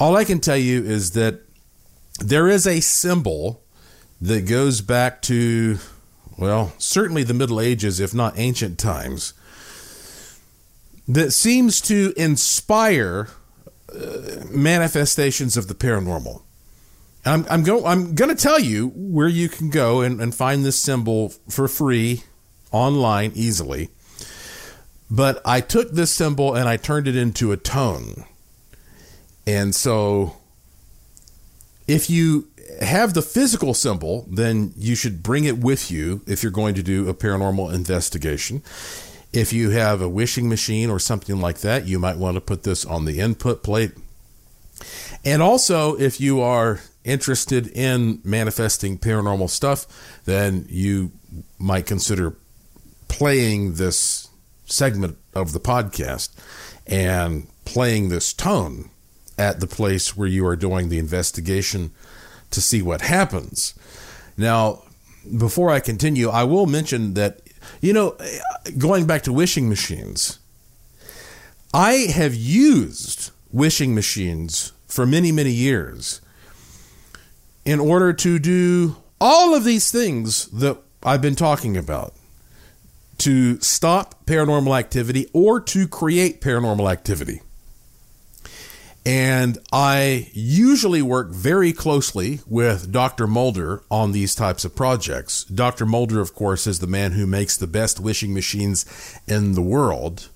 all 0.00 0.16
I 0.16 0.24
can 0.24 0.40
tell 0.40 0.56
you 0.56 0.82
is 0.82 1.12
that 1.12 1.42
there 2.18 2.48
is 2.48 2.66
a 2.66 2.80
symbol 2.80 3.62
that 4.20 4.48
goes 4.48 4.80
back 4.80 5.22
to, 5.22 5.78
well, 6.36 6.72
certainly 6.78 7.22
the 7.22 7.34
Middle 7.34 7.60
Ages, 7.60 8.00
if 8.00 8.12
not 8.12 8.36
ancient 8.36 8.76
times 8.76 9.32
that 11.14 11.32
seems 11.32 11.80
to 11.82 12.12
inspire 12.16 13.28
uh, 13.92 14.44
manifestations 14.50 15.56
of 15.56 15.66
the 15.66 15.74
paranormal. 15.74 16.42
I'm, 17.24 17.44
I'm 17.50 17.62
going. 17.64 17.84
I'm 17.84 18.14
going 18.14 18.34
to 18.34 18.40
tell 18.40 18.58
you 18.58 18.88
where 18.94 19.28
you 19.28 19.48
can 19.48 19.68
go 19.70 20.00
and, 20.00 20.20
and 20.20 20.34
find 20.34 20.64
this 20.64 20.78
symbol 20.78 21.30
for 21.50 21.68
free 21.68 22.22
online 22.72 23.32
easily. 23.34 23.90
But 25.10 25.42
I 25.44 25.60
took 25.60 25.90
this 25.90 26.12
symbol 26.12 26.54
and 26.54 26.68
I 26.68 26.76
turned 26.76 27.08
it 27.08 27.16
into 27.16 27.52
a 27.52 27.56
tone. 27.56 28.24
And 29.46 29.74
so, 29.74 30.36
if 31.88 32.08
you 32.08 32.48
have 32.80 33.14
the 33.14 33.22
physical 33.22 33.74
symbol, 33.74 34.26
then 34.30 34.72
you 34.76 34.94
should 34.94 35.22
bring 35.22 35.44
it 35.44 35.58
with 35.58 35.90
you 35.90 36.22
if 36.26 36.42
you're 36.42 36.52
going 36.52 36.76
to 36.76 36.82
do 36.82 37.08
a 37.08 37.14
paranormal 37.14 37.74
investigation. 37.74 38.62
If 39.32 39.52
you 39.52 39.70
have 39.70 40.02
a 40.02 40.08
wishing 40.08 40.48
machine 40.48 40.90
or 40.90 40.98
something 40.98 41.40
like 41.40 41.58
that, 41.58 41.86
you 41.86 41.98
might 41.98 42.16
want 42.16 42.34
to 42.34 42.40
put 42.40 42.64
this 42.64 42.84
on 42.84 43.04
the 43.04 43.20
input 43.20 43.62
plate. 43.62 43.92
And 45.24 45.42
also, 45.42 45.94
if 45.98 46.20
you 46.20 46.40
are 46.40 46.80
interested 47.04 47.68
in 47.68 48.20
manifesting 48.24 48.98
paranormal 48.98 49.50
stuff, 49.50 49.86
then 50.24 50.66
you 50.68 51.12
might 51.58 51.86
consider 51.86 52.34
playing 53.08 53.74
this 53.74 54.28
segment 54.66 55.18
of 55.34 55.52
the 55.52 55.60
podcast 55.60 56.30
and 56.86 57.46
playing 57.64 58.08
this 58.08 58.32
tone 58.32 58.90
at 59.38 59.60
the 59.60 59.66
place 59.66 60.16
where 60.16 60.28
you 60.28 60.46
are 60.46 60.56
doing 60.56 60.88
the 60.88 60.98
investigation 60.98 61.92
to 62.50 62.60
see 62.60 62.82
what 62.82 63.00
happens. 63.02 63.74
Now, 64.36 64.82
before 65.38 65.70
I 65.70 65.80
continue, 65.80 66.28
I 66.28 66.44
will 66.44 66.66
mention 66.66 67.14
that 67.14 67.40
you 67.80 67.92
know, 67.92 68.16
going 68.78 69.06
back 69.06 69.22
to 69.22 69.32
wishing 69.32 69.68
machines, 69.68 70.38
I 71.72 71.92
have 72.14 72.34
used 72.34 73.30
wishing 73.52 73.94
machines 73.94 74.72
for 74.86 75.06
many, 75.06 75.32
many 75.32 75.52
years 75.52 76.20
in 77.64 77.80
order 77.80 78.12
to 78.12 78.38
do 78.38 78.96
all 79.20 79.54
of 79.54 79.64
these 79.64 79.90
things 79.90 80.46
that 80.46 80.78
I've 81.02 81.22
been 81.22 81.36
talking 81.36 81.76
about 81.76 82.14
to 83.18 83.60
stop 83.60 84.26
paranormal 84.26 84.78
activity 84.78 85.28
or 85.32 85.60
to 85.60 85.86
create 85.86 86.40
paranormal 86.40 86.90
activity. 86.90 87.42
And 89.06 89.58
I 89.72 90.28
usually 90.32 91.00
work 91.00 91.30
very 91.30 91.72
closely 91.72 92.40
with 92.46 92.92
Dr. 92.92 93.26
Mulder 93.26 93.82
on 93.90 94.12
these 94.12 94.34
types 94.34 94.64
of 94.64 94.76
projects. 94.76 95.44
Dr. 95.44 95.86
Mulder, 95.86 96.20
of 96.20 96.34
course, 96.34 96.66
is 96.66 96.80
the 96.80 96.86
man 96.86 97.12
who 97.12 97.26
makes 97.26 97.56
the 97.56 97.66
best 97.66 97.98
wishing 97.98 98.34
machines 98.34 98.84
in 99.26 99.54
the 99.54 99.62
world. 99.62 100.28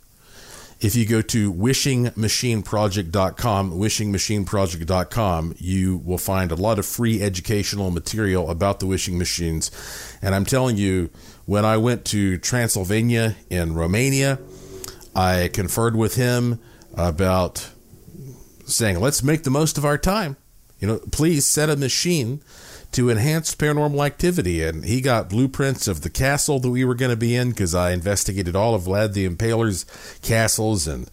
If 0.81 0.97
you 0.97 1.07
go 1.07 1.23
to 1.23 1.53
wishingmachineproject.com, 1.53 3.73
wishingmachineproject.com, 3.73 5.55
you 5.59 5.99
will 5.99 6.19
find 6.19 6.51
a 6.51 6.57
lot 6.57 6.79
of 6.79 6.87
free 6.87 7.23
educational 7.23 7.91
material 7.91 8.51
about 8.51 8.81
the 8.81 8.87
wishing 8.87 9.19
machines. 9.19 9.71
And 10.21 10.35
I'm 10.35 10.45
telling 10.45 10.77
you, 10.77 11.11
when 11.47 11.65
I 11.65 11.77
went 11.77 12.05
to 12.07 12.39
Transylvania 12.39 13.37
in 13.51 13.75
Romania, 13.75 14.41
I 15.15 15.49
conferred 15.53 15.95
with 15.97 16.17
him 16.17 16.59
about 16.95 17.71
saying, 18.67 19.01
let's 19.01 19.23
make 19.23 19.45
the 19.45 19.51
most 19.51 19.79
of 19.79 19.85
our 19.85 19.99
time. 19.99 20.37
You 20.81 20.89
know, 20.89 21.01
please 21.13 21.47
set 21.47 21.71
a 21.71 21.77
machine 21.77 22.41
to 22.93 23.11
enhance 23.11 23.55
paranormal 23.55 24.05
activity. 24.05 24.63
And 24.63 24.85
he 24.85 25.01
got 25.01 25.29
blueprints 25.31 25.89
of 25.89 26.03
the 26.03 26.11
castle 26.11 26.61
that 26.61 26.71
we 26.71 26.85
were 26.85 26.95
going 26.95 27.11
to 27.11 27.17
be 27.17 27.35
in 27.35 27.51
because 27.51 27.75
I 27.75 27.93
investigated 27.93 28.55
all 28.55 28.75
of 28.75 28.83
Vlad 28.83 29.13
the 29.15 29.29
Impaler's 29.29 29.85
castles 30.23 30.87
and 30.87 31.09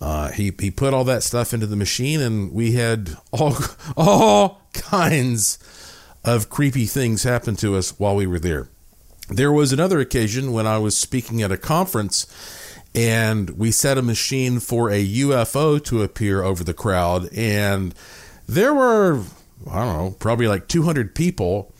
Uh, 0.00 0.30
he 0.30 0.52
he 0.60 0.70
put 0.70 0.94
all 0.94 1.02
that 1.04 1.24
stuff 1.24 1.52
into 1.52 1.66
the 1.66 1.74
machine, 1.74 2.20
and 2.20 2.52
we 2.52 2.72
had 2.72 3.16
all 3.32 3.56
all 3.96 4.62
kinds 4.72 5.58
of 6.24 6.48
creepy 6.48 6.86
things 6.86 7.24
happen 7.24 7.56
to 7.56 7.74
us 7.76 7.98
while 7.98 8.14
we 8.14 8.26
were 8.26 8.38
there. 8.38 8.68
There 9.28 9.50
was 9.50 9.72
another 9.72 9.98
occasion 9.98 10.52
when 10.52 10.66
I 10.68 10.78
was 10.78 10.96
speaking 10.96 11.42
at 11.42 11.50
a 11.50 11.56
conference, 11.56 12.26
and 12.98 13.50
we 13.50 13.70
set 13.70 13.96
a 13.96 14.02
machine 14.02 14.58
for 14.58 14.90
a 14.90 15.06
UFO 15.06 15.82
to 15.84 16.02
appear 16.02 16.42
over 16.42 16.64
the 16.64 16.74
crowd, 16.74 17.32
and 17.32 17.94
there 18.48 18.74
were 18.74 19.22
I 19.70 19.84
don't 19.84 19.96
know 19.96 20.16
probably 20.18 20.48
like 20.48 20.66
200 20.66 21.14
people 21.14 21.72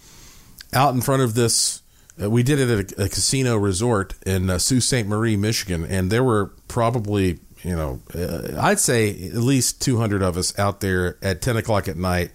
out 0.72 0.94
in 0.94 1.00
front 1.00 1.22
of 1.22 1.34
this. 1.34 1.82
Uh, 2.22 2.30
we 2.30 2.44
did 2.44 2.60
it 2.60 2.70
at 2.70 2.92
a, 2.92 3.04
a 3.04 3.08
casino 3.08 3.56
resort 3.56 4.14
in 4.24 4.48
uh, 4.48 4.58
Sault 4.58 4.82
Ste. 4.82 5.06
Marie, 5.06 5.36
Michigan, 5.36 5.84
and 5.84 6.12
there 6.12 6.22
were 6.22 6.52
probably 6.68 7.40
you 7.64 7.74
know, 7.74 8.00
uh, 8.14 8.56
I'd 8.60 8.78
say 8.78 9.10
at 9.10 9.34
least 9.34 9.82
200 9.82 10.22
of 10.22 10.36
us 10.36 10.56
out 10.56 10.78
there 10.78 11.18
at 11.20 11.42
10 11.42 11.56
o'clock 11.56 11.88
at 11.88 11.96
night. 11.96 12.30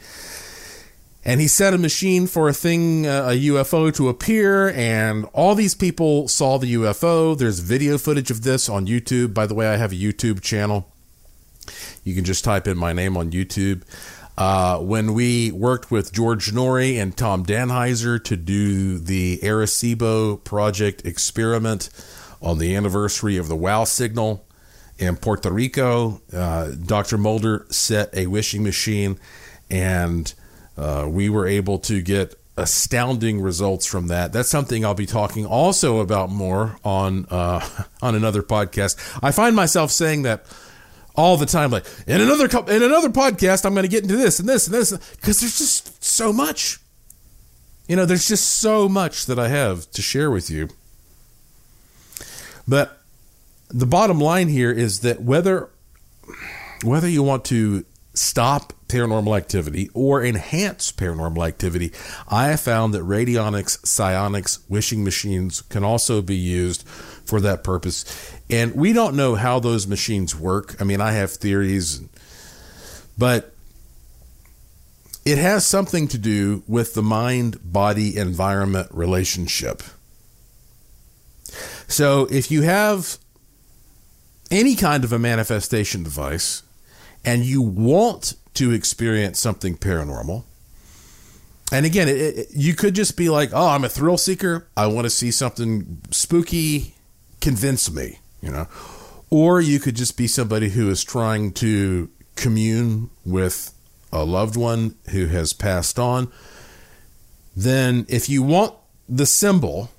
And 1.25 1.39
he 1.39 1.47
set 1.47 1.73
a 1.73 1.77
machine 1.77 2.27
for 2.27 2.49
a 2.49 2.53
thing, 2.53 3.07
uh, 3.07 3.29
a 3.29 3.41
UFO 3.47 3.93
to 3.95 4.09
appear, 4.09 4.69
and 4.69 5.25
all 5.33 5.55
these 5.55 5.73
people 5.73 6.27
saw 6.27 6.57
the 6.57 6.73
UFO. 6.73 7.37
There's 7.37 7.59
video 7.59 7.97
footage 7.97 8.29
of 8.29 8.43
this 8.43 8.67
on 8.67 8.87
YouTube. 8.87 9.33
By 9.33 9.47
the 9.47 9.53
way, 9.53 9.67
I 9.67 9.77
have 9.77 9.93
a 9.93 9.95
YouTube 9.95 10.41
channel. 10.41 10.91
You 12.03 12.13
can 12.13 12.25
just 12.25 12.43
type 12.43 12.67
in 12.67 12.77
my 12.77 12.91
name 12.91 13.15
on 13.15 13.31
YouTube. 13.31 13.83
Uh, 14.37 14.79
when 14.79 15.13
we 15.13 15.51
worked 15.51 15.91
with 15.91 16.11
George 16.11 16.51
Noory 16.51 17.01
and 17.01 17.15
Tom 17.15 17.45
Danheiser 17.45 18.21
to 18.25 18.35
do 18.35 18.97
the 18.97 19.39
Arecibo 19.43 20.43
project 20.43 21.05
experiment 21.05 21.89
on 22.41 22.57
the 22.57 22.75
anniversary 22.75 23.37
of 23.37 23.47
the 23.47 23.55
WOW 23.55 23.85
signal, 23.85 24.45
in 24.97 25.15
Puerto 25.17 25.51
Rico. 25.51 26.21
Uh, 26.31 26.71
Dr. 26.71 27.17
Mulder 27.17 27.65
set 27.69 28.13
a 28.15 28.27
wishing 28.27 28.63
machine, 28.63 29.19
and 29.69 30.33
uh, 30.77 31.07
we 31.09 31.29
were 31.29 31.47
able 31.47 31.79
to 31.79 32.01
get 32.01 32.35
astounding 32.57 33.41
results 33.41 33.85
from 33.85 34.07
that. 34.07 34.31
That's 34.31 34.49
something 34.49 34.85
I'll 34.85 34.93
be 34.93 35.05
talking 35.05 35.45
also 35.45 35.99
about 35.99 36.29
more 36.29 36.77
on 36.83 37.25
uh, 37.29 37.67
on 38.01 38.15
another 38.15 38.43
podcast. 38.43 38.97
I 39.21 39.31
find 39.31 39.55
myself 39.55 39.91
saying 39.91 40.23
that 40.23 40.45
all 41.15 41.37
the 41.37 41.45
time, 41.45 41.71
like 41.71 41.85
in 42.07 42.21
another 42.21 42.45
in 42.71 42.83
another 42.83 43.09
podcast, 43.09 43.65
I'm 43.65 43.73
going 43.73 43.83
to 43.83 43.89
get 43.89 44.03
into 44.03 44.17
this 44.17 44.39
and 44.39 44.47
this 44.47 44.67
and 44.67 44.75
this 44.75 44.91
because 45.11 45.41
there's 45.41 45.57
just 45.57 46.03
so 46.03 46.33
much. 46.33 46.79
You 47.87 47.97
know, 47.97 48.05
there's 48.05 48.27
just 48.27 48.45
so 48.59 48.87
much 48.87 49.25
that 49.25 49.37
I 49.37 49.49
have 49.49 49.91
to 49.91 50.01
share 50.01 50.31
with 50.31 50.49
you. 50.49 50.69
But 52.65 53.01
the 53.67 53.85
bottom 53.85 54.19
line 54.19 54.47
here 54.47 54.71
is 54.71 55.01
that 55.01 55.21
whether 55.21 55.69
whether 56.83 57.09
you 57.09 57.23
want 57.23 57.45
to 57.45 57.85
stop 58.13 58.73
paranormal 58.87 59.35
activity 59.35 59.89
or 59.93 60.23
enhance 60.23 60.91
paranormal 60.91 61.47
activity, 61.47 61.91
I 62.27 62.47
have 62.47 62.59
found 62.59 62.93
that 62.93 63.01
radionics, 63.01 63.85
psionics, 63.85 64.59
wishing 64.69 65.03
machines 65.03 65.61
can 65.61 65.83
also 65.83 66.21
be 66.21 66.35
used 66.35 66.87
for 66.87 67.41
that 67.41 67.63
purpose. 67.63 68.05
And 68.49 68.75
we 68.75 68.93
don't 68.93 69.15
know 69.15 69.35
how 69.35 69.59
those 69.59 69.87
machines 69.87 70.35
work. 70.35 70.79
I 70.79 70.83
mean, 70.83 71.01
I 71.01 71.13
have 71.13 71.31
theories, 71.31 72.01
but 73.17 73.53
it 75.25 75.37
has 75.37 75.65
something 75.65 76.07
to 76.09 76.17
do 76.17 76.63
with 76.67 76.93
the 76.93 77.03
mind 77.03 77.59
body 77.63 78.17
environment 78.17 78.89
relationship. 78.91 79.81
So 81.87 82.27
if 82.29 82.51
you 82.51 82.63
have 82.63 83.17
any 84.51 84.75
kind 84.75 85.03
of 85.03 85.13
a 85.13 85.19
manifestation 85.19 86.03
device 86.03 86.62
and 87.25 87.43
you 87.43 87.61
want 87.61 88.35
to 88.55 88.71
experience 88.71 89.39
something 89.39 89.77
paranormal, 89.77 90.43
and 91.73 91.87
again, 91.87 92.07
it, 92.07 92.17
it, 92.17 92.47
you 92.53 92.75
could 92.75 92.93
just 92.93 93.17
be 93.17 93.29
like, 93.29 93.49
oh, 93.51 93.69
I'm 93.69 93.83
a 93.83 93.89
thrill 93.89 94.17
seeker. 94.17 94.67
I 94.77 94.85
want 94.85 95.05
to 95.05 95.09
see 95.09 95.31
something 95.31 96.01
spooky. 96.11 96.93
Convince 97.41 97.91
me, 97.91 98.19
you 98.41 98.51
know. 98.51 98.67
Or 99.31 99.59
you 99.59 99.79
could 99.79 99.95
just 99.95 100.15
be 100.15 100.27
somebody 100.27 100.69
who 100.69 100.87
is 100.91 101.03
trying 101.03 101.51
to 101.53 102.11
commune 102.35 103.09
with 103.25 103.73
a 104.11 104.23
loved 104.23 104.55
one 104.55 104.95
who 105.09 105.25
has 105.27 105.51
passed 105.51 105.97
on. 105.97 106.31
Then, 107.55 108.05
if 108.07 108.29
you 108.29 108.43
want 108.43 108.75
the 109.09 109.25
symbol, 109.25 109.89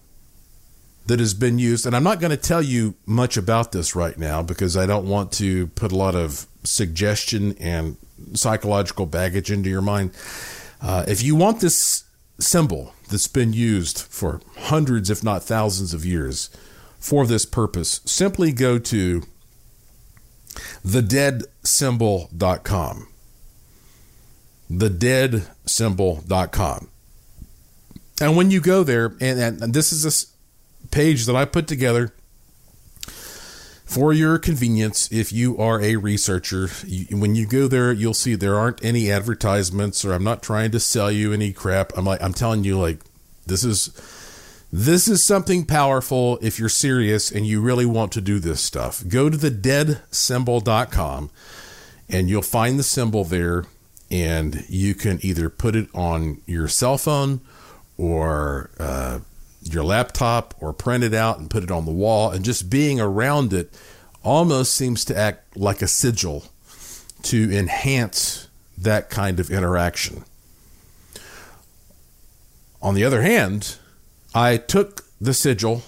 that 1.07 1.21
has 1.21 1.35
been 1.35 1.59
used, 1.59 1.85
and 1.87 1.95
I'm 1.95 2.03
not 2.03 2.19
going 2.21 2.31
to 2.31 2.37
tell 2.37 2.63
you 2.63 2.95
much 3.07 3.37
about 3.37 3.73
this 3.73 3.95
right 3.95 4.17
now 4.17 4.43
because 4.43 4.75
I 4.77 4.87
don't 4.87 5.07
want 5.07 5.33
to 5.33 5.67
put 5.69 5.93
a 5.93 5.97
lot 5.97 6.15
of 6.15 6.47
suggestion 6.65 7.55
and 7.59 7.97
psychological 8.33 9.05
baggage 9.07 9.51
into 9.51 9.69
your 9.69 9.83
mind. 9.83 10.13
Uh, 10.81 11.05
if 11.07 11.23
you 11.23 11.37
want 11.37 11.61
this 11.61 12.05
symbol 12.39 12.95
that's 13.11 13.29
been 13.29 13.53
used 13.53 13.99
for 13.99 14.41
hundreds, 14.57 15.11
if 15.11 15.23
not 15.23 15.43
thousands 15.43 15.93
of 15.93 16.07
years 16.07 16.49
for 16.99 17.27
this 17.27 17.45
purpose, 17.45 18.01
simply 18.05 18.53
go 18.53 18.79
to 18.79 19.23
thedeadsymbol.com. 20.85 23.09
Thedeadsymbol.com. 24.71 26.89
And 28.21 28.37
when 28.37 28.51
you 28.51 28.61
go 28.61 28.85
there, 28.85 29.07
and, 29.21 29.63
and 29.63 29.75
this 29.75 29.93
is 29.93 30.05
a 30.05 30.34
page 30.95 31.26
that 31.26 31.34
I 31.34 31.45
put 31.45 31.66
together 31.66 32.14
for 33.84 34.12
your 34.12 34.38
convenience 34.38 35.11
if 35.11 35.32
you 35.32 35.59
are 35.59 35.80
a 35.80 35.97
researcher. 35.97 36.68
When 37.11 37.34
you 37.34 37.47
go 37.47 37.66
there, 37.66 37.92
you'll 37.92 38.14
see 38.14 38.36
there 38.36 38.57
aren't 38.57 38.84
any 38.84 39.11
advertisements 39.11 40.05
or 40.05 40.12
I'm 40.12 40.22
not 40.22 40.40
trying 40.40 40.70
to 40.70 40.78
sell 40.78 41.11
you 41.11 41.32
any 41.32 41.53
crap. 41.53 41.92
I'm 41.97 42.05
like 42.05 42.22
I'm 42.22 42.32
telling 42.32 42.62
you 42.62 42.78
like 42.78 43.01
this 43.45 43.64
is 43.64 43.90
this 44.72 45.09
is 45.09 45.24
something 45.24 45.66
powerful 45.66 46.38
if 46.40 46.61
you're 46.61 46.68
serious 46.68 47.30
and 47.30 47.45
you 47.45 47.61
really 47.61 47.86
want 47.86 48.12
to 48.12 48.20
do 48.20 48.38
this 48.38 48.61
stuff. 48.61 49.03
Go 49.09 49.28
to 49.28 49.36
the 49.36 49.51
dead 49.51 50.01
deadsymbol.com 50.12 51.30
and 52.09 52.28
you'll 52.28 52.42
find 52.42 52.78
the 52.78 52.84
symbol 52.84 53.24
there 53.24 53.64
and 54.12 54.64
you 54.68 54.95
can 54.95 55.18
either 55.22 55.51
put 55.51 55.74
it 55.74 55.88
on 55.92 56.40
your 56.47 56.68
cell 56.68 56.99
phone 56.99 57.40
or 57.99 58.70
uh, 58.78 59.18
your 59.73 59.85
laptop 59.85 60.55
or 60.61 60.73
print 60.73 61.05
it 61.05 61.15
out 61.15 61.39
and 61.39 61.51
put 61.51 61.62
it 61.62 61.71
on 61.71 61.85
the 61.85 61.93
wall. 61.93 62.31
And 62.31 62.45
just 62.45 62.69
being 62.69 63.01
around 63.01 63.53
it 63.53 63.79
almost 64.23 64.75
seems 64.75 65.05
to 65.07 65.17
act 65.17 65.57
like 65.57 65.83
a 65.83 65.89
sigil 65.89 66.45
to 67.23 67.57
enhance 67.57 68.49
that 68.77 69.11
kind 69.11 69.41
of 69.41 69.51
interaction. 69.51 70.25
On 72.83 72.95
the 72.95 73.05
other 73.05 73.23
hand, 73.23 73.77
I 74.35 74.57
took 74.59 75.05
the 75.21 75.33
sigil, 75.33 75.83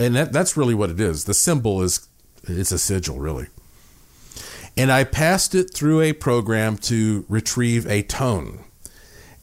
and 0.00 0.16
that, 0.16 0.32
that's 0.32 0.56
really 0.56 0.74
what 0.74 0.90
it 0.90 0.98
is. 0.98 1.24
The 1.24 1.34
symbol 1.34 1.82
is 1.82 2.08
it's 2.42 2.72
a 2.72 2.78
sigil, 2.78 3.18
really. 3.18 3.46
And 4.76 4.90
I 4.90 5.04
passed 5.04 5.54
it 5.54 5.72
through 5.72 6.00
a 6.00 6.12
program 6.12 6.76
to 6.78 7.24
retrieve 7.28 7.86
a 7.86 8.02
tone. 8.02 8.64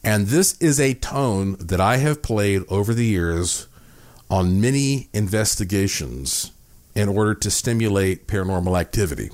And 0.04 0.26
this 0.26 0.58
is 0.58 0.80
a 0.80 0.94
tone 0.94 1.56
that 1.60 1.80
I 1.80 1.98
have 1.98 2.22
played 2.22 2.62
over 2.68 2.92
the 2.92 3.04
years 3.04 3.68
on 4.28 4.60
many 4.60 5.08
investigations 5.12 6.50
in 6.94 7.08
order 7.08 7.34
to 7.34 7.50
stimulate 7.50 8.26
paranormal 8.26 8.78
activity. 8.78 9.30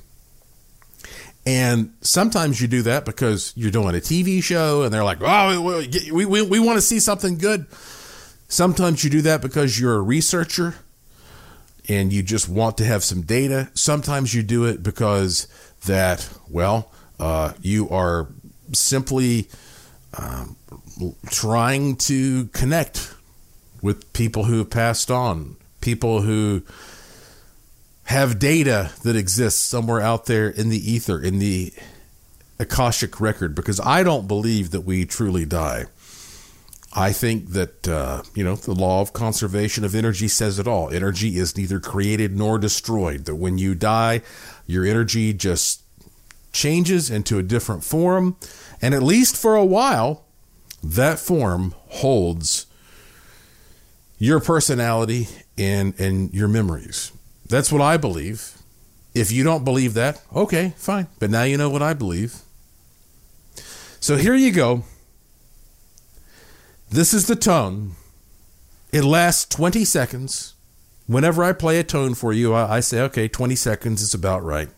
And 1.45 1.93
sometimes 2.01 2.61
you 2.61 2.67
do 2.67 2.83
that 2.83 3.05
because 3.05 3.53
you're 3.55 3.71
doing 3.71 3.95
a 3.95 3.99
TV 3.99 4.43
show 4.43 4.83
and 4.83 4.93
they're 4.93 5.03
like, 5.03 5.19
oh, 5.21 5.81
we, 6.11 6.25
we, 6.25 6.41
we 6.41 6.59
want 6.59 6.77
to 6.77 6.81
see 6.81 6.99
something 6.99 7.37
good. 7.37 7.65
Sometimes 8.47 9.03
you 9.03 9.09
do 9.09 9.21
that 9.21 9.41
because 9.41 9.79
you're 9.79 9.95
a 9.95 10.01
researcher 10.01 10.75
and 11.87 12.13
you 12.13 12.21
just 12.21 12.47
want 12.47 12.77
to 12.77 12.85
have 12.85 13.03
some 13.03 13.21
data. 13.21 13.69
Sometimes 13.73 14.35
you 14.35 14.43
do 14.43 14.65
it 14.65 14.83
because 14.83 15.47
that, 15.85 16.29
well, 16.49 16.91
uh, 17.19 17.53
you 17.61 17.89
are 17.89 18.27
simply 18.73 19.49
um, 20.17 20.55
trying 21.29 21.95
to 21.95 22.45
connect 22.47 23.13
with 23.81 24.11
people 24.13 24.45
who 24.45 24.57
have 24.57 24.69
passed 24.69 25.09
on, 25.09 25.55
people 25.81 26.21
who 26.21 26.63
have 28.05 28.39
data 28.39 28.91
that 29.03 29.15
exists 29.15 29.61
somewhere 29.61 30.01
out 30.01 30.25
there 30.25 30.49
in 30.49 30.69
the 30.69 30.91
ether, 30.91 31.21
in 31.21 31.39
the 31.39 31.71
Akashic 32.59 33.21
record, 33.21 33.55
because 33.55 33.79
I 33.79 34.03
don't 34.03 34.27
believe 34.27 34.71
that 34.71 34.81
we 34.81 35.05
truly 35.05 35.45
die. 35.45 35.85
I 36.91 37.11
think 37.13 37.51
that, 37.51 37.87
uh, 37.87 38.23
you 38.33 38.43
know, 38.43 38.55
the 38.55 38.73
law 38.73 39.01
of 39.01 39.13
conservation 39.13 39.85
of 39.85 39.93
energy 39.93 40.27
says 40.27 40.57
it 40.57 40.67
all. 40.67 40.89
Energy 40.89 41.37
is 41.37 41.55
neither 41.55 41.79
created 41.79 42.35
nor 42.35 42.57
destroyed. 42.57 43.25
That 43.25 43.35
when 43.35 43.59
you 43.59 43.75
die, 43.75 44.21
your 44.65 44.85
energy 44.85 45.31
just 45.31 45.83
changes 46.51 47.11
into 47.11 47.37
a 47.37 47.43
different 47.43 47.83
form. 47.83 48.37
And 48.81 48.95
at 48.95 49.03
least 49.03 49.37
for 49.37 49.55
a 49.55 49.63
while, 49.63 50.25
that 50.83 51.19
form 51.19 51.73
holds 51.87 52.65
your 54.17 54.39
personality 54.39 55.27
and, 55.57 55.97
and 55.99 56.33
your 56.33 56.47
memories. 56.47 57.11
That's 57.47 57.71
what 57.71 57.81
I 57.81 57.97
believe 57.97 58.55
If 59.15 59.31
you 59.31 59.43
don't 59.43 59.63
believe 59.63 59.95
that, 59.95 60.21
okay, 60.35 60.73
fine. 60.77 61.07
But 61.19 61.31
now 61.31 61.43
you 61.43 61.57
know 61.57 61.69
what 61.69 61.81
I 61.81 61.93
believe. 61.93 62.41
So 63.99 64.17
here 64.17 64.35
you 64.35 64.51
go. 64.51 64.83
This 66.89 67.13
is 67.13 67.27
the 67.27 67.35
tone. 67.35 67.95
It 68.91 69.03
lasts 69.03 69.45
20 69.55 69.83
seconds. 69.85 70.53
Whenever 71.07 71.43
I 71.43 71.53
play 71.53 71.79
a 71.79 71.83
tone 71.83 72.13
for 72.13 72.31
you, 72.31 72.53
I, 72.53 72.77
I 72.77 72.79
say, 72.81 73.01
okay, 73.01 73.27
20 73.27 73.55
seconds 73.55 74.01
is 74.01 74.13
about 74.13 74.43
right. 74.43 74.69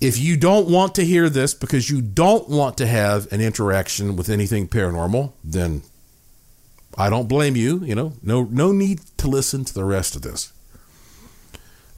If 0.00 0.18
you 0.18 0.36
don't 0.36 0.68
want 0.68 0.94
to 0.96 1.04
hear 1.04 1.28
this 1.28 1.54
because 1.54 1.90
you 1.90 2.00
don't 2.00 2.48
want 2.48 2.76
to 2.78 2.86
have 2.86 3.30
an 3.32 3.40
interaction 3.40 4.16
with 4.16 4.28
anything 4.28 4.68
paranormal, 4.68 5.32
then 5.42 5.82
I 6.96 7.10
don't 7.10 7.28
blame 7.28 7.56
you. 7.56 7.84
You 7.84 7.94
know, 7.94 8.12
no, 8.22 8.44
no 8.44 8.70
need 8.72 9.00
to 9.18 9.28
listen 9.28 9.64
to 9.64 9.74
the 9.74 9.84
rest 9.84 10.14
of 10.14 10.22
this. 10.22 10.52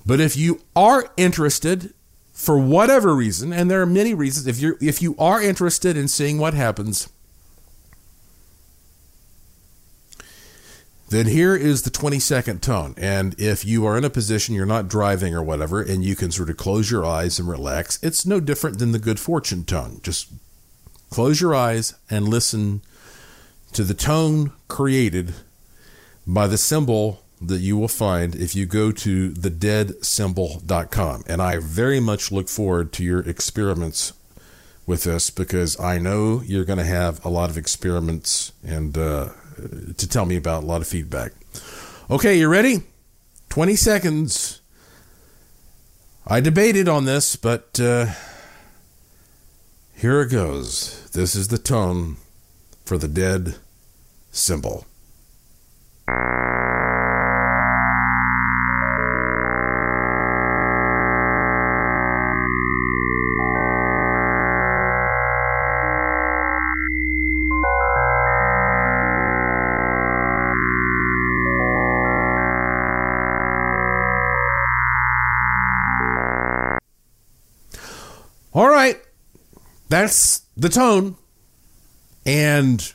But 0.07 0.21
if 0.21 0.37
you 0.37 0.63
are 0.75 1.13
interested 1.17 1.93
for 2.33 2.59
whatever 2.59 3.15
reason, 3.15 3.53
and 3.53 3.71
there 3.71 3.83
are 3.83 3.87
many 3.87 4.15
reasons, 4.15 4.47
if 4.47 4.61
you 4.61 4.79
if 4.81 5.03
you 5.03 5.15
are 5.19 5.43
interested 5.43 5.97
in 5.97 6.09
seeing 6.09 6.39
what 6.39 6.55
happens, 6.55 7.11
then 11.11 11.27
here 11.27 11.57
is 11.57 11.83
the 11.83 11.91
20 11.91 12.21
second 12.21 12.63
tone. 12.63 12.95
And 12.97 13.35
if 13.39 13.65
you 13.65 13.85
are 13.85 13.99
in 13.99 14.05
a 14.05 14.11
position 14.11 14.55
you're 14.55 14.65
not 14.65 14.89
driving 14.89 15.35
or 15.35 15.43
whatever, 15.43 15.83
and 15.83 16.05
you 16.05 16.15
can 16.15 16.31
sort 16.31 16.51
of 16.51 16.57
close 16.57 16.91
your 16.91 17.05
eyes 17.05 17.39
and 17.39 17.49
relax, 17.49 17.99
it's 18.03 18.25
no 18.25 18.39
different 18.39 18.79
than 18.79 18.93
the 18.93 18.99
good 18.99 19.19
fortune 19.19 19.65
tone. 19.65 20.01
Just 20.05 20.29
close 21.11 21.41
your 21.41 21.53
eyes 21.55 21.95
and 22.09 22.29
listen 22.29 22.81
to 23.73 23.83
the 23.83 23.95
tone 23.95 24.53
created 24.69 25.35
by 26.27 26.47
the 26.47 26.59
symbol 26.59 27.23
that 27.41 27.59
you 27.59 27.77
will 27.77 27.89
find 27.89 28.37
if 28.37 28.55
you 28.55 28.65
go 28.65 28.93
to 28.93 29.31
thedeadsymbol.com. 29.31 31.25
And 31.27 31.43
I 31.43 31.59
very 31.59 31.99
much 31.99 32.31
look 32.31 32.49
forward 32.49 32.93
to 32.95 33.05
your 33.05 33.21
experiments 33.21 34.13
with 34.87 35.05
this 35.05 35.31
because 35.31 35.79
I 35.81 35.99
know 35.99 36.43
you're 36.45 36.65
going 36.65 36.79
to 36.79 36.85
have 36.85 37.25
a 37.25 37.29
lot 37.29 37.51
of 37.51 37.57
experiments 37.57 38.53
and 38.65 38.97
uh, 38.97 39.31
to 39.97 40.09
tell 40.09 40.27
me 40.27 40.37
about 40.37 40.63
a 40.63 40.67
lot 40.67 40.81
of 40.81 40.89
feedback. 40.89 41.33
Okay, 42.11 42.39
you 42.39 42.49
ready? 42.49 42.83
20 43.51 43.77
seconds. 43.77 44.61
I 46.27 46.41
debated 46.41 46.89
on 46.89 47.05
this, 47.05 47.37
but 47.37 47.79
uh, 47.81 48.07
here 49.95 50.21
it 50.23 50.31
goes. 50.31 51.09
This 51.11 51.35
is 51.35 51.49
the 51.49 51.59
tone 51.59 52.17
for 52.85 52.99
the 52.99 53.09
dead 53.09 53.57
symbol. 54.31 54.87
That's 79.91 80.43
the 80.57 80.69
tone. 80.69 81.17
And 82.25 82.95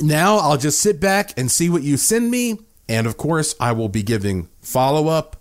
now 0.00 0.36
I'll 0.36 0.56
just 0.56 0.80
sit 0.80 1.00
back 1.00 1.36
and 1.36 1.50
see 1.50 1.68
what 1.68 1.82
you 1.82 1.96
send 1.96 2.30
me. 2.30 2.60
And 2.88 3.06
of 3.08 3.16
course, 3.16 3.56
I 3.58 3.72
will 3.72 3.88
be 3.88 4.04
giving 4.04 4.48
follow 4.62 5.08
up 5.08 5.36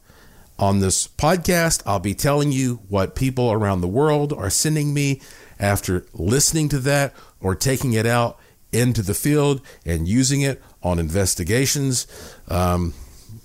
on 0.57 0.79
this 0.79 1.07
podcast. 1.07 1.83
I'll 1.85 1.99
be 1.99 2.15
telling 2.15 2.51
you 2.51 2.81
what 2.89 3.15
people 3.15 3.51
around 3.51 3.81
the 3.81 3.87
world 3.87 4.33
are 4.33 4.49
sending 4.49 4.91
me 4.91 5.21
after 5.59 6.07
listening 6.13 6.67
to 6.69 6.79
that 6.79 7.13
or 7.39 7.53
taking 7.53 7.93
it 7.93 8.07
out 8.07 8.39
into 8.71 9.03
the 9.03 9.13
field 9.13 9.61
and 9.85 10.07
using 10.07 10.41
it 10.41 10.63
on 10.81 10.97
investigations. 10.97 12.07
Um, 12.47 12.95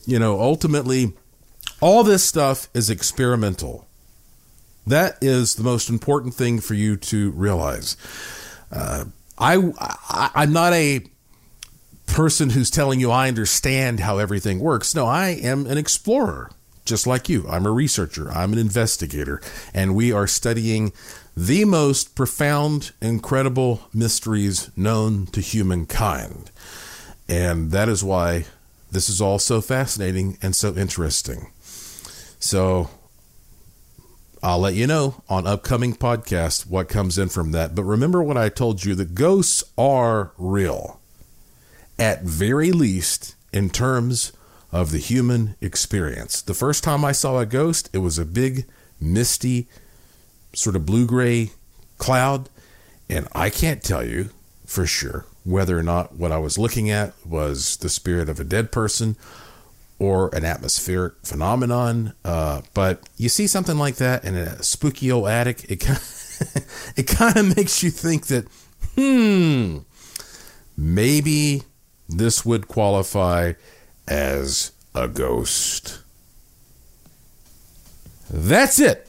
you 0.06 0.18
know, 0.18 0.40
ultimately, 0.40 1.12
all 1.82 2.02
this 2.02 2.24
stuff 2.24 2.68
is 2.72 2.88
experimental. 2.88 3.88
That 4.89 5.18
is 5.20 5.55
the 5.55 5.62
most 5.62 5.91
important 5.91 6.34
thing 6.34 6.61
for 6.61 6.74
you 6.74 6.97
to 6.97 7.30
realize. 7.32 7.97
Uh, 8.72 9.05
I, 9.39 9.57
I 9.78 10.30
I'm 10.34 10.53
not 10.53 10.72
a 10.72 11.01
person 12.07 12.51
who's 12.51 12.70
telling 12.70 12.99
you 12.99 13.11
I 13.11 13.28
understand 13.28 14.01
how 14.01 14.18
everything 14.18 14.61
works. 14.61 14.95
No, 14.95 15.07
I 15.07 15.28
am 15.28 15.66
an 15.66 15.78
explorer, 15.78 16.51
just 16.84 17.07
like 17.07 17.28
you. 17.28 17.47
I'm 17.49 17.66
a 17.66 17.70
researcher. 17.70 18.30
I'm 18.32 18.53
an 18.53 18.59
investigator, 18.59 19.41
and 19.74 19.95
we 19.95 20.11
are 20.11 20.26
studying 20.26 20.93
the 21.36 21.64
most 21.66 22.16
profound, 22.16 22.93
incredible 23.01 23.82
mysteries 23.93 24.70
known 24.76 25.26
to 25.26 25.41
humankind. 25.41 26.51
And 27.28 27.70
that 27.72 27.89
is 27.89 28.03
why 28.03 28.47
this 28.91 29.11
is 29.11 29.20
all 29.20 29.39
so 29.39 29.61
fascinating 29.61 30.39
and 30.41 30.57
so 30.57 30.74
interesting. 30.74 31.53
So 32.41 32.91
I'll 34.43 34.61
let 34.61 34.74
you 34.74 34.86
know 34.86 35.22
on 35.28 35.47
upcoming 35.47 35.95
podcasts 35.95 36.66
what 36.66 36.89
comes 36.89 37.18
in 37.18 37.28
from 37.28 37.53
that. 37.53 37.74
But 37.74 37.84
remember 37.84 38.22
what 38.22 38.36
I 38.36 38.49
told 38.49 38.84
you 38.84 38.95
the 38.95 39.05
ghosts 39.05 39.64
are 39.76 40.32
real, 40.39 41.01
at 41.99 42.22
very 42.22 42.70
least 42.70 43.34
in 43.53 43.70
terms 43.70 44.32
of 44.70 44.93
the 44.93 44.99
human 44.99 45.57
experience. 45.61 46.43
The 46.43 46.55
first 46.55 46.84
time 46.84 47.05
I 47.05 47.12
saw 47.12 47.39
a 47.39 47.47
ghost, 47.47 47.91
it 47.93 47.99
was 47.99 48.18
a 48.18 48.24
big, 48.24 48.66
misty, 49.01 49.66
sort 50.53 50.76
of 50.76 50.86
blue 50.86 51.07
gray 51.07 51.53
cloud. 51.97 52.49
And 53.09 53.26
I 53.32 53.51
can't 53.51 53.82
tell 53.82 54.05
you 54.05 54.30
for 54.66 54.86
sure 54.86 55.24
whether 55.45 55.78
or 55.78 55.82
not 55.82 56.14
what 56.16 56.30
I 56.30 56.39
was 56.39 56.59
looking 56.59 56.91
at 56.91 57.14
was 57.26 57.78
the 57.78 57.89
spirit 57.89 58.28
of 58.28 58.39
a 58.39 58.45
dead 58.45 58.70
person 58.70 59.16
or 59.99 60.34
an 60.34 60.44
atmospheric 60.44 61.14
phenomenon. 61.24 62.12
Uh, 62.24 62.62
but 62.74 63.09
you 63.16 63.28
see 63.28 63.46
something 63.46 63.78
like 63.78 63.96
that 63.96 64.24
in 64.24 64.34
a 64.34 64.62
spooky 64.62 65.11
old 65.11 65.28
attic, 65.28 65.64
it 65.70 65.76
kind 65.76 65.99
of, 65.99 66.92
it 66.96 67.07
kind 67.07 67.36
of 67.36 67.57
makes 67.57 67.82
you 67.82 67.90
think 67.90 68.26
that, 68.26 68.46
hmm, 68.94 69.78
maybe 70.76 71.62
this 72.09 72.44
would 72.44 72.68
qualify 72.68 73.53
as 74.07 74.72
a 74.94 75.09
ghost. 75.09 76.01
That's 78.30 78.78
it 78.78 79.09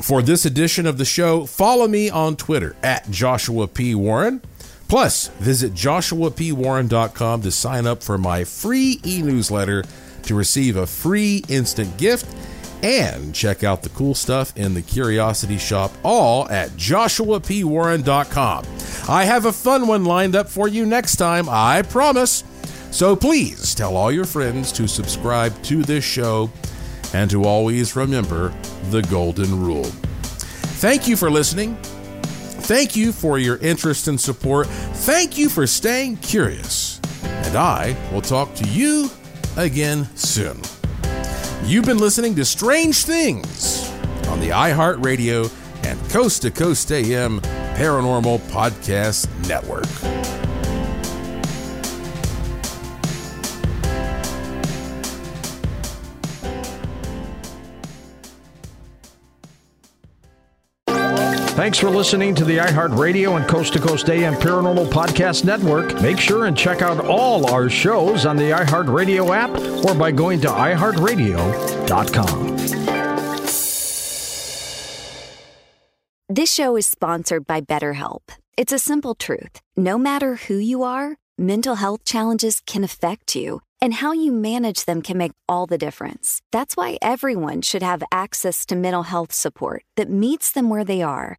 for 0.00 0.20
this 0.22 0.44
edition 0.44 0.86
of 0.86 0.98
the 0.98 1.04
show. 1.04 1.46
Follow 1.46 1.88
me 1.88 2.10
on 2.10 2.36
Twitter 2.36 2.76
at 2.82 3.10
Joshua 3.10 3.66
P. 3.66 3.94
Warren. 3.94 4.42
Plus, 4.88 5.28
visit 5.38 5.72
joshuapwarren.com 5.74 7.42
to 7.42 7.50
sign 7.50 7.86
up 7.86 8.02
for 8.02 8.18
my 8.18 8.44
free 8.44 9.00
e 9.04 9.22
newsletter 9.22 9.84
to 10.22 10.34
receive 10.34 10.76
a 10.76 10.86
free 10.86 11.42
instant 11.48 11.96
gift 11.96 12.26
and 12.82 13.34
check 13.34 13.64
out 13.64 13.82
the 13.82 13.88
cool 13.90 14.14
stuff 14.14 14.56
in 14.56 14.74
the 14.74 14.82
Curiosity 14.82 15.58
Shop, 15.58 15.90
all 16.02 16.48
at 16.50 16.70
joshuapwarren.com. 16.70 18.64
I 19.08 19.24
have 19.24 19.46
a 19.46 19.52
fun 19.52 19.86
one 19.86 20.04
lined 20.04 20.36
up 20.36 20.48
for 20.48 20.68
you 20.68 20.84
next 20.86 21.16
time, 21.16 21.48
I 21.48 21.82
promise. 21.82 22.44
So 22.90 23.16
please 23.16 23.74
tell 23.74 23.96
all 23.96 24.12
your 24.12 24.24
friends 24.24 24.72
to 24.72 24.86
subscribe 24.86 25.60
to 25.64 25.82
this 25.82 26.04
show 26.04 26.50
and 27.12 27.30
to 27.30 27.44
always 27.44 27.96
remember 27.96 28.54
the 28.90 29.02
golden 29.02 29.60
rule. 29.60 29.84
Thank 29.84 31.08
you 31.08 31.16
for 31.16 31.30
listening. 31.30 31.76
Thank 32.60 32.96
you 32.96 33.12
for 33.12 33.38
your 33.38 33.56
interest 33.58 34.08
and 34.08 34.20
support. 34.20 34.66
Thank 34.66 35.38
you 35.38 35.48
for 35.48 35.66
staying 35.66 36.18
curious. 36.18 37.00
And 37.22 37.56
I 37.56 37.96
will 38.12 38.22
talk 38.22 38.54
to 38.56 38.68
you 38.68 39.10
again 39.56 40.08
soon. 40.16 40.60
You've 41.64 41.84
been 41.84 41.98
listening 41.98 42.34
to 42.36 42.44
Strange 42.44 43.04
Things 43.04 43.90
on 44.28 44.40
the 44.40 44.50
iHeartRadio 44.50 45.52
and 45.84 46.10
Coast 46.10 46.42
to 46.42 46.50
Coast 46.50 46.90
AM 46.92 47.40
Paranormal 47.76 48.38
Podcast 48.50 49.28
Network. 49.48 50.15
Thanks 61.56 61.78
for 61.78 61.88
listening 61.88 62.34
to 62.34 62.44
the 62.44 62.58
iHeartRadio 62.58 63.38
and 63.38 63.48
Coast 63.48 63.72
to 63.72 63.80
Coast 63.80 64.10
AM 64.10 64.34
Paranormal 64.34 64.90
Podcast 64.90 65.46
Network. 65.46 65.98
Make 66.02 66.20
sure 66.20 66.44
and 66.44 66.54
check 66.54 66.82
out 66.82 67.06
all 67.06 67.50
our 67.50 67.70
shows 67.70 68.26
on 68.26 68.36
the 68.36 68.50
iHeartRadio 68.50 69.34
app 69.34 69.48
or 69.86 69.94
by 69.94 70.12
going 70.12 70.38
to 70.42 70.48
iHeartRadio.com. 70.48 72.56
This 76.28 76.52
show 76.52 76.76
is 76.76 76.86
sponsored 76.86 77.46
by 77.46 77.62
BetterHelp. 77.62 78.20
It's 78.58 78.72
a 78.72 78.78
simple 78.78 79.14
truth. 79.14 79.62
No 79.78 79.96
matter 79.96 80.34
who 80.34 80.56
you 80.56 80.82
are, 80.82 81.16
mental 81.38 81.76
health 81.76 82.04
challenges 82.04 82.60
can 82.66 82.84
affect 82.84 83.34
you, 83.34 83.62
And 83.80 83.94
how 83.94 84.12
you 84.12 84.32
manage 84.32 84.84
them 84.84 85.00
can 85.02 85.16
make 85.18 85.32
all 85.48 85.66
the 85.66 85.78
difference. 85.78 86.40
That's 86.52 86.76
why 86.76 86.98
everyone 87.00 87.62
should 87.62 87.82
have 87.82 88.02
access 88.10 88.66
to 88.66 88.76
mental 88.76 89.04
health 89.04 89.32
support 89.32 89.84
that 89.96 90.10
meets 90.10 90.50
them 90.50 90.70
where 90.70 90.84
they 90.84 91.02
are 91.02 91.38